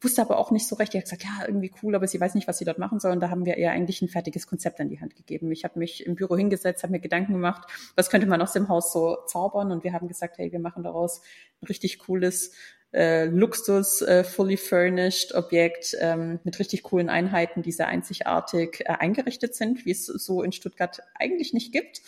wusste 0.00 0.22
aber 0.22 0.38
auch 0.38 0.50
nicht 0.50 0.66
so 0.66 0.74
recht, 0.76 0.92
die 0.92 0.98
hat 0.98 1.04
gesagt, 1.04 1.22
ja, 1.22 1.46
irgendwie 1.46 1.72
cool, 1.82 1.94
aber 1.94 2.06
sie 2.08 2.20
weiß 2.20 2.34
nicht, 2.34 2.48
was 2.48 2.58
sie 2.58 2.64
dort 2.64 2.78
machen 2.78 2.98
soll. 2.98 3.12
Und 3.12 3.20
da 3.20 3.30
haben 3.30 3.46
wir 3.46 3.56
ihr 3.56 3.70
eigentlich 3.70 4.02
ein 4.02 4.08
fertiges 4.08 4.46
Konzept 4.46 4.80
an 4.80 4.88
die 4.88 5.00
Hand 5.00 5.14
gegeben. 5.14 5.52
Ich 5.52 5.64
habe 5.64 5.78
mich 5.78 6.04
im 6.04 6.16
Büro 6.16 6.36
hingesetzt, 6.36 6.82
habe 6.82 6.92
mir 6.92 7.00
Gedanken 7.00 7.34
gemacht, 7.34 7.70
was 7.94 8.10
könnte 8.10 8.26
man 8.26 8.42
aus 8.42 8.52
dem 8.52 8.68
Haus 8.68 8.92
so 8.92 9.18
zaubern 9.26 9.70
und 9.70 9.84
wir 9.84 9.92
haben 9.92 10.08
gesagt, 10.08 10.38
hey, 10.38 10.50
wir 10.50 10.60
machen 10.60 10.82
daraus 10.82 11.22
ein 11.62 11.66
richtig 11.66 11.98
cooles 12.00 12.52
äh, 12.94 13.24
Luxus, 13.26 14.02
äh, 14.02 14.22
fully 14.22 14.56
furnished 14.56 15.34
Objekt 15.34 15.96
ähm, 16.00 16.38
mit 16.44 16.58
richtig 16.58 16.84
coolen 16.84 17.08
Einheiten, 17.08 17.62
die 17.62 17.72
sehr 17.72 17.88
einzigartig 17.88 18.80
äh, 18.80 18.92
eingerichtet 18.92 19.54
sind, 19.54 19.84
wie 19.84 19.90
es 19.90 20.06
so 20.06 20.42
in 20.42 20.52
Stuttgart 20.52 21.00
eigentlich 21.18 21.52
nicht 21.52 21.72
gibt. 21.72 22.02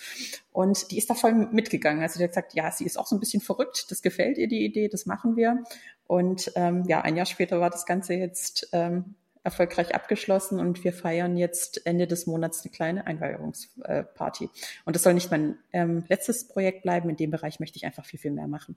Und 0.53 0.91
die 0.91 0.99
ist 0.99 1.11
da 1.11 1.15
voll 1.15 1.33
mitgegangen. 1.33 2.03
Also 2.03 2.19
die 2.19 2.25
hat 2.25 2.31
gesagt, 2.31 2.55
ja, 2.55 2.71
sie 2.71 2.85
ist 2.85 2.99
auch 2.99 3.07
so 3.07 3.17
ein 3.17 3.21
bisschen 3.21 3.43
verrückt, 3.43 3.91
das 3.91 4.01
gefällt 4.01 4.39
ihr 4.39 4.49
die 4.49 4.65
Idee, 4.65 4.89
das 4.89 5.07
machen 5.07 5.37
wir. 5.37 5.65
Und 6.07 6.53
ähm, 6.55 6.85
ja, 6.87 7.01
ein 7.01 7.17
Jahr 7.17 7.27
später 7.27 7.59
war 7.61 7.71
das 7.71 7.85
Ganze 7.85 8.15
jetzt 8.15 8.69
ähm, 8.73 9.17
erfolgreich 9.43 9.95
abgeschlossen 9.95 10.61
und 10.61 10.85
wir 10.85 10.93
feiern 10.93 11.37
jetzt 11.37 11.87
Ende 11.87 12.07
des 12.07 12.27
Monats 12.27 12.63
eine 12.63 12.71
kleine 12.71 13.07
Einweihungsparty. 13.07 14.51
Und 14.85 14.97
das 14.97 15.03
soll 15.03 15.15
nicht 15.15 15.31
mein 15.31 15.59
ähm, 15.73 16.05
letztes 16.09 16.47
Projekt 16.47 16.83
bleiben. 16.83 17.11
In 17.11 17.17
dem 17.17 17.31
Bereich 17.31 17.59
möchte 17.61 17.77
ich 17.77 17.85
einfach 17.85 18.05
viel, 18.05 18.21
viel 18.21 18.33
mehr 18.33 18.49
machen. 18.49 18.77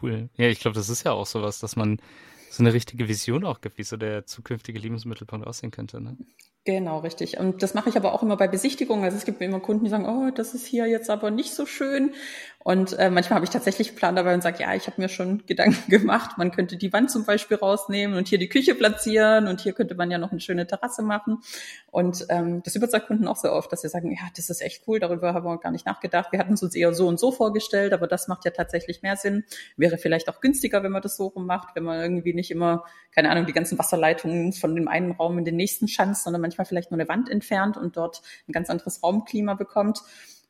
Cool. 0.00 0.28
Ja, 0.36 0.48
ich 0.48 0.60
glaube, 0.60 0.74
das 0.74 0.88
ist 0.88 1.04
ja 1.04 1.12
auch 1.12 1.26
sowas, 1.26 1.60
dass 1.60 1.76
man 1.76 2.00
so 2.50 2.62
eine 2.62 2.72
richtige 2.72 3.08
Vision 3.08 3.44
auch 3.44 3.60
gibt, 3.60 3.78
wie 3.78 3.84
so 3.84 3.96
der 3.96 4.26
zukünftige 4.26 4.78
Lebensmittelpunkt 4.78 5.46
aussehen 5.46 5.70
könnte. 5.70 6.00
Ne? 6.00 6.16
Genau, 6.64 6.98
richtig. 6.98 7.38
Und 7.38 7.62
das 7.62 7.72
mache 7.72 7.88
ich 7.88 7.96
aber 7.96 8.12
auch 8.12 8.22
immer 8.22 8.36
bei 8.36 8.46
Besichtigungen. 8.46 9.02
Also 9.02 9.16
es 9.16 9.24
gibt 9.24 9.40
immer 9.40 9.60
Kunden, 9.60 9.84
die 9.84 9.90
sagen, 9.90 10.04
oh, 10.06 10.30
das 10.30 10.52
ist 10.52 10.66
hier 10.66 10.86
jetzt 10.86 11.08
aber 11.08 11.30
nicht 11.30 11.54
so 11.54 11.64
schön. 11.64 12.12
Und 12.62 12.98
äh, 12.98 13.08
manchmal 13.08 13.36
habe 13.36 13.44
ich 13.46 13.50
tatsächlich 13.50 13.88
einen 13.88 13.96
Plan 13.96 14.16
dabei 14.16 14.34
und 14.34 14.42
sage, 14.42 14.62
ja, 14.62 14.74
ich 14.74 14.86
habe 14.86 15.00
mir 15.00 15.08
schon 15.08 15.42
Gedanken 15.46 15.90
gemacht, 15.90 16.36
man 16.36 16.50
könnte 16.50 16.76
die 16.76 16.92
Wand 16.92 17.10
zum 17.10 17.24
Beispiel 17.24 17.56
rausnehmen 17.56 18.18
und 18.18 18.28
hier 18.28 18.38
die 18.38 18.50
Küche 18.50 18.74
platzieren 18.74 19.46
und 19.48 19.62
hier 19.62 19.72
könnte 19.72 19.94
man 19.94 20.10
ja 20.10 20.18
noch 20.18 20.30
eine 20.30 20.40
schöne 20.40 20.66
Terrasse 20.66 21.00
machen. 21.02 21.38
Und 21.90 22.26
ähm, 22.28 22.62
das 22.62 22.76
überzeugt 22.76 23.06
Kunden 23.06 23.26
auch 23.26 23.36
so 23.36 23.50
oft, 23.50 23.72
dass 23.72 23.80
sie 23.80 23.88
sagen, 23.88 24.12
ja, 24.12 24.28
das 24.36 24.50
ist 24.50 24.60
echt 24.60 24.82
cool, 24.86 25.00
darüber 25.00 25.32
haben 25.32 25.46
wir 25.46 25.56
gar 25.56 25.72
nicht 25.72 25.86
nachgedacht. 25.86 26.32
Wir 26.32 26.38
hatten 26.38 26.52
es 26.52 26.62
uns 26.62 26.74
eher 26.74 26.92
so 26.92 27.08
und 27.08 27.18
so 27.18 27.32
vorgestellt, 27.32 27.94
aber 27.94 28.06
das 28.06 28.28
macht 28.28 28.44
ja 28.44 28.50
tatsächlich 28.50 29.00
mehr 29.00 29.16
Sinn. 29.16 29.44
Wäre 29.78 29.96
vielleicht 29.96 30.28
auch 30.28 30.42
günstiger, 30.42 30.82
wenn 30.82 30.92
man 30.92 31.00
das 31.00 31.16
so 31.16 31.28
rum 31.28 31.46
macht, 31.46 31.74
wenn 31.74 31.84
man 31.84 31.98
irgendwie 31.98 32.34
nicht 32.34 32.50
immer, 32.50 32.84
keine 33.12 33.30
Ahnung, 33.30 33.46
die 33.46 33.54
ganzen 33.54 33.78
Wasserleitungen 33.78 34.52
von 34.52 34.74
dem 34.76 34.86
einen 34.86 35.12
Raum 35.12 35.38
in 35.38 35.46
den 35.46 35.56
nächsten 35.56 35.88
schanzt, 35.88 36.24
sondern 36.24 36.42
manchmal 36.50 36.66
vielleicht 36.66 36.90
nur 36.90 36.98
eine 36.98 37.08
Wand 37.08 37.30
entfernt 37.30 37.76
und 37.76 37.96
dort 37.96 38.22
ein 38.48 38.52
ganz 38.52 38.70
anderes 38.70 39.02
Raumklima 39.02 39.54
bekommt. 39.54 40.02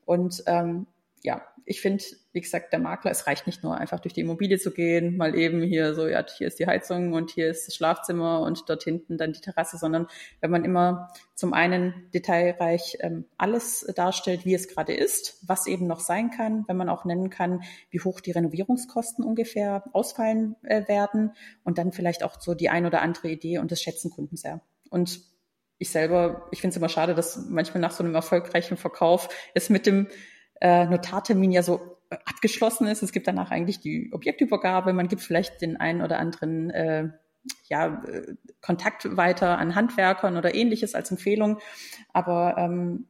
Und 0.05 0.43
ähm, 0.47 0.87
ja, 1.23 1.43
ich 1.67 1.81
finde, 1.81 2.03
wie 2.33 2.41
gesagt, 2.41 2.73
der 2.73 2.81
Makler, 2.81 3.11
es 3.11 3.27
reicht 3.27 3.47
nicht 3.47 3.63
nur 3.63 3.77
einfach 3.77 4.01
durch 4.01 4.15
die 4.15 4.23
Immobilie 4.23 4.59
zu 4.59 4.73
gehen, 4.73 5.17
mal 5.17 5.37
eben 5.37 5.63
hier 5.63 5.95
so, 5.95 6.09
ja, 6.09 6.25
hier 6.27 6.49
ist 6.49 6.59
die 6.59 6.67
Heizung 6.67 7.13
und 7.13 7.31
hier 7.31 7.51
ist 7.51 7.67
das 7.67 7.77
Schlafzimmer 7.77 8.41
und 8.41 8.69
dort 8.69 8.83
hinten 8.83 9.19
dann 9.19 9.33
die 9.33 9.41
Terrasse, 9.41 9.77
sondern 9.77 10.09
wenn 10.41 10.51
man 10.51 10.65
immer 10.65 11.13
zum 11.35 11.53
einen 11.53 12.11
detailreich 12.13 12.99
ähm, 13.01 13.27
alles 13.37 13.87
darstellt, 13.95 14.45
wie 14.45 14.55
es 14.55 14.69
gerade 14.69 14.95
ist, 14.95 15.39
was 15.47 15.67
eben 15.67 15.87
noch 15.87 16.01
sein 16.01 16.31
kann, 16.31 16.65
wenn 16.67 16.77
man 16.77 16.89
auch 16.89 17.05
nennen 17.05 17.31
kann, 17.31 17.63
wie 17.91 18.01
hoch 18.01 18.21
die 18.21 18.33
Renovierungskosten 18.33 19.25
ungefähr 19.25 19.85
ausfallen 19.93 20.57
äh, 20.63 20.89
werden 20.89 21.35
und 21.63 21.79
dann 21.79 21.93
vielleicht 21.93 22.25
auch 22.25 22.41
so 22.41 22.55
die 22.55 22.71
ein 22.71 22.87
oder 22.87 23.03
andere 23.03 23.29
Idee 23.29 23.59
und 23.59 23.71
das 23.71 23.81
schätzen 23.81 24.11
Kunden 24.11 24.37
sehr. 24.37 24.61
Und 24.89 25.21
ich 25.81 25.91
selber, 25.91 26.47
ich 26.51 26.61
finde 26.61 26.73
es 26.73 26.77
immer 26.77 26.91
schade, 26.91 27.15
dass 27.15 27.49
manchmal 27.49 27.81
nach 27.81 27.91
so 27.91 28.05
einem 28.05 28.15
erfolgreichen 28.15 28.77
Verkauf 28.77 29.31
es 29.55 29.71
mit 29.71 29.87
dem 29.87 30.09
äh, 30.61 30.85
Notartermin 30.85 31.51
ja 31.51 31.63
so 31.63 31.97
äh, 32.11 32.17
abgeschlossen 32.27 32.87
ist. 32.87 33.03
Es 33.03 33.13
gibt 33.13 33.27
danach 33.27 33.51
eigentlich 33.51 33.81
die 33.81 34.11
Objektübergabe. 34.13 34.93
Man 34.93 35.09
gibt 35.09 35.23
vielleicht 35.23 35.63
den 35.63 35.79
einen 35.79 36.03
oder 36.03 36.19
anderen 36.19 36.69
äh, 36.69 37.09
ja, 37.65 38.03
äh, 38.05 38.35
Kontakt 38.61 39.17
weiter 39.17 39.59
an 39.59 39.75
Handwerkern 39.75 40.37
oder 40.37 40.55
ähnliches 40.55 40.95
als 40.95 41.11
Empfehlung. 41.11 41.61
Aber 42.13 42.57
ähm, 42.59 43.07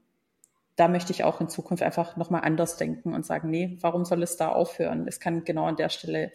da 0.77 0.87
möchte 0.87 1.13
ich 1.13 1.25
auch 1.25 1.41
in 1.41 1.49
Zukunft 1.49 1.83
einfach 1.83 2.17
nochmal 2.17 2.43
anders 2.43 2.77
denken 2.77 3.15
und 3.15 3.27
sagen, 3.27 3.51
nee, 3.51 3.79
warum 3.81 4.05
soll 4.05 4.23
es 4.23 4.37
da 4.37 4.49
aufhören? 4.49 5.09
Es 5.09 5.19
kann 5.19 5.43
genau 5.43 5.65
an 5.65 5.75
der 5.77 5.89
Stelle 5.89 6.31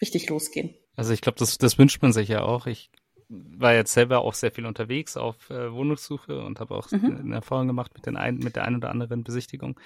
richtig 0.00 0.28
losgehen. 0.28 0.72
Also 0.94 1.12
ich 1.12 1.20
glaube, 1.20 1.38
das, 1.40 1.58
das 1.58 1.78
wünscht 1.78 2.00
man 2.00 2.12
sich 2.12 2.28
ja 2.28 2.42
auch. 2.42 2.66
Ich 2.68 2.92
war 3.28 3.74
jetzt 3.74 3.92
selber 3.92 4.20
auch 4.20 4.34
sehr 4.34 4.50
viel 4.50 4.66
unterwegs 4.66 5.16
auf 5.16 5.50
äh, 5.50 5.72
Wohnungssuche 5.72 6.40
und 6.40 6.60
habe 6.60 6.74
auch 6.74 6.90
mhm. 6.90 7.18
eine 7.24 7.34
Erfahrung 7.36 7.66
gemacht 7.66 7.92
mit, 7.94 8.06
den 8.06 8.16
ein, 8.16 8.38
mit 8.38 8.56
der 8.56 8.64
ein 8.64 8.76
oder 8.76 8.90
anderen 8.90 9.24
Besichtigung. 9.24 9.78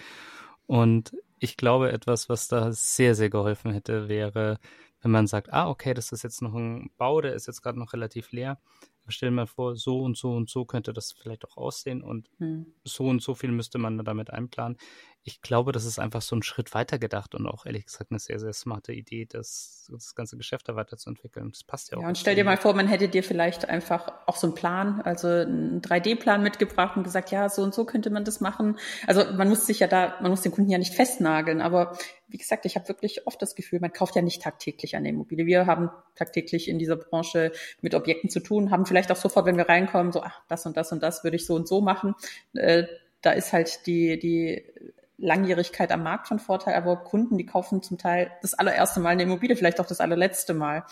Und 0.66 1.12
ich 1.38 1.57
glaube, 1.57 1.90
etwas, 1.92 2.28
was 2.28 2.48
da 2.48 2.72
sehr, 2.72 3.14
sehr 3.14 3.31
geholfen 3.31 3.72
hätte, 3.72 4.09
wäre, 4.09 4.59
wenn 5.00 5.11
man 5.11 5.26
sagt, 5.26 5.52
ah, 5.52 5.68
okay, 5.68 5.92
das 5.94 6.12
ist 6.12 6.22
jetzt 6.22 6.40
noch 6.40 6.55
ein 6.55 6.90
Bau, 6.96 7.20
der 7.20 7.35
ist 7.35 7.46
jetzt 7.46 7.62
gerade 7.62 7.78
noch 7.78 7.92
relativ 7.92 8.31
leer. 8.31 8.61
Stell 9.09 9.31
dir 9.31 9.35
mal 9.35 9.48
vor, 9.48 9.74
so 9.74 10.00
und 10.00 10.16
so 10.16 10.33
und 10.33 10.48
so 10.48 10.64
könnte 10.64 10.92
das 10.92 11.11
vielleicht 11.11 11.44
auch 11.44 11.57
aussehen 11.57 12.02
und 12.02 12.31
hm. 12.38 12.66
so 12.85 13.07
und 13.07 13.20
so 13.20 13.35
viel 13.35 13.50
müsste 13.50 13.78
man 13.78 13.98
damit 13.98 14.31
einplanen 14.31 14.78
ich 15.25 15.41
glaube, 15.41 15.71
das 15.71 15.85
ist 15.85 16.01
einfach 16.01 16.21
so 16.21 16.35
ein 16.35 16.43
Schritt 16.43 16.75
weiter 16.75 16.99
gedacht 16.99 17.37
und 17.37 17.47
auch 17.47 17.65
ehrlich 17.65 17.87
gesagt 17.87 18.11
eine 18.11 18.19
sehr, 18.19 18.41
sehr 18.41 18.53
smarte 18.53 18.93
Idee, 18.93 19.25
das, 19.25 19.89
das 19.91 20.17
ganze 20.17 20.37
Geschäft 20.37 20.69
da 20.69 20.75
weiterzuentwickeln. 20.75 21.51
Das 21.51 21.63
passt 21.63 21.93
ja 21.93 21.99
auch. 21.99 22.03
Ja, 22.03 22.09
und 22.09 22.19
stell 22.19 22.35
dir 22.35 22.43
mal 22.43 22.57
vor, 22.57 22.75
man 22.75 22.89
hätte 22.89 23.09
dir 23.09 23.23
vielleicht 23.23 23.69
einfach 23.69 24.13
auch 24.27 24.37
so 24.37 24.49
einen 24.49 24.57
Plan, 24.57 25.01
also 25.03 25.29
einen 25.29 25.81
3D-Plan 25.81 26.43
mitgebracht 26.43 26.97
und 26.97 27.05
gesagt, 27.05 27.31
ja, 27.31 27.49
so 27.49 27.63
und 27.63 27.73
so 27.73 27.85
könnte 27.85 28.11
man 28.11 28.25
das 28.25 28.41
machen. 28.41 28.79
Also 29.07 29.25
man 29.35 29.49
muss 29.49 29.65
sich 29.65 29.79
ja 29.79 29.87
da, 29.87 30.17
man 30.21 30.33
muss 30.33 30.43
den 30.43 30.51
Kunden 30.51 30.71
ja 30.71 30.79
nicht 30.79 30.95
festnageln, 30.95 31.61
aber 31.61 31.97
wie 32.27 32.39
gesagt, 32.39 32.67
ich 32.67 32.75
habe 32.75 32.89
wirklich 32.89 33.27
oft 33.27 33.41
das 33.41 33.55
Gefühl, 33.55 33.79
man 33.79 33.93
kauft 33.93 34.17
ja 34.17 34.23
nicht 34.23 34.43
tagtäglich 34.43 34.97
eine 34.97 35.11
Immobilie. 35.11 35.47
Wir 35.47 35.67
haben 35.67 35.91
tagtäglich 36.17 36.69
in 36.69 36.81
dieser 36.81 36.97
Branche 36.97 37.53
mit 37.81 37.95
Objekten 37.95 38.29
zu 38.29 38.41
tun, 38.41 38.73
haben 38.73 38.87
vielleicht 38.87 39.13
auch 39.13 39.17
sofort, 39.17 39.47
wenn 39.47 39.57
wir 39.57 39.69
reinkommen, 39.69 40.11
so, 40.11 40.23
ach, 40.23 40.43
das 40.49 40.67
und 40.67 40.77
das 40.77 40.91
und 40.91 41.01
das 41.03 41.23
würde 41.23 41.37
ich 41.37 41.47
so 41.47 41.55
und 41.55 41.69
so 41.69 41.81
machen. 41.81 42.15
Äh, 42.55 42.85
da 43.21 43.31
ist 43.31 43.53
halt 43.53 43.87
die, 43.87 44.19
die 44.19 44.65
Langjährigkeit 45.23 45.93
am 45.93 46.03
Markt 46.03 46.27
von 46.27 46.41
Vorteil, 46.41 46.75
aber 46.75 46.97
Kunden, 46.97 47.39
die 47.39 47.47
kaufen 47.47 47.81
zum 47.81 47.97
Teil 47.97 48.33
das 48.43 48.55
allererste 48.55 48.99
Mal 48.99 49.11
eine 49.11 49.23
Immobilie, 49.23 49.57
vielleicht 49.57 49.81
auch 49.81 49.87
das 49.87 50.01
allerletzte 50.01 50.53
Mal. 50.53 50.85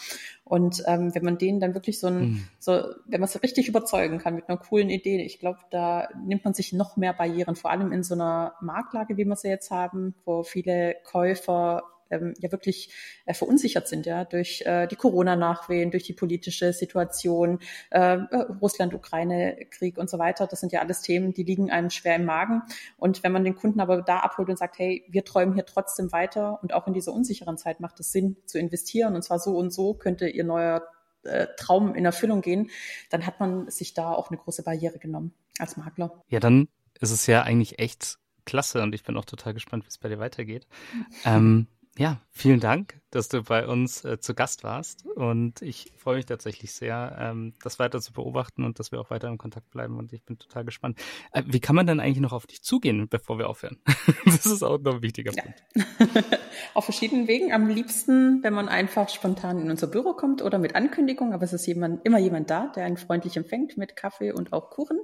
Und 0.45 0.85
ähm, 0.87 1.15
wenn 1.15 1.25
man 1.25 1.37
denen 1.37 1.59
dann 1.59 1.75
wirklich 1.75 1.99
so 1.99 2.07
ein, 2.07 2.21
mhm. 2.21 2.49
so, 2.61 2.73
wenn 3.07 3.21
man 3.21 3.29
es 3.29 3.43
richtig 3.43 3.69
überzeugen 3.69 4.19
kann 4.19 4.37
mit 4.37 4.49
einer 4.49 4.59
coolen 4.59 4.89
Idee, 4.89 5.21
ich 5.23 5.41
glaube, 5.41 5.59
da 5.71 6.09
nimmt 6.25 6.45
man 6.45 6.55
sich 6.55 6.73
noch 6.73 6.97
mehr 6.97 7.13
Barrieren, 7.13 7.57
vor 7.57 7.73
allem 7.73 7.93
in 7.93 8.05
so 8.05 8.15
einer 8.15 8.55
Marktlage, 8.61 9.17
wie 9.17 9.25
wir 9.25 9.37
sie 9.37 9.49
jetzt 9.49 9.73
haben, 9.73 10.15
wo 10.25 10.45
viele 10.45 10.95
Käufer 11.05 11.83
ähm, 12.11 12.35
ja 12.39 12.53
wirklich 12.53 12.93
äh, 13.27 13.35
verunsichert 13.35 13.89
sind, 13.89 14.07
ja, 14.07 14.25
durch 14.25 14.63
äh, 14.67 14.87
die 14.87 14.97
Corona-Nachwehen, 14.97 15.91
durch 15.91 16.05
die 16.05 16.13
politische 16.13 16.73
Situation, 16.73 17.61
äh, 17.91 18.17
äh, 18.17 18.37
Russland-Ukraine-Krieg 18.61 19.99
und 19.99 20.11
so 20.11 20.19
weiter. 20.19 20.47
Das 20.47 20.61
sind 20.61 20.73
ja 20.73 20.81
alles 20.81 21.01
Themen, 21.03 21.33
die 21.33 21.45
liegen 21.45 21.71
einem 21.71 21.91
schwer 21.91 22.17
im 22.17 22.25
Magen. 22.25 22.63
Und 22.97 23.23
wenn 23.23 23.33
man 23.33 23.45
den 23.45 23.57
Kunden 23.57 23.81
aber 23.81 24.03
da 24.03 24.19
abholt 24.19 24.49
und 24.49 24.59
sagt, 24.59 24.79
hey, 24.79 25.05
wir 25.09 25.25
träumen 25.25 25.55
hier 25.55 25.67
trotzdem 25.67 26.13
weiter 26.13 26.59
und 26.63 26.75
auch 26.75 26.87
in 26.87 26.95
dieser 26.95 27.13
unsicheren 27.13 27.57
Zeit 27.57 27.81
macht 27.81 28.01
es 28.01 28.13
Sinn 28.13 28.37
zu 28.47 28.59
investieren 28.59 29.15
und 29.15 29.23
zwar 29.23 29.39
so 29.39 29.57
und 29.57 29.73
so 29.73 29.95
könnte 29.95 30.29
ihr 30.29 30.45
neuer 30.45 30.83
äh, 31.23 31.47
Traum 31.57 31.95
in 31.95 32.05
Erfüllung 32.05 32.41
gehen, 32.41 32.71
dann 33.11 33.27
hat 33.27 33.41
man 33.41 33.71
sich 33.71 33.95
da 33.95 34.13
auch 34.13 34.31
eine 34.31 34.39
große 34.39 34.63
Barriere 34.63 34.99
genommen 34.99 35.35
als 35.59 35.77
Makler. 35.77 36.23
Ja, 36.29 36.41
dann 36.41 36.69
ist 37.01 37.11
es 37.11 37.27
ja 37.27 37.43
eigentlich 37.43 37.79
echt 37.79 38.19
klasse 38.45 38.83
und 38.83 38.95
ich 38.95 39.03
bin 39.03 39.17
auch 39.17 39.25
total 39.25 39.55
gespannt, 39.55 39.85
wie 39.85 39.89
es 39.89 39.99
bei 39.99 40.09
dir 40.09 40.19
weitergeht. 40.19 40.67
ähm, 41.25 41.67
ja, 41.99 42.21
vielen 42.31 42.61
Dank, 42.61 43.00
dass 43.11 43.29
du 43.29 43.43
bei 43.43 43.67
uns 43.67 44.05
äh, 44.05 44.21
zu 44.21 44.35
Gast 44.35 44.65
warst. 44.65 45.07
Und 45.07 45.63
ich 45.63 45.93
freue 45.97 46.17
mich 46.17 46.27
tatsächlich 46.27 46.73
sehr, 46.73 47.17
ähm, 47.19 47.55
das 47.63 47.79
weiter 47.79 48.01
zu 48.01 48.13
beobachten 48.13 48.65
und 48.65 48.79
dass 48.79 48.93
wir 48.93 49.01
auch 49.01 49.11
weiter 49.11 49.29
in 49.29 49.39
Kontakt 49.39 49.71
bleiben. 49.71 49.99
Und 49.99 50.13
ich 50.13 50.23
bin 50.23 50.39
total 50.39 50.65
gespannt. 50.65 50.99
Äh, 51.33 51.43
wie 51.47 51.61
kann 51.61 51.77
man 51.77 51.87
dann 51.87 52.01
eigentlich 52.01 52.21
noch 52.21 52.33
auf 52.33 52.47
dich 52.47 52.63
zugehen, 52.63 53.09
bevor 53.09 53.39
wir 53.39 53.49
aufhören? 53.49 53.79
das 54.25 54.47
ist 54.47 54.63
auch 54.63 54.79
noch 54.79 54.97
ein 54.97 55.03
wichtiger 55.03 55.33
ja. 55.33 55.43
Punkt. 55.43 56.39
auf 56.75 56.85
verschiedenen 56.85 57.27
Wegen. 57.27 57.53
Am 57.53 57.69
liebsten, 57.69 58.43
wenn 58.43 58.55
man 58.55 58.69
einfach 58.69 59.09
spontan 59.09 59.61
in 59.61 59.71
unser 59.71 59.89
Büro 59.89 60.15
kommt 60.15 60.43
oder 60.43 60.59
mit 60.59 60.77
Ankündigung. 60.77 61.33
Aber 61.33 61.45
es 61.45 61.53
ist 61.53 61.67
jemand, 61.67 62.05
immer 62.07 62.19
jemand 62.19 62.51
da, 62.51 62.69
der 62.75 62.85
einen 62.85 62.97
freundlich 62.97 63.37
empfängt 63.37 63.77
mit 63.77 63.97
Kaffee 63.97 64.33
und 64.33 64.53
auch 64.53 64.71
Kuchen. 64.71 64.99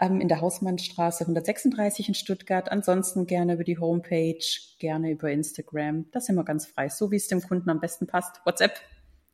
Ähm, 0.00 0.20
in 0.20 0.28
der 0.28 0.40
Hausmannstraße 0.40 1.24
136 1.24 2.08
in 2.08 2.14
Stuttgart. 2.14 2.70
Ansonsten 2.70 3.26
gerne 3.26 3.54
über 3.54 3.64
die 3.64 3.78
Homepage, 3.78 4.44
gerne 4.78 5.10
über 5.10 5.30
Instagram. 5.30 6.10
Das 6.12 6.26
sind 6.26 6.36
wir 6.36 6.44
ganz 6.44 6.66
frei 6.66 6.90
so 6.90 7.10
wie 7.10 7.16
es 7.16 7.29
dem 7.30 7.42
Kunden 7.42 7.70
am 7.70 7.80
besten 7.80 8.06
passt. 8.06 8.40
WhatsApp, 8.44 8.78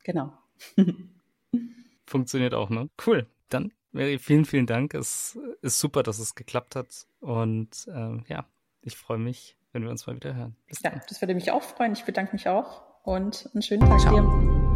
genau. 0.04 0.32
Funktioniert 2.06 2.54
auch, 2.54 2.70
ne? 2.70 2.88
Cool. 3.04 3.26
Dann, 3.48 3.72
Mary, 3.92 4.18
vielen, 4.18 4.44
vielen 4.44 4.66
Dank. 4.66 4.94
Es 4.94 5.38
ist 5.62 5.78
super, 5.78 6.02
dass 6.02 6.18
es 6.18 6.34
geklappt 6.34 6.76
hat. 6.76 7.06
Und 7.20 7.86
ähm, 7.92 8.24
ja, 8.28 8.46
ich 8.82 8.96
freue 8.96 9.18
mich, 9.18 9.56
wenn 9.72 9.82
wir 9.82 9.90
uns 9.90 10.06
mal 10.06 10.16
wieder 10.16 10.34
hören. 10.34 10.56
Bis 10.66 10.82
ja, 10.82 10.90
dann. 10.90 11.02
das 11.08 11.20
würde 11.20 11.34
mich 11.34 11.50
auch 11.50 11.62
freuen. 11.62 11.92
Ich 11.92 12.04
bedanke 12.04 12.32
mich 12.32 12.48
auch 12.48 12.82
und 13.02 13.48
einen 13.52 13.62
schönen 13.62 13.88
Tag 13.88 14.00
Ciao. 14.00 14.20
dir. 14.20 14.66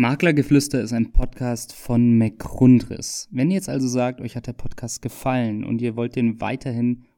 Maklergeflüster 0.00 0.80
ist 0.80 0.92
ein 0.92 1.10
Podcast 1.10 1.74
von 1.74 2.18
McRundris. 2.18 3.28
Wenn 3.32 3.50
ihr 3.50 3.56
jetzt 3.56 3.68
also 3.68 3.88
sagt, 3.88 4.20
euch 4.20 4.36
hat 4.36 4.46
der 4.46 4.52
Podcast 4.52 5.02
gefallen 5.02 5.64
und 5.64 5.82
ihr 5.82 5.96
wollt 5.96 6.14
den 6.14 6.40
weiterhin 6.40 7.07